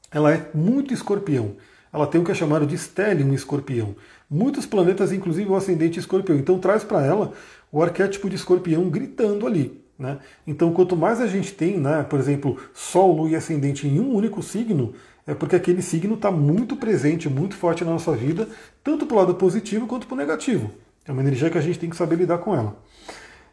Ela 0.09 0.33
é 0.33 0.49
muito 0.53 0.93
escorpião. 0.93 1.55
Ela 1.97 2.05
tem 2.05 2.21
o 2.21 2.23
que 2.23 2.31
é 2.31 2.35
chamado 2.35 2.67
de 2.67 2.77
stellium 2.77 3.33
escorpião. 3.33 3.95
Muitos 4.29 4.67
planetas, 4.67 5.11
inclusive 5.11 5.49
o 5.49 5.55
ascendente 5.55 5.99
escorpião. 5.99 6.37
Então 6.37 6.59
traz 6.59 6.83
para 6.83 7.03
ela 7.03 7.33
o 7.71 7.81
arquétipo 7.81 8.29
de 8.29 8.35
escorpião 8.35 8.87
gritando 8.87 9.47
ali. 9.47 9.81
Né? 9.97 10.19
Então, 10.45 10.71
quanto 10.71 10.95
mais 10.95 11.19
a 11.19 11.25
gente 11.25 11.51
tem, 11.53 11.79
né, 11.79 12.05
por 12.07 12.19
exemplo, 12.19 12.55
Sol, 12.71 13.15
Lua 13.15 13.29
e 13.31 13.35
Ascendente 13.35 13.87
em 13.87 13.99
um 13.99 14.13
único 14.13 14.43
signo, 14.43 14.93
é 15.25 15.33
porque 15.33 15.55
aquele 15.55 15.81
signo 15.81 16.13
está 16.13 16.29
muito 16.29 16.75
presente, 16.75 17.27
muito 17.27 17.55
forte 17.55 17.83
na 17.83 17.89
nossa 17.89 18.11
vida, 18.11 18.47
tanto 18.83 19.07
para 19.07 19.15
o 19.15 19.19
lado 19.19 19.33
positivo 19.33 19.87
quanto 19.87 20.05
para 20.05 20.13
o 20.13 20.17
negativo. 20.17 20.69
É 21.03 21.11
uma 21.11 21.23
energia 21.23 21.49
que 21.49 21.57
a 21.57 21.61
gente 21.61 21.79
tem 21.79 21.89
que 21.89 21.95
saber 21.95 22.17
lidar 22.17 22.37
com 22.37 22.55
ela. 22.55 22.77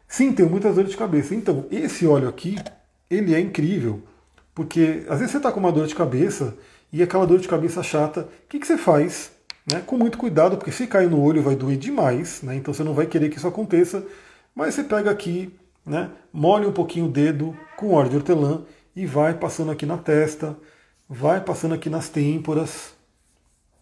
Sim, 0.07 0.31
tenho 0.33 0.51
muitas 0.51 0.75
dores 0.75 0.91
de 0.91 0.97
cabeça. 0.97 1.33
Então, 1.33 1.65
esse 1.71 2.05
óleo 2.05 2.29
aqui, 2.29 2.57
ele 3.09 3.33
é 3.33 3.39
incrível, 3.39 4.03
porque 4.53 5.03
às 5.09 5.17
vezes 5.17 5.31
você 5.31 5.37
está 5.37 5.51
com 5.51 5.59
uma 5.59 5.71
dor 5.71 5.87
de 5.87 5.95
cabeça 5.95 6.55
e 6.91 7.03
aquela 7.03 7.25
dor 7.25 7.39
de 7.39 7.47
cabeça 7.47 7.83
chata, 7.83 8.21
o 8.21 8.47
que, 8.47 8.59
que 8.59 8.67
você 8.67 8.77
faz? 8.77 9.31
Né? 9.71 9.81
Com 9.85 9.97
muito 9.97 10.17
cuidado, 10.17 10.57
porque 10.57 10.71
se 10.71 10.87
cair 10.87 11.09
no 11.09 11.21
olho 11.21 11.41
vai 11.41 11.55
doer 11.55 11.77
demais, 11.77 12.41
né? 12.41 12.55
então 12.55 12.73
você 12.73 12.83
não 12.83 12.93
vai 12.93 13.05
querer 13.05 13.29
que 13.29 13.37
isso 13.37 13.47
aconteça, 13.47 14.05
mas 14.55 14.73
você 14.73 14.83
pega 14.83 15.11
aqui, 15.11 15.53
né, 15.85 16.09
molha 16.31 16.67
um 16.67 16.71
pouquinho 16.71 17.05
o 17.05 17.11
dedo 17.11 17.55
com 17.75 17.93
óleo 17.93 18.09
de 18.09 18.15
hortelã 18.15 18.61
e 18.95 19.05
vai 19.05 19.33
passando 19.33 19.71
aqui 19.71 19.85
na 19.85 19.97
testa, 19.97 20.57
vai 21.09 21.41
passando 21.41 21.75
aqui 21.75 21.89
nas 21.89 22.09
têmporas, 22.09 22.93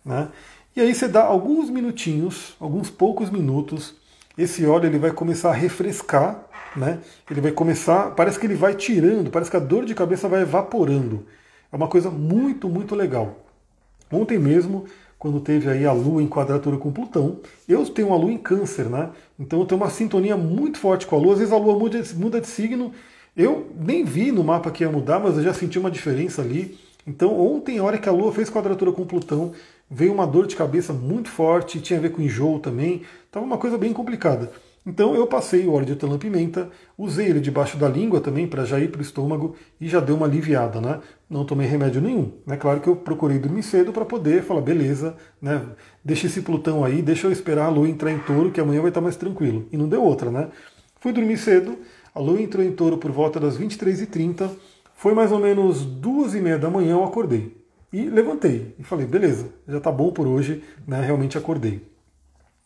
né? 0.04 0.30
E 0.76 0.82
aí 0.82 0.93
você 0.93 1.08
dá 1.08 1.24
alguns 1.24 1.70
minutinhos, 1.70 2.56
alguns 2.60 2.89
poucos 2.89 3.30
minutos, 3.30 3.95
esse 4.36 4.66
óleo 4.66 4.88
ele 4.88 4.97
vai 4.97 5.12
começar 5.12 5.51
a 5.51 5.54
refrescar, 5.54 6.43
né? 6.76 6.99
Ele 7.30 7.39
vai 7.39 7.51
começar, 7.51 8.12
parece 8.16 8.39
que 8.39 8.47
ele 8.47 8.56
vai 8.56 8.74
tirando, 8.74 9.30
parece 9.30 9.51
que 9.51 9.58
a 9.58 9.60
dor 9.60 9.86
de 9.86 9.93
cabeça 9.93 10.28
vai 10.28 10.41
evaporando. 10.41 11.28
É 11.74 11.76
uma 11.76 11.88
coisa 11.88 12.12
muito, 12.12 12.70
muito 12.70 12.94
legal. 12.94 13.36
Ontem 14.12 14.38
mesmo, 14.38 14.86
quando 15.18 15.40
teve 15.40 15.68
aí 15.68 15.88
a 15.88 15.92
Lua 15.92 16.22
em 16.22 16.28
quadratura 16.28 16.78
com 16.78 16.92
Plutão, 16.92 17.40
eu 17.68 17.84
tenho 17.88 18.10
uma 18.10 18.16
Lua 18.16 18.32
em 18.32 18.38
Câncer, 18.38 18.86
né? 18.86 19.10
Então 19.40 19.60
eu 19.60 19.66
tenho 19.66 19.82
uma 19.82 19.90
sintonia 19.90 20.38
muito 20.38 20.78
forte 20.78 21.08
com 21.08 21.16
a 21.16 21.20
Lua. 21.20 21.34
Às 21.34 21.40
vezes 21.40 21.52
a 21.52 21.58
Lua 21.58 21.76
muda, 21.80 22.00
muda 22.16 22.40
de 22.40 22.46
signo. 22.46 22.92
Eu 23.36 23.72
nem 23.76 24.06
vi 24.06 24.32
no 24.32 24.44
mapa 24.44 24.70
que 24.70 24.84
ia 24.84 24.92
mudar, 24.92 25.20
mas 25.20 25.36
eu 25.36 25.42
já 25.42 25.52
senti 25.52 25.80
uma 25.80 25.90
diferença 25.90 26.44
ali. 26.44 26.78
Então, 27.08 27.38
ontem, 27.40 27.80
a 27.80 27.84
hora 27.84 27.98
que 27.98 28.08
a 28.08 28.12
Lua 28.12 28.32
fez 28.32 28.52
quadratura 28.52 28.92
com 28.92 29.04
Plutão, 29.04 29.52
veio 29.90 30.14
uma 30.14 30.28
dor 30.28 30.46
de 30.46 30.56
cabeça 30.56 30.94
muito 30.94 31.30
forte, 31.30 31.82
tinha 31.82 31.98
a 31.98 32.02
ver 32.04 32.12
com 32.12 32.22
enjoo 32.22 32.60
também, 32.60 33.02
estava 33.26 33.44
uma 33.44 33.58
coisa 33.58 33.80
bem 33.80 33.92
complicada. 33.92 34.52
Então 34.86 35.16
eu 35.16 35.26
passei 35.26 35.66
o 35.66 35.72
óleo 35.72 35.86
de 35.86 35.92
hortelã-pimenta, 35.94 36.70
usei 36.98 37.28
ele 37.28 37.40
debaixo 37.40 37.78
da 37.78 37.88
língua 37.88 38.20
também 38.20 38.46
para 38.46 38.66
já 38.66 38.78
ir 38.80 38.92
para 38.92 39.00
o 39.00 39.02
estômago 39.02 39.56
e 39.80 39.88
já 39.88 40.02
deu 40.02 40.16
uma 40.16 40.26
aliviada, 40.26 40.82
né? 40.82 41.00
Não 41.30 41.46
tomei 41.46 41.66
remédio 41.66 42.02
nenhum. 42.02 42.34
É 42.46 42.52
né? 42.52 42.58
claro 42.58 42.82
que 42.82 42.90
eu 42.90 42.96
procurei 42.96 43.40
dormir 43.40 43.64
cedo 43.64 43.94
para 43.94 44.04
poder 44.04 44.44
falar, 44.44 44.60
beleza, 44.60 45.16
né? 45.42 45.66
Deixa 46.04 46.28
esse 46.28 46.42
Plutão 46.42 46.84
aí, 46.84 47.02
deixa 47.02 47.28
eu 47.28 47.32
esperar 47.32 47.68
a 47.68 47.70
Lua 47.70 47.88
entrar 47.88 48.12
em 48.12 48.20
touro, 48.20 48.52
que 48.52 48.60
amanhã 48.60 48.82
vai 48.82 48.90
estar 48.90 49.00
mais 49.00 49.16
tranquilo. 49.16 49.68
E 49.72 49.78
não 49.78 49.88
deu 49.88 50.04
outra, 50.04 50.30
né? 50.30 50.50
Fui 51.00 51.14
dormir 51.14 51.38
cedo, 51.38 51.78
a 52.14 52.20
Lua 52.20 52.42
entrou 52.42 52.64
em 52.64 52.72
touro 52.74 52.98
por 52.98 53.12
volta 53.12 53.40
das 53.40 53.58
23h30, 53.58 54.50
foi 54.96 55.14
mais 55.14 55.32
ou 55.32 55.40
menos 55.40 55.86
duas 55.86 56.36
e 56.36 56.42
meia 56.42 56.58
da 56.58 56.70
manhã, 56.70 56.92
eu 56.92 57.04
acordei. 57.06 57.58
E 57.92 58.10
levantei 58.10 58.76
e 58.78 58.84
falei, 58.84 59.06
beleza, 59.06 59.50
já 59.68 59.80
tá 59.80 59.92
bom 59.92 60.12
por 60.12 60.28
hoje, 60.28 60.62
né? 60.86 61.00
Realmente 61.00 61.38
acordei. 61.38 61.93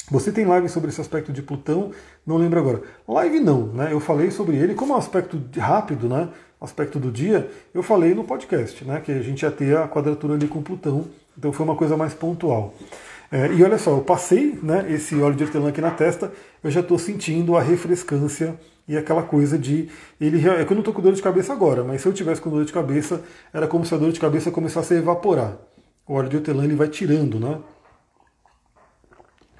Você 0.09 0.31
tem 0.31 0.45
live 0.45 0.69
sobre 0.69 0.89
esse 0.89 1.01
aspecto 1.01 1.33
de 1.33 1.41
Plutão? 1.41 1.91
Não 2.25 2.37
lembro 2.37 2.57
agora. 2.57 2.81
Live 3.05 3.41
não, 3.41 3.67
né? 3.67 3.89
Eu 3.91 3.99
falei 3.99 4.31
sobre 4.31 4.55
ele 4.55 4.73
como 4.73 4.93
um 4.93 4.95
aspecto 4.95 5.37
rápido, 5.59 6.07
né? 6.07 6.29
Aspecto 6.61 6.97
do 6.97 7.11
dia, 7.11 7.51
eu 7.73 7.83
falei 7.83 8.15
no 8.15 8.23
podcast, 8.23 8.85
né? 8.85 9.01
Que 9.01 9.11
a 9.11 9.21
gente 9.21 9.41
ia 9.41 9.51
ter 9.51 9.75
a 9.75 9.85
quadratura 9.85 10.35
ali 10.35 10.47
com 10.47 10.61
Plutão. 10.61 11.09
Então 11.37 11.51
foi 11.51 11.65
uma 11.65 11.75
coisa 11.75 11.97
mais 11.97 12.13
pontual. 12.13 12.73
É, 13.29 13.51
e 13.51 13.61
olha 13.61 13.77
só, 13.77 13.91
eu 13.91 14.01
passei 14.01 14.57
né, 14.63 14.85
esse 14.89 15.13
óleo 15.15 15.35
de 15.35 15.43
hortelã 15.43 15.67
aqui 15.67 15.81
na 15.81 15.91
testa, 15.91 16.31
eu 16.63 16.71
já 16.71 16.79
estou 16.79 16.97
sentindo 16.97 17.57
a 17.57 17.61
refrescância 17.61 18.57
e 18.87 18.95
aquela 18.95 19.23
coisa 19.23 19.57
de. 19.57 19.89
ele 20.21 20.37
É 20.47 20.63
que 20.63 20.71
eu 20.71 20.75
não 20.75 20.79
estou 20.79 20.93
com 20.93 21.01
dor 21.01 21.11
de 21.11 21.21
cabeça 21.21 21.51
agora, 21.51 21.83
mas 21.83 22.01
se 22.01 22.07
eu 22.07 22.13
tivesse 22.13 22.39
com 22.39 22.49
dor 22.49 22.63
de 22.63 22.71
cabeça, 22.71 23.21
era 23.53 23.67
como 23.67 23.85
se 23.85 23.93
a 23.93 23.97
dor 23.97 24.13
de 24.13 24.21
cabeça 24.21 24.51
começasse 24.51 24.93
a 24.93 24.97
evaporar. 24.97 25.57
O 26.07 26.13
óleo 26.13 26.29
de 26.29 26.37
hortelã 26.37 26.63
ele 26.63 26.75
vai 26.75 26.87
tirando, 26.87 27.37
né? 27.37 27.59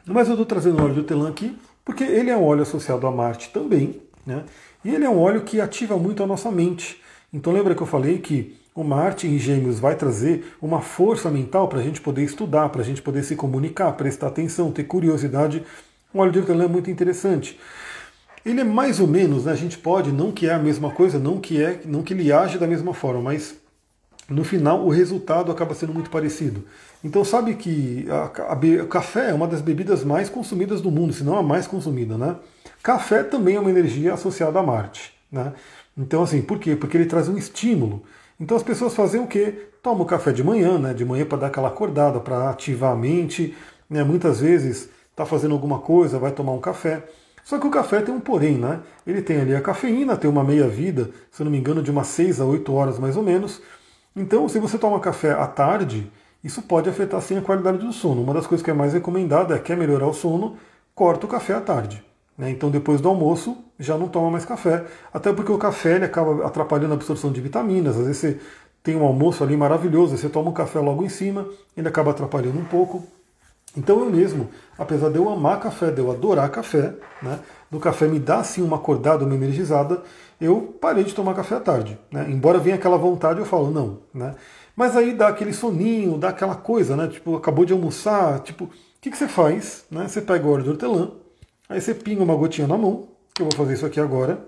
Mas 0.08 0.28
eu 0.28 0.34
estou 0.34 0.46
trazendo 0.46 0.80
o 0.80 0.84
óleo 0.84 0.94
de 0.94 1.00
hortelã 1.02 1.30
aqui 1.30 1.56
porque 1.84 2.04
ele 2.04 2.30
é 2.30 2.36
um 2.36 2.44
óleo 2.44 2.64
associado 2.64 3.08
a 3.08 3.12
Marte 3.12 3.50
também, 3.50 4.02
né? 4.26 4.44
E 4.84 4.94
ele 4.94 5.06
é 5.06 5.10
um 5.10 5.20
óleo 5.20 5.42
que 5.42 5.62
ativa 5.62 5.98
muito 5.98 6.22
a 6.22 6.28
nossa 6.28 6.52
mente. 6.52 7.02
Então 7.34 7.54
lembra 7.54 7.74
que 7.76 7.82
eu 7.82 7.88
falei 7.88 8.20
que 8.20 8.58
o 8.76 8.84
Marte 8.84 9.26
em 9.26 9.40
Gêmeos 9.40 9.80
vai 9.80 9.96
trazer 9.96 10.54
uma 10.62 10.82
força 10.82 11.32
mental 11.32 11.68
para 11.68 11.80
a 11.80 11.84
gente 11.84 12.00
poder 12.00 12.24
estudar, 12.24 12.70
para 12.70 12.82
a 12.82 12.84
gente 12.84 13.02
poder 13.02 13.24
se 13.24 13.36
comunicar, 13.36 13.92
prestar 13.94 14.28
atenção, 14.28 14.72
ter 14.72 14.84
curiosidade. 14.84 15.64
O 16.14 16.20
óleo 16.20 16.32
de 16.32 16.40
hortelã 16.40 16.66
é 16.66 16.68
muito 16.68 16.92
interessante. 16.92 17.60
Ele 18.46 18.62
é 18.62 18.64
mais 18.64 19.00
ou 19.00 19.08
menos, 19.08 19.46
né, 19.46 19.52
a 19.52 19.56
gente 19.56 19.78
pode, 19.78 20.12
não 20.12 20.32
que 20.32 20.48
é 20.48 20.54
a 20.54 20.60
mesma 20.60 20.92
coisa, 20.92 21.18
não 21.18 21.40
que 21.40 21.62
é, 21.62 21.82
não 21.86 22.04
que 22.04 22.14
ele 22.14 22.32
age 22.32 22.58
da 22.58 22.68
mesma 22.68 22.94
forma, 22.94 23.22
mas 23.22 23.56
no 24.30 24.44
final 24.44 24.86
o 24.86 24.90
resultado 24.90 25.52
acaba 25.52 25.74
sendo 25.74 25.94
muito 25.94 26.10
parecido. 26.10 26.64
Então 27.04 27.24
sabe 27.24 27.56
que 27.56 28.06
a, 28.10 28.54
a, 28.54 28.84
o 28.84 28.88
café 28.88 29.30
é 29.30 29.34
uma 29.34 29.48
das 29.48 29.62
bebidas 29.62 30.04
mais 30.04 30.30
consumidas 30.30 30.82
do 30.82 30.92
mundo, 30.92 31.14
se 31.14 31.24
não 31.24 31.38
a 31.38 31.44
mais 31.44 31.68
consumida, 31.68 32.18
né? 32.18 32.36
Café 32.82 33.24
também 33.24 33.56
é 33.56 33.60
uma 33.60 33.70
energia 33.70 34.14
associada 34.14 34.60
a 34.60 34.64
Marte, 34.64 35.14
né? 35.32 35.54
Então 35.98 36.24
assim, 36.24 36.42
por 36.42 36.60
quê? 36.60 36.76
Porque 36.76 36.98
ele 36.98 37.06
traz 37.06 37.28
um 37.28 37.38
estímulo. 37.38 38.04
Então 38.40 38.58
as 38.58 38.64
pessoas 38.64 38.94
fazem 38.94 39.22
o 39.22 39.28
quê? 39.28 39.70
Tomam 39.82 40.06
café 40.06 40.32
de 40.32 40.44
manhã, 40.44 40.78
né? 40.78 40.94
De 40.94 41.06
manhã 41.06 41.26
para 41.26 41.38
dar 41.40 41.48
aquela 41.48 41.68
acordada, 41.70 42.20
para 42.20 42.50
ativar 42.50 42.92
a 42.92 42.96
mente, 42.96 43.56
né? 43.90 44.04
Muitas 44.04 44.40
vezes 44.40 44.90
está 45.12 45.26
fazendo 45.26 45.54
alguma 45.54 45.80
coisa, 45.80 46.20
vai 46.20 46.32
tomar 46.32 46.52
um 46.52 46.60
café. 46.60 47.04
Só 47.44 47.58
que 47.58 47.66
o 47.66 47.72
café 47.72 48.02
tem 48.02 48.14
um 48.14 48.20
porém, 48.20 48.58
né? 48.58 48.82
Ele 49.06 49.22
tem 49.22 49.40
ali 49.40 49.56
a 49.56 49.62
cafeína, 49.62 50.18
tem 50.18 50.30
uma 50.30 50.44
meia-vida, 50.44 51.12
se 51.32 51.42
eu 51.42 51.46
não 51.46 51.52
me 51.52 51.58
engano, 51.58 51.82
de 51.82 51.90
umas 51.90 52.08
6 52.08 52.42
a 52.42 52.46
8 52.46 52.74
horas 52.74 53.00
mais 53.00 53.16
ou 53.16 53.24
menos. 53.24 53.62
Então, 54.16 54.50
se 54.50 54.60
você 54.60 54.78
toma 54.78 55.00
café 55.00 55.32
à 55.32 55.48
tarde, 55.48 56.12
isso 56.44 56.62
pode 56.62 56.90
afetar 56.90 57.22
sim 57.22 57.38
a 57.38 57.42
qualidade 57.42 57.80
do 57.80 57.92
sono. 57.92 58.22
Uma 58.22 58.34
das 58.34 58.48
coisas 58.48 58.64
que 58.64 58.72
é 58.72 58.74
mais 58.74 58.94
recomendada 58.94 59.56
é 59.56 59.60
quer 59.60 59.76
melhorar 59.76 60.08
o 60.08 60.14
sono, 60.14 60.58
corta 60.94 61.26
o 61.26 61.30
café 61.30 61.54
à 61.54 61.62
tarde. 61.62 62.04
Né? 62.38 62.52
Então, 62.52 62.70
depois 62.70 63.02
do 63.02 63.10
almoço, 63.10 63.58
já 63.80 63.98
não 63.98 64.08
toma 64.08 64.30
mais 64.30 64.46
café. 64.46 64.86
Até 65.14 65.34
porque 65.34 65.52
o 65.52 65.58
café 65.58 65.96
ele 65.96 66.06
acaba 66.06 66.46
atrapalhando 66.46 66.94
a 66.94 66.96
absorção 66.96 67.32
de 67.32 67.42
vitaminas. 67.42 67.98
Às 67.98 68.06
vezes 68.06 68.18
você 68.18 68.40
tem 68.84 68.96
um 68.96 69.06
almoço 69.06 69.44
ali 69.44 69.58
maravilhoso, 69.58 70.16
você 70.18 70.30
toma 70.30 70.50
um 70.50 70.54
café 70.54 70.80
logo 70.80 71.04
em 71.04 71.10
cima, 71.10 71.48
ele 71.76 71.88
acaba 71.88 72.12
atrapalhando 72.12 72.58
um 72.58 72.66
pouco. 72.66 73.04
Então 73.76 74.00
eu 74.00 74.10
mesmo, 74.10 74.50
apesar 74.78 75.10
de 75.10 75.18
eu 75.18 75.30
amar 75.30 75.60
café, 75.60 75.92
de 75.92 76.00
eu 76.00 76.10
adorar 76.10 76.50
café, 76.50 76.94
né, 77.22 77.40
do 77.70 77.80
café 77.80 78.08
me 78.08 78.18
dá 78.18 78.38
assim 78.38 78.62
uma 78.62 78.78
acordada, 78.78 79.26
uma 79.26 79.36
energizada, 79.36 80.02
eu 80.40 80.76
parei 80.80 81.04
de 81.04 81.14
tomar 81.14 81.34
café 81.34 81.56
à 81.56 81.60
tarde. 81.60 82.00
Né? 82.12 82.28
Embora 82.30 82.60
venha 82.60 82.76
aquela 82.76 82.98
vontade, 82.98 83.40
eu 83.40 83.46
falo 83.46 83.70
não. 83.70 84.00
Né? 84.14 84.34
Mas 84.78 84.96
aí 84.96 85.12
dá 85.12 85.30
aquele 85.30 85.54
soninho, 85.54 86.20
dá 86.20 86.30
aquela 86.30 86.54
coisa, 86.54 86.96
né? 86.96 87.08
Tipo, 87.08 87.36
acabou 87.36 87.66
de 87.66 87.74
almoçar, 87.74 88.42
tipo, 88.42 88.66
o 88.66 88.70
que, 89.02 89.10
que 89.10 89.18
você 89.18 89.28
faz? 89.28 89.86
Né? 89.90 90.08
Você 90.08 90.22
pega 90.22 90.46
o 90.46 90.52
óleo 90.52 90.64
de 90.64 90.70
hortelã, 90.70 91.14
aí 91.68 91.82
você 91.82 91.96
pinga 91.96 92.22
uma 92.22 92.36
gotinha 92.36 92.68
na 92.68 92.78
mão, 92.78 93.08
que 93.34 93.42
eu 93.42 93.48
vou 93.50 93.58
fazer 93.58 93.74
isso 93.74 93.88
aqui 93.88 94.00
agora. 94.00 94.40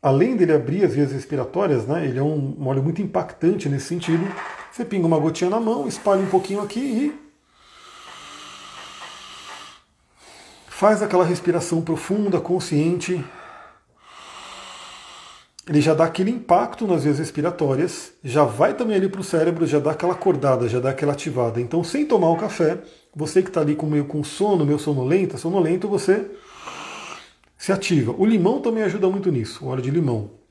Além 0.00 0.36
dele 0.36 0.52
abrir 0.52 0.84
as 0.84 0.94
vias 0.94 1.10
respiratórias, 1.10 1.84
né, 1.84 2.06
ele 2.06 2.16
é 2.16 2.22
um, 2.22 2.64
óleo 2.64 2.84
muito 2.84 3.02
impactante 3.02 3.68
nesse 3.68 3.86
sentido. 3.86 4.24
Você 4.70 4.84
pinga 4.84 5.04
uma 5.04 5.18
gotinha 5.18 5.50
na 5.50 5.58
mão, 5.58 5.88
espalha 5.88 6.22
um 6.22 6.30
pouquinho 6.30 6.62
aqui 6.62 6.78
e 6.78 7.18
faz 10.68 11.02
aquela 11.02 11.24
respiração 11.24 11.82
profunda, 11.82 12.40
consciente. 12.40 13.24
Ele 15.66 15.80
já 15.80 15.94
dá 15.94 16.04
aquele 16.04 16.30
impacto 16.30 16.86
nas 16.86 17.04
vias 17.04 17.18
respiratórias, 17.18 18.12
já 18.22 18.44
vai 18.44 18.74
também 18.74 18.96
ali 18.96 19.08
para 19.08 19.20
o 19.20 19.24
cérebro, 19.24 19.66
já 19.66 19.78
dá 19.78 19.92
aquela 19.92 20.12
acordada, 20.12 20.68
já 20.68 20.78
dá 20.78 20.90
aquela 20.90 21.12
ativada. 21.12 21.58
Então, 21.60 21.82
sem 21.82 22.04
tomar 22.04 22.28
o 22.30 22.36
café, 22.36 22.82
você 23.16 23.42
que 23.42 23.48
está 23.48 23.62
ali 23.62 23.74
com 23.74 23.86
meio 23.86 24.04
com 24.04 24.22
sono, 24.22 24.66
meio 24.66 24.78
sonolento, 24.78 25.38
sonolento, 25.38 25.88
você 25.88 26.30
se 27.56 27.72
ativa. 27.72 28.14
O 28.18 28.26
limão 28.26 28.60
também 28.60 28.82
ajuda 28.82 29.08
muito 29.08 29.32
nisso, 29.32 29.64
o 29.64 29.68
óleo 29.68 29.80
de 29.80 29.90
limão. 29.90 30.43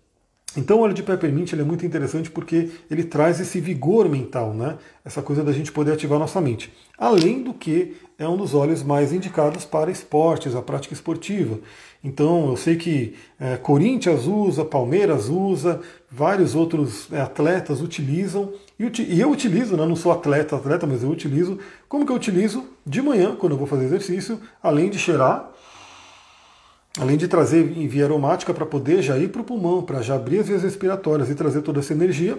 Então 0.56 0.78
o 0.78 0.82
óleo 0.82 0.94
de 0.94 1.02
peppermint 1.02 1.54
é 1.54 1.64
muito 1.64 1.86
interessante 1.86 2.30
porque 2.30 2.70
ele 2.90 3.04
traz 3.04 3.40
esse 3.40 3.60
vigor 3.60 4.08
mental, 4.08 4.54
né? 4.54 4.78
essa 5.04 5.22
coisa 5.22 5.44
da 5.44 5.52
gente 5.52 5.72
poder 5.72 5.94
ativar 5.94 6.20
nossa 6.20 6.40
mente. 6.40 6.72
Além 6.98 7.42
do 7.42 7.54
que 7.54 7.96
é 8.20 8.28
um 8.28 8.38
dos 8.38 8.54
óleos 8.54 8.84
mais 8.84 9.12
indicados 9.12 9.66
para 9.66 9.90
esportes, 9.90 10.56
a 10.56 10.62
prática 10.62 10.94
esportiva. 10.94 11.60
Então 12.04 12.50
eu 12.50 12.58
sei 12.58 12.76
que 12.76 13.16
é, 13.40 13.58
Corinthians 13.58 14.28
usa, 14.28 14.64
Palmeiras 14.64 15.28
usa, 15.30 15.82
vários 16.12 16.54
outros 16.54 17.12
é, 17.12 17.20
atletas 17.20 17.82
utilizam, 17.82 18.54
e, 18.80 18.84
e 19.02 19.22
eu 19.22 19.32
utilizo, 19.32 19.76
né? 19.76 19.86
não 19.86 19.96
sou 19.96 20.12
atleta, 20.12 20.56
atleta, 20.56 20.86
mas 20.86 21.04
eu 21.04 21.10
utilizo. 21.10 21.58
Como 21.88 22.06
que 22.06 22.12
eu 22.12 22.16
utilizo? 22.16 22.66
De 22.86 23.02
manhã, 23.02 23.36
quando 23.36 23.54
eu 23.54 23.58
vou 23.58 23.68
fazer 23.68 23.86
exercício, 23.86 24.40
além 24.62 24.90
de 24.90 25.00
cheirar, 25.00 25.53
além 27.00 27.18
de 27.18 27.28
trazer 27.28 27.64
via 27.64 28.06
aromática 28.06 28.54
para 28.54 28.66
poder 28.66 29.02
já 29.02 29.18
ir 29.18 29.30
para 29.30 29.42
o 29.42 29.44
pulmão, 29.44 29.82
para 29.82 30.02
já 30.02 30.16
abrir 30.16 30.40
as 30.40 30.48
vias 30.48 30.64
respiratórias 30.64 31.30
e 31.30 31.36
trazer 31.36 31.62
toda 31.62 31.80
essa 31.80 31.94
energia, 31.94 32.38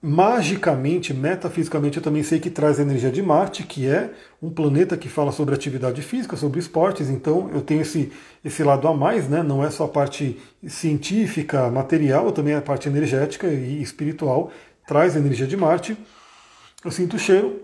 magicamente, 0.00 1.12
metafisicamente, 1.12 1.96
eu 1.96 2.02
também 2.02 2.22
sei 2.22 2.38
que 2.38 2.50
traz 2.50 2.78
a 2.78 2.82
energia 2.82 3.10
de 3.10 3.20
Marte, 3.20 3.64
que 3.64 3.86
é 3.86 4.12
um 4.40 4.48
planeta 4.48 4.96
que 4.96 5.08
fala 5.08 5.32
sobre 5.32 5.54
atividade 5.54 6.02
física, 6.02 6.36
sobre 6.36 6.60
esportes, 6.60 7.08
então 7.08 7.50
eu 7.52 7.60
tenho 7.60 7.82
esse, 7.82 8.12
esse 8.44 8.62
lado 8.62 8.86
a 8.86 8.94
mais, 8.94 9.28
né? 9.28 9.42
não 9.42 9.64
é 9.64 9.70
só 9.70 9.84
a 9.84 9.88
parte 9.88 10.38
científica, 10.66 11.68
material, 11.70 12.30
também 12.30 12.54
a 12.54 12.62
parte 12.62 12.88
energética 12.88 13.48
e 13.48 13.82
espiritual, 13.82 14.52
traz 14.86 15.16
a 15.16 15.18
energia 15.18 15.46
de 15.46 15.56
Marte. 15.56 15.96
Eu 16.84 16.92
sinto 16.92 17.16
o 17.16 17.18
cheiro, 17.18 17.60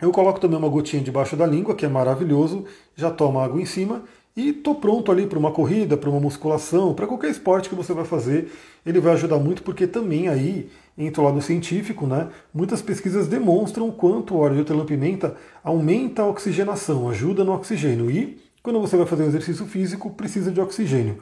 eu 0.00 0.10
coloco 0.10 0.40
também 0.40 0.58
uma 0.58 0.68
gotinha 0.68 1.02
debaixo 1.02 1.36
da 1.36 1.46
língua, 1.46 1.74
que 1.74 1.84
é 1.84 1.88
maravilhoso, 1.88 2.64
já 2.96 3.10
tomo 3.10 3.40
água 3.40 3.60
em 3.60 3.66
cima 3.66 4.04
e 4.38 4.50
estou 4.50 4.76
pronto 4.76 5.10
ali 5.10 5.26
para 5.26 5.36
uma 5.36 5.50
corrida, 5.50 5.96
para 5.96 6.08
uma 6.08 6.20
musculação, 6.20 6.94
para 6.94 7.08
qualquer 7.08 7.28
esporte 7.28 7.68
que 7.68 7.74
você 7.74 7.92
vai 7.92 8.04
fazer. 8.04 8.52
Ele 8.86 9.00
vai 9.00 9.14
ajudar 9.14 9.36
muito 9.36 9.64
porque 9.64 9.84
também 9.84 10.28
aí 10.28 10.70
entra 10.96 11.20
o 11.20 11.24
lado 11.24 11.42
científico, 11.42 12.06
né? 12.06 12.28
Muitas 12.54 12.80
pesquisas 12.80 13.26
demonstram 13.26 13.90
quanto 13.90 14.34
o 14.34 14.38
óleo 14.38 14.54
de 14.54 14.60
hortelã-pimenta 14.60 15.34
aumenta 15.64 16.22
a 16.22 16.28
oxigenação, 16.28 17.08
ajuda 17.08 17.42
no 17.42 17.52
oxigênio. 17.52 18.08
E 18.08 18.38
quando 18.62 18.80
você 18.80 18.96
vai 18.96 19.06
fazer 19.06 19.24
um 19.24 19.26
exercício 19.26 19.66
físico, 19.66 20.08
precisa 20.10 20.52
de 20.52 20.60
oxigênio. 20.60 21.18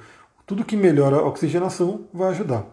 Tudo 0.46 0.62
que 0.62 0.76
melhora 0.76 1.16
a 1.16 1.26
oxigenação 1.26 2.02
vai 2.12 2.28
ajudar. 2.32 2.66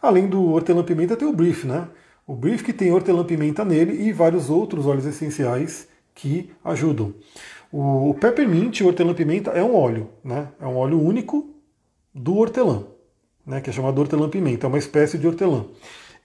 Além 0.00 0.28
do 0.28 0.52
hortelã-pimenta, 0.52 1.16
tem 1.16 1.26
o 1.26 1.32
brief, 1.32 1.64
né? 1.64 1.88
O 2.24 2.36
brief 2.36 2.62
que 2.62 2.72
tem 2.72 2.92
hortelã-pimenta 2.92 3.64
nele 3.64 4.08
e 4.08 4.12
vários 4.12 4.50
outros 4.50 4.86
óleos 4.86 5.04
essenciais 5.04 5.88
que 6.14 6.50
ajudam. 6.64 7.12
O 7.72 8.14
peppermint, 8.14 8.80
o 8.80 8.86
hortelã-pimenta, 8.86 9.52
é 9.52 9.62
um 9.62 9.76
óleo, 9.76 10.08
né? 10.24 10.48
É 10.60 10.66
um 10.66 10.76
óleo 10.76 11.00
único 11.00 11.50
do 12.12 12.36
hortelã, 12.36 12.84
né? 13.46 13.60
Que 13.60 13.70
é 13.70 13.72
chamado 13.72 14.00
hortelã-pimenta, 14.00 14.66
é 14.66 14.68
uma 14.68 14.78
espécie 14.78 15.16
de 15.16 15.26
hortelã. 15.26 15.64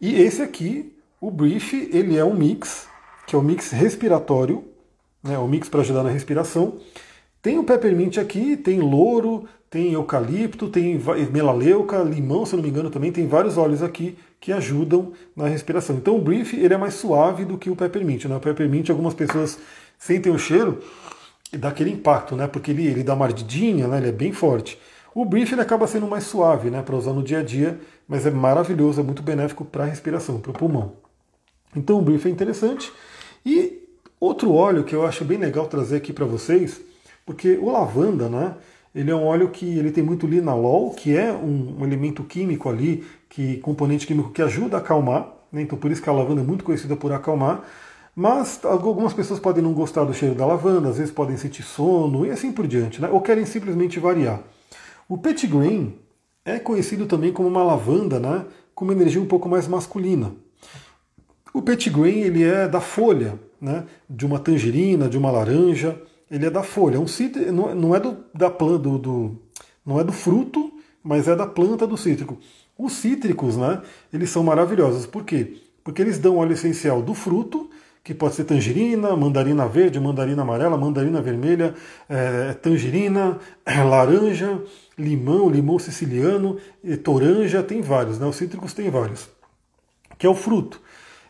E 0.01 0.19
esse 0.21 0.41
aqui, 0.41 0.95
o 1.21 1.29
brief, 1.29 1.73
ele 1.93 2.17
é 2.17 2.25
um 2.25 2.33
mix, 2.33 2.87
que 3.27 3.35
é 3.35 3.39
um 3.39 3.43
mix 3.43 3.69
respiratório, 3.71 4.63
né? 5.23 5.37
Um 5.37 5.47
mix 5.47 5.69
para 5.69 5.81
ajudar 5.81 6.03
na 6.03 6.09
respiração. 6.09 6.77
Tem 7.43 7.59
o 7.59 7.63
peppermint 7.63 8.17
aqui, 8.17 8.57
tem 8.57 8.79
louro, 8.79 9.47
tem 9.69 9.93
eucalipto, 9.93 10.67
tem 10.67 10.99
melaleuca, 11.31 12.01
limão, 12.01 12.43
se 12.43 12.55
não 12.55 12.63
me 12.63 12.69
engano, 12.69 12.89
também 12.89 13.11
tem 13.11 13.27
vários 13.27 13.55
óleos 13.55 13.83
aqui 13.83 14.17
que 14.39 14.51
ajudam 14.51 15.11
na 15.35 15.47
respiração. 15.47 15.95
Então 15.97 16.15
o 16.15 16.21
brief 16.21 16.53
ele 16.55 16.73
é 16.73 16.77
mais 16.77 16.95
suave 16.95 17.45
do 17.45 17.57
que 17.57 17.69
o 17.69 17.75
peppermint. 17.75 18.25
Né? 18.25 18.35
O 18.35 18.39
peppermint, 18.39 18.89
algumas 18.89 19.13
pessoas 19.13 19.59
sentem 19.97 20.31
o 20.31 20.39
cheiro, 20.39 20.79
dá 21.51 21.69
aquele 21.69 21.91
impacto, 21.91 22.35
né? 22.35 22.47
Porque 22.47 22.71
ele, 22.71 22.87
ele 22.87 23.03
dá 23.03 23.13
uma 23.13 23.25
ardidinha, 23.25 23.87
né? 23.87 23.97
Ele 23.97 24.09
é 24.09 24.11
bem 24.11 24.31
forte. 24.31 24.79
O 25.13 25.23
brief 25.23 25.53
ele 25.53 25.61
acaba 25.61 25.87
sendo 25.87 26.07
mais 26.07 26.25
suave, 26.25 26.69
né? 26.69 26.81
Para 26.81 26.95
usar 26.95 27.13
no 27.13 27.23
dia 27.23 27.39
a 27.39 27.43
dia, 27.43 27.79
mas 28.07 28.25
é 28.25 28.31
maravilhoso, 28.31 28.99
é 28.99 29.03
muito 29.03 29.21
benéfico 29.21 29.63
para 29.63 29.83
a 29.83 29.87
respiração, 29.87 30.39
para 30.39 30.51
o 30.51 30.53
pulmão. 30.53 30.93
Então 31.75 31.97
o 31.97 32.01
brief 32.01 32.25
é 32.25 32.29
interessante. 32.29 32.91
E 33.45 33.83
outro 34.19 34.53
óleo 34.53 34.83
que 34.83 34.95
eu 34.95 35.05
acho 35.05 35.23
bem 35.23 35.37
legal 35.37 35.67
trazer 35.67 35.97
aqui 35.97 36.11
para 36.11 36.25
vocês, 36.25 36.81
porque 37.25 37.57
o 37.57 37.71
lavanda, 37.71 38.27
né? 38.27 38.55
Ele 38.93 39.11
é 39.11 39.15
um 39.15 39.25
óleo 39.25 39.49
que 39.49 39.77
ele 39.77 39.91
tem 39.91 40.03
muito 40.03 40.25
linalol, 40.25 40.91
que 40.91 41.15
é 41.15 41.31
um, 41.31 41.79
um 41.79 41.83
elemento 41.83 42.23
químico 42.23 42.69
ali, 42.69 43.03
que 43.27 43.57
componente 43.57 44.07
químico 44.07 44.31
que 44.31 44.41
ajuda 44.41 44.77
a 44.77 44.79
acalmar. 44.79 45.33
Né? 45.51 45.61
Então 45.61 45.77
por 45.77 45.91
isso 45.91 46.01
que 46.01 46.09
a 46.09 46.13
lavanda 46.13 46.41
é 46.41 46.43
muito 46.45 46.63
conhecida 46.63 46.95
por 46.95 47.11
acalmar. 47.11 47.61
Mas 48.15 48.63
algumas 48.63 49.13
pessoas 49.13 49.41
podem 49.41 49.61
não 49.61 49.73
gostar 49.73 50.05
do 50.05 50.13
cheiro 50.13 50.33
da 50.33 50.45
lavanda, 50.45 50.87
às 50.87 50.97
vezes 50.97 51.11
podem 51.11 51.35
sentir 51.35 51.63
sono 51.63 52.25
e 52.25 52.31
assim 52.31 52.49
por 52.49 52.65
diante, 52.65 53.01
né? 53.01 53.09
ou 53.09 53.19
querem 53.19 53.45
simplesmente 53.45 53.99
variar. 53.99 54.41
O 55.09 55.17
petitgrain 55.17 55.93
é 56.45 56.57
conhecido 56.57 57.05
também 57.05 57.33
como 57.33 57.49
uma 57.49 57.61
lavanda, 57.61 58.17
né? 58.17 58.45
com 58.73 58.85
uma 58.85 58.93
energia 58.93 59.21
um 59.21 59.25
pouco 59.25 59.49
mais 59.49 59.67
masculina. 59.67 60.31
O 61.53 61.61
petitgrain 61.61 62.21
ele 62.21 62.43
é 62.43 62.69
da 62.69 62.79
folha, 62.79 63.37
né? 63.59 63.83
de 64.09 64.25
uma 64.25 64.39
tangerina, 64.39 65.09
de 65.09 65.17
uma 65.17 65.29
laranja, 65.29 66.01
ele 66.31 66.45
é 66.45 66.49
da 66.49 66.63
folha. 66.63 66.95
É 66.95 66.99
um 66.99 67.07
cítrico, 67.07 67.51
não 67.51 67.93
é 67.93 67.99
do, 67.99 68.17
da 68.33 68.49
planta, 68.49 68.79
do, 68.79 68.97
do, 68.97 69.41
não 69.85 69.99
é 69.99 70.05
do 70.05 70.13
fruto, 70.13 70.71
mas 71.03 71.27
é 71.27 71.35
da 71.35 71.45
planta 71.45 71.85
do 71.85 71.97
cítrico. 71.97 72.37
Os 72.77 72.93
cítricos, 72.93 73.57
né? 73.57 73.81
Eles 74.11 74.29
são 74.29 74.41
maravilhosos. 74.41 75.05
Por 75.05 75.25
quê? 75.25 75.57
Porque 75.83 76.01
eles 76.01 76.17
dão 76.17 76.37
óleo 76.37 76.53
essencial 76.53 77.01
do 77.01 77.13
fruto 77.13 77.69
que 78.05 78.13
pode 78.13 78.35
ser 78.35 78.43
tangerina, 78.43 79.15
mandarina 79.15 79.67
verde, 79.67 79.99
mandarina 79.99 80.43
amarela, 80.43 80.77
mandarina 80.77 81.23
vermelha, 81.23 81.73
é, 82.07 82.53
tangerina, 82.53 83.39
é, 83.65 83.81
laranja, 83.81 84.61
limão, 84.95 85.49
limão 85.49 85.79
siciliano, 85.79 86.59
toranja, 87.03 87.63
tem 87.63 87.81
vários, 87.81 88.19
né? 88.19 88.27
Os 88.27 88.35
cítricos 88.35 88.75
tem 88.75 88.91
vários. 88.91 89.27
Que 90.19 90.27
é 90.27 90.29
o 90.29 90.35
fruto. 90.35 90.79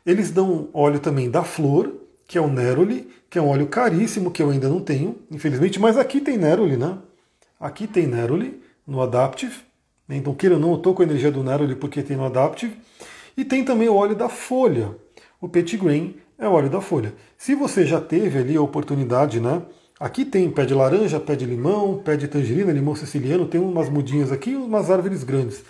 Eles 0.06 0.32
dão 0.32 0.68
óleo 0.74 1.00
também 1.00 1.32
da 1.32 1.46
flor, 1.46 1.94
que 2.28 2.38
é 2.38 2.42
o 2.42 2.50
neroli, 2.50 3.08
que 3.30 3.40
é 3.40 3.42
um 3.42 3.48
óleo 3.48 3.68
caríssimo 3.68 4.30
que 4.30 4.44
eu 4.44 4.50
ainda 4.50 4.68
não 4.68 4.82
tenho, 4.82 5.16
infelizmente, 5.32 5.80
mas 5.80 5.98
aqui 5.98 6.20
tem 6.20 6.38
neroli, 6.38 6.76
né? 6.76 6.98
Aqui 7.58 7.88
tem 7.88 8.06
neroli 8.06 8.62
no 8.86 9.02
Adaptive. 9.02 9.60
Então, 10.10 10.36
queira 10.36 10.56
ou 10.56 10.62
não, 10.62 10.72
eu 10.72 10.76
estou 10.76 10.94
com 10.94 11.04
a 11.04 11.06
energia 11.06 11.32
do 11.32 11.42
neroli 11.42 11.74
porque 11.74 12.04
tem 12.04 12.18
no 12.18 12.26
Adaptive. 12.26 12.76
E 13.38 13.46
tem 13.46 13.64
também 13.64 13.88
o 13.88 13.96
óleo 13.96 14.14
da 14.14 14.28
folha, 14.28 14.94
o 15.40 15.48
Petit 15.48 15.78
Grain, 15.78 16.16
é 16.38 16.48
o 16.48 16.52
óleo 16.52 16.70
da 16.70 16.82
folha. 16.82 17.14
Se 17.38 17.56
você 17.56 17.86
já 17.86 18.00
teve 18.02 18.40
ali 18.40 18.56
a 18.56 18.62
oportunidade, 18.62 19.40
né? 19.40 19.62
Aqui 20.00 20.26
tem 20.26 20.50
pé 20.52 20.66
de 20.66 20.74
laranja, 20.74 21.20
pé 21.20 21.36
de 21.36 21.46
limão, 21.46 22.02
pé 22.04 22.18
de 22.18 22.28
tangerina, 22.28 22.72
limão 22.72 22.96
siciliano, 22.96 23.46
tem 23.46 23.62
umas 23.62 23.88
mudinhas 23.90 24.32
aqui 24.32 24.52
e 24.52 24.56
umas 24.56 24.92
árvores 24.92 25.24
grandes. 25.24 25.64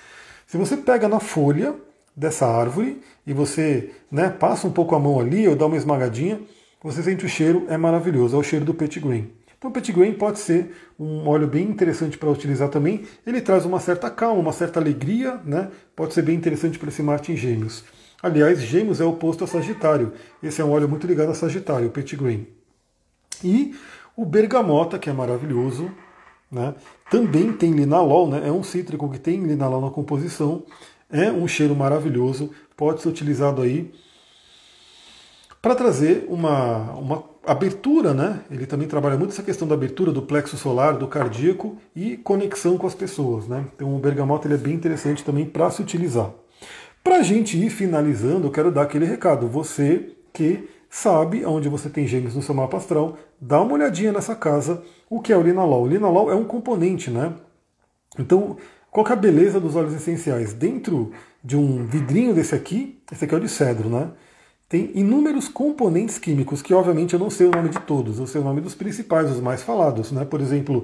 Se 0.47 0.57
você 0.57 0.75
pega 0.75 1.07
na 1.07 1.19
folha 1.19 1.75
dessa 2.15 2.47
árvore 2.47 3.01
e 3.25 3.33
você 3.33 3.91
né, 4.11 4.29
passa 4.29 4.67
um 4.67 4.71
pouco 4.71 4.95
a 4.95 4.99
mão 4.99 5.19
ali 5.19 5.47
ou 5.47 5.55
dá 5.55 5.67
uma 5.67 5.77
esmagadinha, 5.77 6.39
você 6.81 7.03
sente 7.03 7.25
o 7.25 7.29
cheiro, 7.29 7.65
é 7.67 7.77
maravilhoso, 7.77 8.35
é 8.35 8.39
o 8.39 8.43
cheiro 8.43 8.65
do 8.65 8.73
petit 8.73 8.99
grain. 8.99 9.29
Então 9.57 9.69
o 9.69 9.73
petit 9.73 9.91
grain 9.91 10.13
pode 10.13 10.39
ser 10.39 10.75
um 10.99 11.27
óleo 11.27 11.47
bem 11.47 11.67
interessante 11.67 12.17
para 12.17 12.29
utilizar 12.29 12.69
também. 12.69 13.03
Ele 13.25 13.41
traz 13.41 13.65
uma 13.65 13.79
certa 13.79 14.09
calma, 14.09 14.39
uma 14.39 14.53
certa 14.53 14.79
alegria, 14.79 15.39
né? 15.43 15.69
Pode 15.95 16.13
ser 16.13 16.21
bem 16.21 16.35
interessante 16.35 16.77
para 16.77 16.89
esse 16.89 17.01
Marte 17.01 17.31
em 17.31 17.35
Gêmeos. 17.35 17.83
Aliás, 18.25 18.59
Gêmeos 18.59 18.99
é 18.99 19.05
oposto 19.05 19.43
a 19.43 19.47
Sagitário. 19.47 20.13
Esse 20.41 20.59
é 20.59 20.65
um 20.65 20.71
óleo 20.71 20.89
muito 20.89 21.05
ligado 21.05 21.29
a 21.29 21.35
Sagitário, 21.35 21.89
o 21.89 21.91
Petit 21.91 22.15
Green. 22.15 22.47
E 23.43 23.75
o 24.17 24.25
bergamota, 24.25 24.97
que 24.97 25.11
é 25.11 25.13
maravilhoso, 25.13 25.91
né? 26.51 26.73
também 27.11 27.53
tem 27.53 27.71
linalol, 27.73 28.27
né? 28.27 28.41
é 28.47 28.51
um 28.51 28.63
cítrico 28.63 29.07
que 29.11 29.19
tem 29.19 29.43
linalol 29.43 29.79
na 29.79 29.91
composição, 29.91 30.63
é 31.07 31.31
um 31.31 31.47
cheiro 31.47 31.75
maravilhoso, 31.75 32.49
pode 32.75 33.03
ser 33.03 33.09
utilizado 33.09 33.61
aí 33.61 33.93
para 35.61 35.75
trazer 35.75 36.25
uma, 36.27 36.93
uma 36.93 37.23
abertura, 37.45 38.11
né? 38.11 38.41
Ele 38.49 38.65
também 38.65 38.87
trabalha 38.87 39.17
muito 39.17 39.33
essa 39.33 39.43
questão 39.43 39.67
da 39.67 39.75
abertura 39.75 40.11
do 40.11 40.23
plexo 40.23 40.57
solar, 40.57 40.97
do 40.97 41.07
cardíaco 41.07 41.77
e 41.95 42.17
conexão 42.17 42.75
com 42.75 42.87
as 42.87 42.95
pessoas, 42.95 43.47
né? 43.47 43.65
Então 43.75 43.95
o 43.95 43.99
bergamota 43.99 44.47
ele 44.47 44.55
é 44.55 44.57
bem 44.57 44.73
interessante 44.73 45.23
também 45.23 45.45
para 45.45 45.69
se 45.69 45.79
utilizar. 45.79 46.31
Para 47.05 47.17
a 47.17 47.21
gente 47.21 47.55
ir 47.55 47.69
finalizando, 47.69 48.47
eu 48.47 48.51
quero 48.51 48.71
dar 48.71 48.81
aquele 48.81 49.05
recado. 49.05 49.47
Você 49.47 50.15
que 50.33 50.67
sabe 50.89 51.45
onde 51.45 51.69
você 51.69 51.87
tem 51.87 52.07
gêmeos 52.07 52.33
no 52.33 52.41
seu 52.41 52.55
mapa 52.55 52.77
astral, 52.77 53.15
dá 53.39 53.61
uma 53.61 53.73
olhadinha 53.73 54.11
nessa 54.11 54.35
casa, 54.35 54.81
o 55.07 55.21
que 55.21 55.31
é 55.31 55.37
o 55.37 55.43
linalol. 55.43 55.83
O 55.83 55.87
linalol 55.87 56.31
é 56.31 56.35
um 56.35 56.45
componente, 56.45 57.11
né? 57.11 57.31
Então, 58.17 58.57
qual 58.89 59.05
é 59.05 59.11
a 59.11 59.15
beleza 59.15 59.59
dos 59.59 59.75
óleos 59.75 59.93
essenciais? 59.93 60.51
Dentro 60.55 61.11
de 61.43 61.55
um 61.55 61.85
vidrinho 61.85 62.33
desse 62.33 62.55
aqui, 62.55 62.99
esse 63.11 63.23
aqui 63.23 63.35
é 63.35 63.37
o 63.37 63.41
de 63.41 63.49
cedro, 63.49 63.87
né? 63.87 64.09
Tem 64.67 64.89
inúmeros 64.95 65.47
componentes 65.47 66.17
químicos, 66.17 66.63
que 66.63 66.73
obviamente 66.73 67.13
eu 67.13 67.19
não 67.19 67.29
sei 67.29 67.45
o 67.45 67.51
nome 67.51 67.69
de 67.69 67.79
todos, 67.81 68.17
eu 68.17 68.25
sei 68.25 68.41
o 68.41 68.43
nome 68.43 68.61
dos 68.61 68.73
principais, 68.73 69.29
os 69.29 69.39
mais 69.39 69.61
falados, 69.61 70.11
né? 70.11 70.25
Por 70.25 70.41
exemplo, 70.41 70.83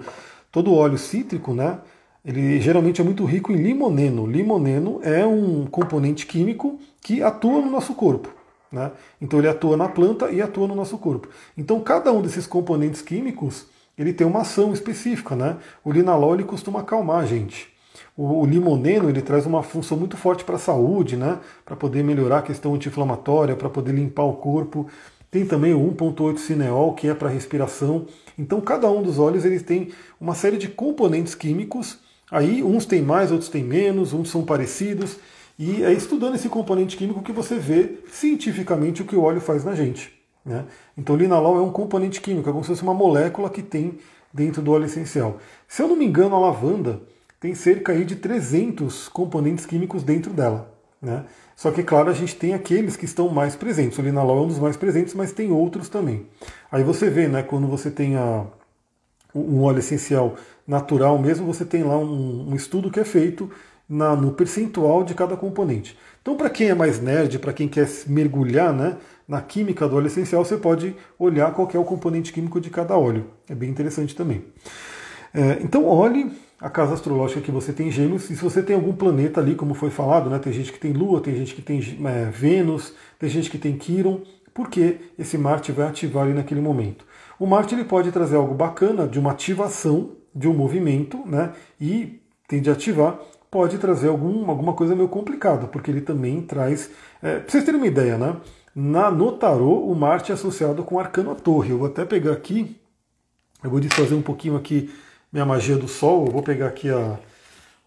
todo 0.52 0.72
óleo 0.72 1.00
cítrico, 1.00 1.52
né? 1.52 1.80
Ele 2.24 2.62
geralmente 2.62 3.02
é 3.02 3.04
muito 3.04 3.26
rico 3.26 3.52
em 3.52 3.56
limoneno. 3.56 4.28
Limoneno 4.28 5.00
é 5.04 5.26
um 5.26 5.66
componente 5.66 6.26
químico 6.26 6.80
que 7.02 7.24
atua 7.24 7.60
no 7.62 7.72
nosso 7.72 7.96
corpo. 7.96 8.30
Né? 8.72 8.92
Então 9.20 9.40
ele 9.40 9.48
atua 9.48 9.76
na 9.76 9.90
planta 9.90 10.30
e 10.32 10.42
atua 10.42 10.68
no 10.68 10.76
nosso 10.76 10.98
corpo. 10.98 11.28
Então 11.58 11.80
cada 11.82 12.12
um 12.14 12.22
desses 12.22 12.46
componentes 12.46 13.02
químicos 13.02 13.66
ele 13.98 14.14
tem 14.14 14.26
uma 14.26 14.42
ação 14.42 14.72
específica. 14.72 15.36
Né? 15.36 15.58
O 15.84 15.92
linalol 15.92 16.36
ele 16.36 16.44
costuma 16.44 16.82
acalmar 16.82 17.24
a 17.24 17.26
gente. 17.26 17.70
O, 18.16 18.46
limoneno 18.46 19.10
ele 19.10 19.22
traz 19.22 19.46
uma 19.46 19.64
função 19.64 19.98
muito 19.98 20.16
forte 20.16 20.44
para 20.44 20.56
a 20.56 20.60
saúde, 20.60 21.18
né? 21.18 21.40
para 21.66 21.76
poder 21.76 22.04
melhorar 22.04 22.40
a 22.40 22.42
questão 22.44 22.76
anti-inflamatória, 22.76 23.56
para 23.56 23.70
poder 23.70 23.94
limpar 23.94 24.24
o 24.24 24.34
corpo. 24.34 24.88
Tem 25.32 25.46
também 25.46 25.74
o 25.74 25.80
1.8 25.80 26.38
cineol, 26.38 26.94
que 26.94 27.08
é 27.08 27.16
para 27.16 27.30
respiração. 27.30 28.06
Então 28.38 28.62
cada 28.62 28.90
um 28.92 29.02
dos 29.02 29.18
óleos 29.18 29.44
ele 29.44 29.60
tem 29.60 29.90
uma 30.20 30.36
série 30.36 30.58
de 30.58 30.68
componentes 30.68 31.34
químicos 31.34 32.00
Aí 32.32 32.64
uns 32.64 32.86
têm 32.86 33.02
mais, 33.02 33.30
outros 33.30 33.50
têm 33.50 33.64
menos, 33.64 34.14
uns 34.14 34.32
são 34.32 34.44
parecidos. 34.44 35.18
E 35.60 35.84
é 35.84 35.92
estudando 35.92 36.36
esse 36.36 36.50
componente 36.50 36.96
químico 36.96 37.22
que 37.22 37.34
você 37.34 37.56
vê 37.56 38.00
cientificamente 38.10 39.02
o 39.02 39.06
que 39.06 39.16
o 39.16 39.22
óleo 39.22 39.42
faz 39.42 39.66
na 39.66 39.76
gente. 39.76 40.12
Né? 40.44 40.66
Então, 40.98 41.16
linalol 41.16 41.58
é 41.58 41.62
um 41.62 41.72
componente 41.72 42.20
químico, 42.20 42.50
é 42.50 42.52
como 42.52 42.64
se 42.64 42.70
fosse 42.70 42.82
uma 42.82 42.94
molécula 42.94 43.50
que 43.50 43.62
tem 43.62 44.00
dentro 44.34 44.62
do 44.62 44.72
óleo 44.72 44.86
essencial. 44.86 45.38
Se 45.68 45.82
eu 45.84 45.88
não 45.88 45.96
me 45.96 46.06
engano, 46.06 46.36
a 46.36 46.40
lavanda 46.40 47.02
tem 47.40 47.54
cerca 47.54 47.92
aí 47.92 48.06
de 48.06 48.16
300 48.16 49.10
componentes 49.10 49.66
químicos 49.66 50.04
dentro 50.04 50.34
dela. 50.34 50.74
Né? 51.02 51.26
Só 51.56 51.70
que, 51.72 51.84
claro, 51.84 52.10
a 52.10 52.14
gente 52.14 52.36
tem 52.36 52.54
aqueles 52.54 52.96
que 52.96 53.06
estão 53.06 53.30
mais 53.30 53.56
presentes. 53.56 53.98
O 53.98 54.02
linalol 54.02 54.40
é 54.40 54.42
um 54.42 54.48
dos 54.48 54.60
mais 54.60 54.78
presentes, 54.78 55.14
mas 55.14 55.32
tem 55.32 55.52
outros 55.52 55.90
também. 55.90 56.26
Aí 56.72 56.84
você 56.84 57.10
vê, 57.10 57.28
né, 57.28 57.44
quando 57.44 57.68
você 57.68 57.92
tem 57.92 58.16
a, 58.16 58.46
um 59.34 59.62
óleo 59.64 59.80
essencial 59.80 60.36
natural 60.68 61.18
mesmo, 61.18 61.46
você 61.46 61.66
tem 61.66 61.84
lá 61.84 61.98
um, 61.98 62.50
um 62.52 62.56
estudo 62.56 62.92
que 62.92 63.00
é 63.00 63.04
feito 63.04 63.50
na, 63.88 64.16
no 64.16 64.32
percentual 64.32 65.04
de 65.04 65.14
cada 65.14 65.36
componente. 65.36 65.98
Então, 66.22 66.36
para 66.36 66.50
quem 66.50 66.70
é 66.70 66.74
mais 66.74 67.02
nerd, 67.02 67.40
para 67.40 67.52
quem 67.52 67.68
quer 67.68 67.90
mergulhar 68.08 68.72
né, 68.72 68.98
na 69.28 69.42
química 69.42 69.88
do 69.88 69.96
óleo 69.96 70.08
essencial, 70.08 70.46
você 70.46 70.56
pode 70.56 70.96
olhar 71.18 71.52
qual 71.54 71.70
é 71.74 71.78
o 71.78 71.84
componente 71.84 72.32
químico 72.32 72.62
de 72.62 72.70
cada 72.70 72.98
óleo. 72.98 73.26
É 73.50 73.56
bem 73.56 73.70
interessante 73.70 74.16
também. 74.16 74.46
É, 75.34 75.60
então, 75.62 75.86
olhe 75.86 76.32
a 76.60 76.70
casa 76.70 76.94
astrológica 76.94 77.42
que 77.42 77.52
você 77.52 77.74
tem 77.74 77.90
gêmeos, 77.90 78.30
e 78.30 78.36
se 78.36 78.44
você 78.44 78.62
tem 78.62 78.76
algum 78.76 78.94
planeta 78.94 79.42
ali, 79.42 79.56
como 79.56 79.74
foi 79.74 79.90
falado, 79.90 80.30
né, 80.30 80.38
tem 80.38 80.54
gente 80.54 80.72
que 80.72 80.80
tem 80.80 80.94
Lua, 80.94 81.20
tem 81.20 81.36
gente 81.36 81.56
que 81.56 81.62
tem 81.62 81.80
é, 82.06 82.30
Vênus, 82.30 82.94
tem 83.18 83.30
gente 83.30 83.50
que 83.50 83.58
tem 83.58 83.76
Quiron, 83.76 84.22
porque 84.54 84.98
esse 85.18 85.38
Marte 85.38 85.72
vai 85.72 85.88
ativar 85.88 86.26
ali 86.26 86.34
naquele 86.34 86.62
momento. 86.62 87.04
O 87.42 87.48
Marte 87.48 87.74
ele 87.74 87.84
pode 87.84 88.12
trazer 88.12 88.36
algo 88.36 88.54
bacana 88.54 89.08
de 89.08 89.18
uma 89.18 89.32
ativação 89.32 90.12
de 90.34 90.48
um 90.48 90.54
movimento, 90.54 91.26
né? 91.26 91.54
E 91.80 92.22
tende 92.48 92.70
a 92.70 92.74
ativar, 92.74 93.20
pode 93.50 93.80
trazer 93.80 94.10
algum, 94.10 94.48
alguma 94.48 94.74
coisa 94.74 94.96
meio 94.96 95.10
complicada, 95.10 95.66
porque 95.66 95.90
ele 95.90 96.02
também 96.02 96.40
traz. 96.44 96.92
É, 97.20 97.40
pra 97.40 97.50
vocês 97.50 97.64
terem 97.64 97.80
uma 97.80 97.88
ideia, 97.88 98.16
né? 98.16 98.38
Na, 98.76 99.10
no 99.10 99.32
tarô, 99.32 99.92
o 99.92 99.96
Marte 99.96 100.32
é 100.32 100.36
associado 100.36 100.84
com 100.84 100.94
o 100.94 101.00
arcano 101.00 101.32
a 101.32 101.36
torre. 101.36 101.72
Eu 101.72 101.80
vou 101.80 101.88
até 101.88 102.06
pegar 102.06 102.34
aqui, 102.34 102.80
eu 103.64 103.72
vou 103.72 103.80
desfazer 103.80 104.14
um 104.14 104.22
pouquinho 104.22 104.56
aqui 104.56 104.94
minha 105.34 105.44
magia 105.44 105.78
do 105.78 105.88
Sol, 105.88 106.28
eu 106.28 106.32
vou 106.32 106.44
pegar 106.44 106.68
aqui 106.68 106.92
a, 106.92 107.18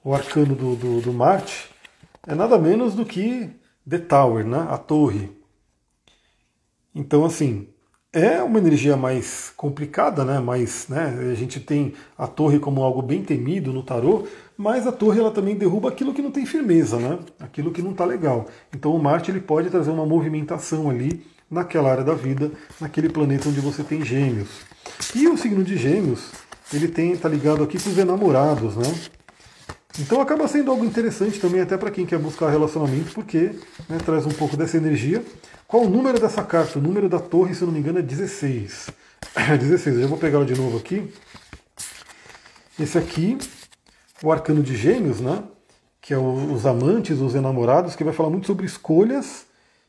o 0.02 0.12
arcano 0.12 0.56
do, 0.56 0.74
do, 0.74 1.00
do 1.00 1.12
Marte. 1.12 1.70
É 2.26 2.34
nada 2.34 2.58
menos 2.58 2.96
do 2.96 3.06
que 3.06 3.48
The 3.88 3.98
Tower, 3.98 4.44
né? 4.44 4.66
a 4.68 4.78
torre. 4.78 5.30
Então, 6.92 7.24
assim, 7.24 7.68
é 8.14 8.40
uma 8.42 8.58
energia 8.58 8.96
mais 8.96 9.52
complicada, 9.56 10.24
né? 10.24 10.38
Mais, 10.38 10.86
né? 10.88 11.18
A 11.32 11.34
gente 11.34 11.58
tem 11.58 11.94
a 12.16 12.26
torre 12.28 12.60
como 12.60 12.82
algo 12.82 13.02
bem 13.02 13.22
temido 13.22 13.72
no 13.72 13.82
tarô, 13.82 14.24
mas 14.56 14.86
a 14.86 14.92
torre 14.92 15.18
ela 15.18 15.32
também 15.32 15.56
derruba 15.56 15.88
aquilo 15.88 16.14
que 16.14 16.22
não 16.22 16.30
tem 16.30 16.46
firmeza, 16.46 16.96
né? 16.96 17.18
Aquilo 17.40 17.72
que 17.72 17.82
não 17.82 17.90
está 17.90 18.04
legal. 18.04 18.46
Então 18.72 18.94
o 18.94 19.02
Marte 19.02 19.32
ele 19.32 19.40
pode 19.40 19.68
trazer 19.68 19.90
uma 19.90 20.06
movimentação 20.06 20.88
ali 20.88 21.26
naquela 21.50 21.90
área 21.90 22.04
da 22.04 22.14
vida, 22.14 22.52
naquele 22.80 23.08
planeta 23.08 23.48
onde 23.48 23.60
você 23.60 23.82
tem 23.82 24.04
Gêmeos. 24.04 24.48
E 25.14 25.26
o 25.26 25.36
signo 25.36 25.64
de 25.64 25.76
Gêmeos 25.76 26.30
ele 26.72 26.88
tem 26.88 27.12
está 27.12 27.28
ligado 27.28 27.64
aqui 27.64 27.82
com 27.82 27.90
os 27.90 27.98
enamorados, 27.98 28.76
né? 28.76 28.94
Então 29.98 30.20
acaba 30.20 30.48
sendo 30.48 30.72
algo 30.72 30.84
interessante 30.84 31.38
também 31.38 31.60
até 31.60 31.76
para 31.76 31.90
quem 31.90 32.04
quer 32.04 32.18
buscar 32.18 32.50
relacionamento, 32.50 33.12
porque 33.12 33.52
né, 33.88 33.98
traz 34.04 34.26
um 34.26 34.30
pouco 34.30 34.56
dessa 34.56 34.76
energia. 34.76 35.24
Qual 35.68 35.84
o 35.84 35.88
número 35.88 36.18
dessa 36.20 36.42
carta? 36.42 36.78
O 36.78 36.82
número 36.82 37.08
da 37.08 37.20
torre, 37.20 37.54
se 37.54 37.62
eu 37.62 37.66
não 37.66 37.74
me 37.74 37.80
engano, 37.80 38.00
é 38.00 38.02
16. 38.02 38.90
16, 39.60 39.86
eu 39.96 40.02
já 40.02 40.08
vou 40.08 40.18
pegar 40.18 40.38
ela 40.38 40.46
de 40.46 40.56
novo 40.56 40.76
aqui. 40.76 41.12
Esse 42.78 42.98
aqui, 42.98 43.38
o 44.22 44.32
arcano 44.32 44.62
de 44.62 44.76
gêmeos, 44.76 45.20
né? 45.20 45.44
Que 46.00 46.12
é 46.12 46.18
os 46.18 46.66
amantes, 46.66 47.20
os 47.20 47.36
enamorados, 47.36 47.94
que 47.94 48.02
vai 48.02 48.12
falar 48.12 48.30
muito 48.30 48.48
sobre 48.48 48.66
escolhas 48.66 49.46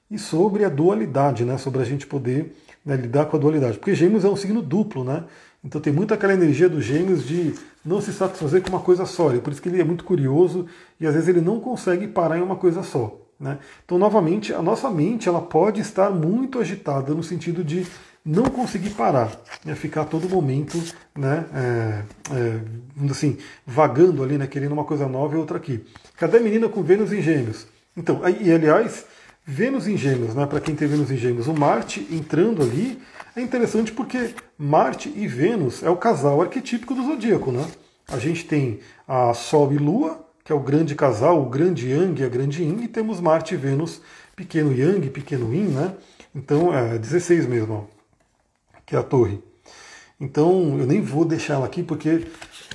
e 0.10 0.20
sobre 0.20 0.64
a 0.64 0.70
dualidade, 0.70 1.44
né? 1.44 1.58
Sobre 1.58 1.82
a 1.82 1.86
gente 1.86 2.06
poder 2.06 2.56
né, 2.86 2.96
lidar 2.96 3.26
com 3.26 3.38
a 3.38 3.40
dualidade. 3.40 3.80
Porque 3.80 3.96
Gêmeos 3.96 4.24
é 4.24 4.30
um 4.30 4.36
signo 4.36 4.62
duplo, 4.62 5.04
né? 5.04 5.24
Então 5.66 5.82
tem 5.82 5.92
muito 5.92 6.14
aquela 6.14 6.34
energia 6.34 6.70
dos 6.70 6.86
Gêmeos 6.86 7.28
de 7.28 7.56
não 7.84 8.00
se 8.00 8.14
satisfazer 8.14 8.62
com 8.62 8.70
uma 8.70 8.80
coisa 8.80 9.06
só. 9.06 9.34
E 9.34 9.40
por 9.40 9.52
isso 9.52 9.62
que 9.62 9.68
ele 9.68 9.82
é 9.82 9.84
muito 9.84 10.04
curioso 10.04 10.68
e 11.00 11.08
às 11.08 11.16
vezes 11.16 11.28
ele 11.28 11.42
não 11.42 11.60
consegue 11.60 12.08
parar 12.08 12.38
em 12.38 12.42
uma 12.42 12.56
coisa 12.56 12.84
só. 12.84 13.20
Né? 13.40 13.58
Então, 13.84 13.98
novamente, 13.98 14.54
a 14.54 14.62
nossa 14.62 14.90
mente 14.90 15.28
ela 15.28 15.42
pode 15.42 15.82
estar 15.82 16.12
muito 16.12 16.60
agitada 16.60 17.14
no 17.14 17.24
sentido 17.24 17.64
de 17.64 17.86
não 18.24 18.46
conseguir 18.46 18.92
parar, 18.92 19.32
né? 19.64 19.76
ficar 19.76 20.02
a 20.02 20.06
todo 20.06 20.30
momento, 20.30 20.82
né? 21.16 21.46
É, 21.54 22.02
é, 22.32 23.12
assim, 23.12 23.38
vagando 23.68 24.24
ali, 24.24 24.38
né? 24.38 24.48
querendo 24.48 24.72
uma 24.72 24.86
coisa 24.86 25.08
nova 25.08 25.36
e 25.36 25.38
outra 25.38 25.58
aqui. 25.58 25.84
Cadê 26.16 26.38
a 26.38 26.40
menina 26.42 26.70
com 26.70 26.82
Vênus 26.82 27.12
em 27.12 27.22
Gêmeos? 27.22 27.68
Então, 27.96 28.22
e 28.28 28.52
aliás, 28.52 29.06
Vênus 29.46 29.88
em 29.88 29.98
Gêmeos, 29.98 30.34
né? 30.34 30.46
para 30.46 30.60
quem 30.60 30.76
tem 30.76 30.88
Vênus 30.88 31.12
em 31.12 31.18
Gêmeos, 31.18 31.48
o 31.48 31.54
Marte 31.54 32.08
entrando 32.10 32.64
ali 32.64 33.00
é 33.36 33.42
interessante 33.42 33.92
porque 33.92 34.34
Marte 34.58 35.12
e 35.16 35.28
Vênus 35.28 35.84
é 35.84 35.90
o 35.90 35.98
casal 35.98 36.42
arquetípico 36.42 36.94
do 36.94 37.04
zodíaco. 37.04 37.52
Né? 37.52 37.66
A 38.08 38.18
gente 38.18 38.46
tem 38.46 38.80
a 39.08 39.34
Sol 39.34 39.74
e 39.74 39.78
Lua, 39.78 40.26
que 40.44 40.52
é 40.52 40.56
o 40.56 40.60
grande 40.60 40.96
casal, 40.96 41.42
o 41.42 41.50
grande 41.50 41.90
Yang 41.90 42.22
e 42.22 42.26
a 42.26 42.30
grande 42.30 42.64
Yin, 42.64 42.84
e 42.84 42.88
temos 42.88 43.20
Marte 43.20 43.56
e 43.56 43.58
Vênus, 43.58 44.02
pequeno 44.36 44.72
Yang, 44.72 45.10
pequeno 45.10 45.54
Yin, 45.54 45.70
né? 45.70 45.94
Então 46.34 46.74
é 46.74 46.98
16 46.98 47.48
mesmo, 47.48 47.74
ó, 47.74 48.78
que 48.86 48.96
é 48.96 49.00
a 49.00 49.04
torre. 49.04 49.42
Então 50.20 50.78
eu 50.78 50.86
nem 50.86 51.02
vou 51.02 51.26
deixar 51.26 51.56
ela 51.56 51.66
aqui 51.66 51.82
porque 51.82 52.28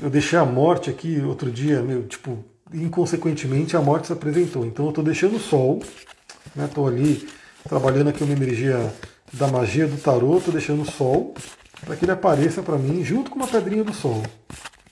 eu 0.02 0.10
deixei 0.10 0.38
a 0.38 0.44
morte 0.44 0.90
aqui 0.90 1.20
outro 1.20 1.50
dia, 1.50 1.80
meu, 1.80 2.06
tipo, 2.08 2.44
inconsequentemente 2.72 3.76
a 3.76 3.80
morte 3.80 4.08
se 4.08 4.12
apresentou. 4.12 4.66
Então 4.66 4.86
eu 4.86 4.90
estou 4.90 5.04
deixando 5.04 5.36
o 5.36 5.40
Sol, 5.40 5.80
Estou 6.56 6.90
né? 6.90 6.96
ali 6.96 7.28
trabalhando 7.68 8.08
aqui 8.08 8.24
uma 8.24 8.32
energia 8.32 8.92
da 9.32 9.46
magia 9.46 9.86
do 9.86 9.96
tarô, 9.96 10.38
estou 10.38 10.52
deixando 10.52 10.82
o 10.82 10.90
sol 10.90 11.34
para 11.84 11.96
que 11.96 12.04
ele 12.04 12.12
apareça 12.12 12.62
para 12.62 12.76
mim 12.76 13.02
junto 13.04 13.30
com 13.30 13.36
uma 13.36 13.46
pedrinha 13.46 13.84
do 13.84 13.94
sol. 13.94 14.22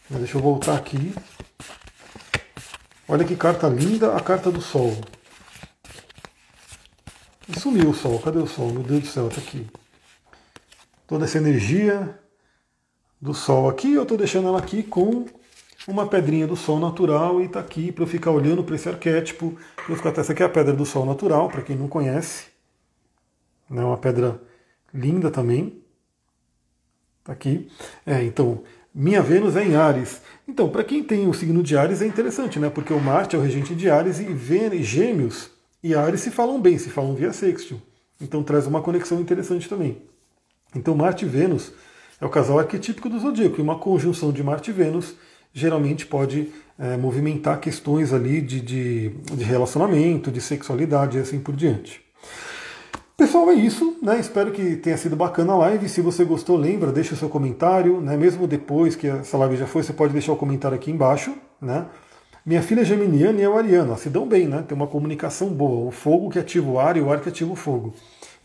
Deixa 0.09 0.39
eu 0.39 0.43
voltar 0.43 0.77
aqui. 0.77 1.15
Olha 3.07 3.25
que 3.25 3.37
carta 3.37 3.69
linda, 3.69 4.15
a 4.17 4.21
carta 4.21 4.51
do 4.51 4.61
sol. 4.61 4.97
E 7.49 7.59
sumiu 7.59 7.91
o 7.91 7.95
sol, 7.95 8.19
cadê 8.19 8.39
o 8.39 8.47
sol? 8.47 8.71
Meu 8.71 8.83
Deus 8.83 9.03
do 9.03 9.07
céu, 9.09 9.29
está 9.29 9.41
aqui. 9.41 9.67
Toda 11.07 11.25
essa 11.25 11.39
energia 11.39 12.19
do 13.21 13.35
sol 13.35 13.69
aqui, 13.69 13.95
eu 13.95 14.03
estou 14.03 14.17
deixando 14.17 14.49
ela 14.49 14.59
aqui 14.59 14.83
com 14.83 15.27
uma 15.89 16.07
pedrinha 16.07 16.47
do 16.47 16.55
Sol 16.55 16.79
natural 16.79 17.41
e 17.41 17.47
está 17.47 17.61
aqui 17.61 17.91
para 17.91 18.05
eu 18.05 18.07
ficar 18.07 18.31
olhando 18.31 18.63
para 18.63 18.75
esse 18.75 18.89
arquétipo. 18.89 19.57
Eu 19.89 19.97
ficar 19.97 20.11
essa 20.19 20.33
aqui 20.33 20.43
é 20.43 20.47
a 20.47 20.49
pedra 20.49 20.75
do 20.75 20.85
Sol 20.85 21.07
natural, 21.07 21.49
para 21.49 21.63
quem 21.63 21.75
não 21.75 21.89
conhece. 21.89 22.48
Né, 23.69 23.85
uma 23.85 23.99
pedra 23.99 24.41
linda 24.93 25.31
também. 25.31 25.83
Está 27.21 27.33
aqui. 27.33 27.69
É, 28.07 28.23
então, 28.23 28.63
minha 28.95 29.23
Vênus 29.23 29.57
é 29.57 29.65
em 29.65 29.77
Ares. 29.77 30.23
Então, 30.47 30.69
para 30.69 30.83
quem 30.83 31.03
tem 31.03 31.29
o 31.29 31.35
signo 31.35 31.63
de 31.63 31.77
Ares 31.77 32.03
é 32.03 32.07
interessante, 32.07 32.59
né? 32.59 32.71
Porque 32.71 32.93
o 32.93 33.01
Marte 33.01 33.37
é 33.37 33.39
o 33.39 33.43
regente 33.43 33.75
de 33.75 33.91
Ares 33.91 34.19
e 34.19 34.25
Vênus, 34.25 34.87
Gêmeos 34.87 35.51
e 35.83 35.95
Ares 35.95 36.21
se 36.21 36.31
falam 36.31 36.61
bem, 36.61 36.79
se 36.79 36.91
falam 36.91 37.15
via 37.15 37.33
sextil. 37.33 37.81
Então 38.21 38.43
traz 38.43 38.67
uma 38.67 38.83
conexão 38.83 39.21
interessante 39.21 39.69
também. 39.69 40.03
Então 40.75 40.95
Marte 40.95 41.25
e 41.25 41.29
Vênus 41.29 41.73
é 42.21 42.27
o 42.27 42.29
casal 42.29 42.59
arquetípico 42.59 43.09
do 43.09 43.19
zodíaco, 43.19 43.59
e 43.59 43.63
uma 43.63 43.79
conjunção 43.79 44.33
de 44.33 44.43
Marte 44.43 44.71
e 44.71 44.75
Vênus 44.75 45.15
geralmente 45.53 46.05
pode 46.05 46.53
é, 46.79 46.97
movimentar 46.97 47.61
questões 47.61 48.13
ali 48.13 48.41
de, 48.41 48.61
de, 48.61 49.09
de, 49.09 49.45
relacionamento, 49.45 50.31
de 50.31 50.41
sexualidade 50.41 51.17
e 51.17 51.21
assim 51.21 51.41
por 51.41 51.55
diante. 51.55 52.01
Pessoal, 53.19 53.51
é 53.51 53.55
isso, 53.55 53.99
né? 54.01 54.21
Espero 54.21 54.53
que 54.53 54.77
tenha 54.77 54.97
sido 54.97 55.17
bacana 55.17 55.53
a 55.53 55.57
live. 55.57 55.89
Se 55.89 56.01
você 56.01 56.23
gostou, 56.25 56.57
lembra, 56.57 56.93
deixa 56.93 57.15
o 57.15 57.17
seu 57.17 57.29
comentário, 57.29 58.01
né? 58.01 58.17
Mesmo 58.17 58.47
depois 58.47 58.95
que 58.95 59.09
essa 59.09 59.37
live 59.39 59.57
já 59.57 59.67
foi, 59.67 59.83
você 59.83 59.93
pode 59.93 60.13
deixar 60.13 60.31
o 60.31 60.37
comentário 60.37 60.77
aqui 60.77 60.93
embaixo, 60.93 61.35
né? 61.61 61.87
Minha 62.47 62.63
filha 62.63 62.83
é 62.83 62.85
geminiana 62.85 63.41
e 63.41 63.43
eu 63.43 63.59
ariana, 63.59 63.97
se 63.97 64.09
dão 64.09 64.25
bem, 64.25 64.47
né? 64.47 64.65
Tem 64.69 64.77
uma 64.77 64.87
comunicação 64.87 65.49
boa. 65.49 65.89
O 65.89 65.91
fogo 65.91 66.31
que 66.31 66.39
ativa 66.39 66.71
o 66.71 66.79
ar 66.79 66.97
e 66.97 67.01
o 67.01 67.11
ar 67.11 67.21
que 67.21 67.29
ativa 67.29 67.53
o 67.53 67.57
fogo. 67.57 67.93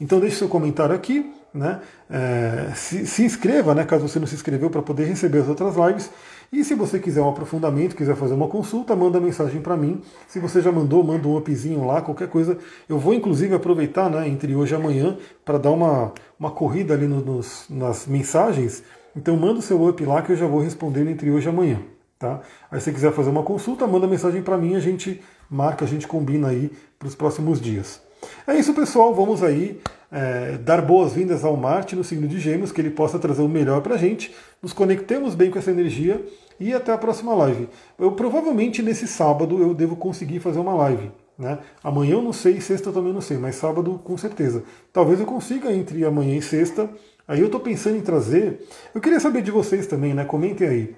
Então 0.01 0.19
deixe 0.19 0.37
seu 0.37 0.47
comentário 0.47 0.95
aqui, 0.95 1.31
né? 1.53 1.79
É, 2.09 2.71
se, 2.73 3.05
se, 3.05 3.23
inscreva, 3.23 3.75
né? 3.75 3.85
Caso 3.85 4.09
você 4.09 4.17
não 4.17 4.25
se 4.25 4.33
inscreveu, 4.33 4.71
para 4.71 4.81
poder 4.81 5.05
receber 5.05 5.37
as 5.43 5.47
outras 5.47 5.75
lives. 5.75 6.09
E 6.53 6.63
se 6.63 6.75
você 6.75 6.99
quiser 6.99 7.19
um 7.19 7.29
aprofundamento, 7.29 7.95
quiser 7.95 8.15
fazer 8.15 8.35
uma 8.35 8.47
consulta, 8.47 8.95
manda 8.95 9.19
mensagem 9.19 9.59
para 9.59 9.75
mim. 9.75 9.99
Se 10.27 10.39
você 10.39 10.61
já 10.61 10.71
mandou, 10.71 11.03
manda 11.03 11.27
um 11.27 11.35
upzinho 11.35 11.83
lá, 11.83 11.99
qualquer 11.99 12.27
coisa. 12.27 12.59
Eu 12.87 12.99
vou 12.99 13.11
inclusive 13.15 13.55
aproveitar, 13.55 14.07
né, 14.07 14.27
entre 14.27 14.55
hoje 14.55 14.75
e 14.75 14.77
amanhã, 14.77 15.17
para 15.43 15.57
dar 15.57 15.71
uma, 15.71 16.13
uma 16.39 16.51
corrida 16.51 16.93
ali 16.93 17.07
no, 17.07 17.21
nos, 17.21 17.65
nas 17.67 18.05
mensagens. 18.05 18.83
Então 19.15 19.35
manda 19.35 19.57
o 19.57 19.61
seu 19.63 19.83
up 19.89 20.05
lá 20.05 20.21
que 20.21 20.31
eu 20.31 20.35
já 20.35 20.45
vou 20.45 20.61
responder 20.61 21.07
entre 21.07 21.31
hoje 21.31 21.47
e 21.47 21.49
amanhã. 21.49 21.79
Tá? 22.19 22.41
Aí 22.69 22.79
se 22.79 22.93
quiser 22.93 23.11
fazer 23.11 23.31
uma 23.31 23.41
consulta, 23.41 23.87
manda 23.87 24.05
mensagem 24.05 24.43
para 24.43 24.55
mim, 24.55 24.75
a 24.75 24.79
gente 24.79 25.19
marca, 25.49 25.85
a 25.85 25.87
gente 25.87 26.07
combina 26.07 26.49
aí 26.49 26.71
para 26.99 27.07
os 27.07 27.15
próximos 27.15 27.59
dias. 27.59 27.99
É 28.45 28.55
isso, 28.55 28.75
pessoal. 28.75 29.13
Vamos 29.15 29.41
aí 29.41 29.81
é, 30.11 30.57
dar 30.59 30.83
boas-vindas 30.83 31.43
ao 31.43 31.57
Marte 31.57 31.95
no 31.95 32.03
signo 32.03 32.27
de 32.27 32.39
Gêmeos, 32.39 32.71
que 32.71 32.79
ele 32.79 32.91
possa 32.91 33.17
trazer 33.17 33.41
o 33.41 33.49
melhor 33.49 33.81
para 33.81 33.95
a 33.95 33.97
gente. 33.97 34.33
Nos 34.61 34.71
conectemos 34.71 35.33
bem 35.33 35.49
com 35.49 35.57
essa 35.57 35.71
energia 35.71 36.23
e 36.59 36.73
até 36.73 36.91
a 36.91 36.97
próxima 36.97 37.33
live. 37.33 37.69
Eu 37.97 38.11
provavelmente 38.11 38.81
nesse 38.81 39.07
sábado 39.07 39.61
eu 39.61 39.73
devo 39.73 39.95
conseguir 39.95 40.39
fazer 40.39 40.59
uma 40.59 40.73
live. 40.73 41.11
Né? 41.37 41.59
Amanhã 41.83 42.13
eu 42.13 42.21
não 42.21 42.33
sei, 42.33 42.61
sexta 42.61 42.89
eu 42.89 42.93
também 42.93 43.13
não 43.13 43.21
sei, 43.21 43.37
mas 43.37 43.55
sábado 43.55 43.99
com 44.03 44.17
certeza. 44.17 44.63
Talvez 44.91 45.19
eu 45.19 45.25
consiga 45.25 45.71
entre 45.71 46.05
amanhã 46.05 46.37
e 46.37 46.41
sexta. 46.41 46.89
Aí 47.27 47.39
eu 47.39 47.47
estou 47.47 47.59
pensando 47.59 47.97
em 47.97 48.01
trazer. 48.01 48.67
Eu 48.93 49.01
queria 49.01 49.19
saber 49.19 49.41
de 49.41 49.51
vocês 49.51 49.87
também, 49.87 50.13
né? 50.13 50.25
Comentem 50.25 50.67
aí. 50.67 50.95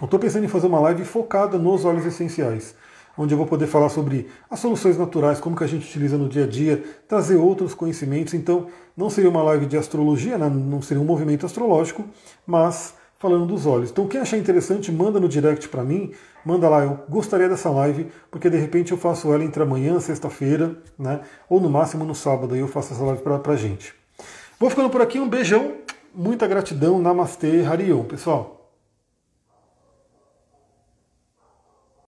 Eu 0.00 0.04
estou 0.04 0.20
pensando 0.20 0.44
em 0.44 0.48
fazer 0.48 0.66
uma 0.66 0.80
live 0.80 1.04
focada 1.04 1.56
nos 1.56 1.84
óleos 1.86 2.04
essenciais, 2.04 2.74
onde 3.16 3.32
eu 3.32 3.38
vou 3.38 3.46
poder 3.46 3.66
falar 3.66 3.88
sobre 3.88 4.28
as 4.50 4.60
soluções 4.60 4.98
naturais, 4.98 5.40
como 5.40 5.56
que 5.56 5.64
a 5.64 5.66
gente 5.66 5.86
utiliza 5.88 6.18
no 6.18 6.28
dia 6.28 6.44
a 6.44 6.46
dia, 6.46 6.84
trazer 7.08 7.36
outros 7.36 7.72
conhecimentos. 7.72 8.34
Então, 8.34 8.66
não 8.94 9.08
seria 9.08 9.30
uma 9.30 9.42
live 9.42 9.64
de 9.64 9.78
astrologia, 9.78 10.36
né? 10.36 10.50
não 10.50 10.82
seria 10.82 11.02
um 11.02 11.06
movimento 11.06 11.46
astrológico, 11.46 12.04
mas 12.46 12.94
falando 13.18 13.46
dos 13.46 13.66
olhos. 13.66 13.90
Então, 13.90 14.06
quem 14.06 14.20
achar 14.20 14.36
interessante, 14.36 14.92
manda 14.92 15.18
no 15.18 15.28
direct 15.28 15.68
para 15.68 15.82
mim, 15.82 16.12
manda 16.44 16.68
lá, 16.68 16.84
eu 16.84 16.98
gostaria 17.08 17.48
dessa 17.48 17.70
live, 17.70 18.08
porque 18.30 18.50
de 18.50 18.56
repente 18.56 18.92
eu 18.92 18.98
faço 18.98 19.32
ela 19.32 19.44
entre 19.44 19.62
amanhã, 19.62 19.98
sexta-feira, 20.00 20.76
né? 20.98 21.20
Ou 21.48 21.60
no 21.60 21.70
máximo 21.70 22.04
no 22.04 22.14
sábado, 22.14 22.54
aí 22.54 22.60
eu 22.60 22.68
faço 22.68 22.92
essa 22.92 23.02
live 23.02 23.22
pra, 23.22 23.56
gente. 23.56 23.94
Vou 24.58 24.70
ficando 24.70 24.90
por 24.90 25.02
aqui, 25.02 25.18
um 25.18 25.28
beijão, 25.28 25.74
muita 26.14 26.46
gratidão, 26.46 26.98
Namastê, 26.98 27.64
Harion, 27.64 28.04
pessoal. 28.04 28.55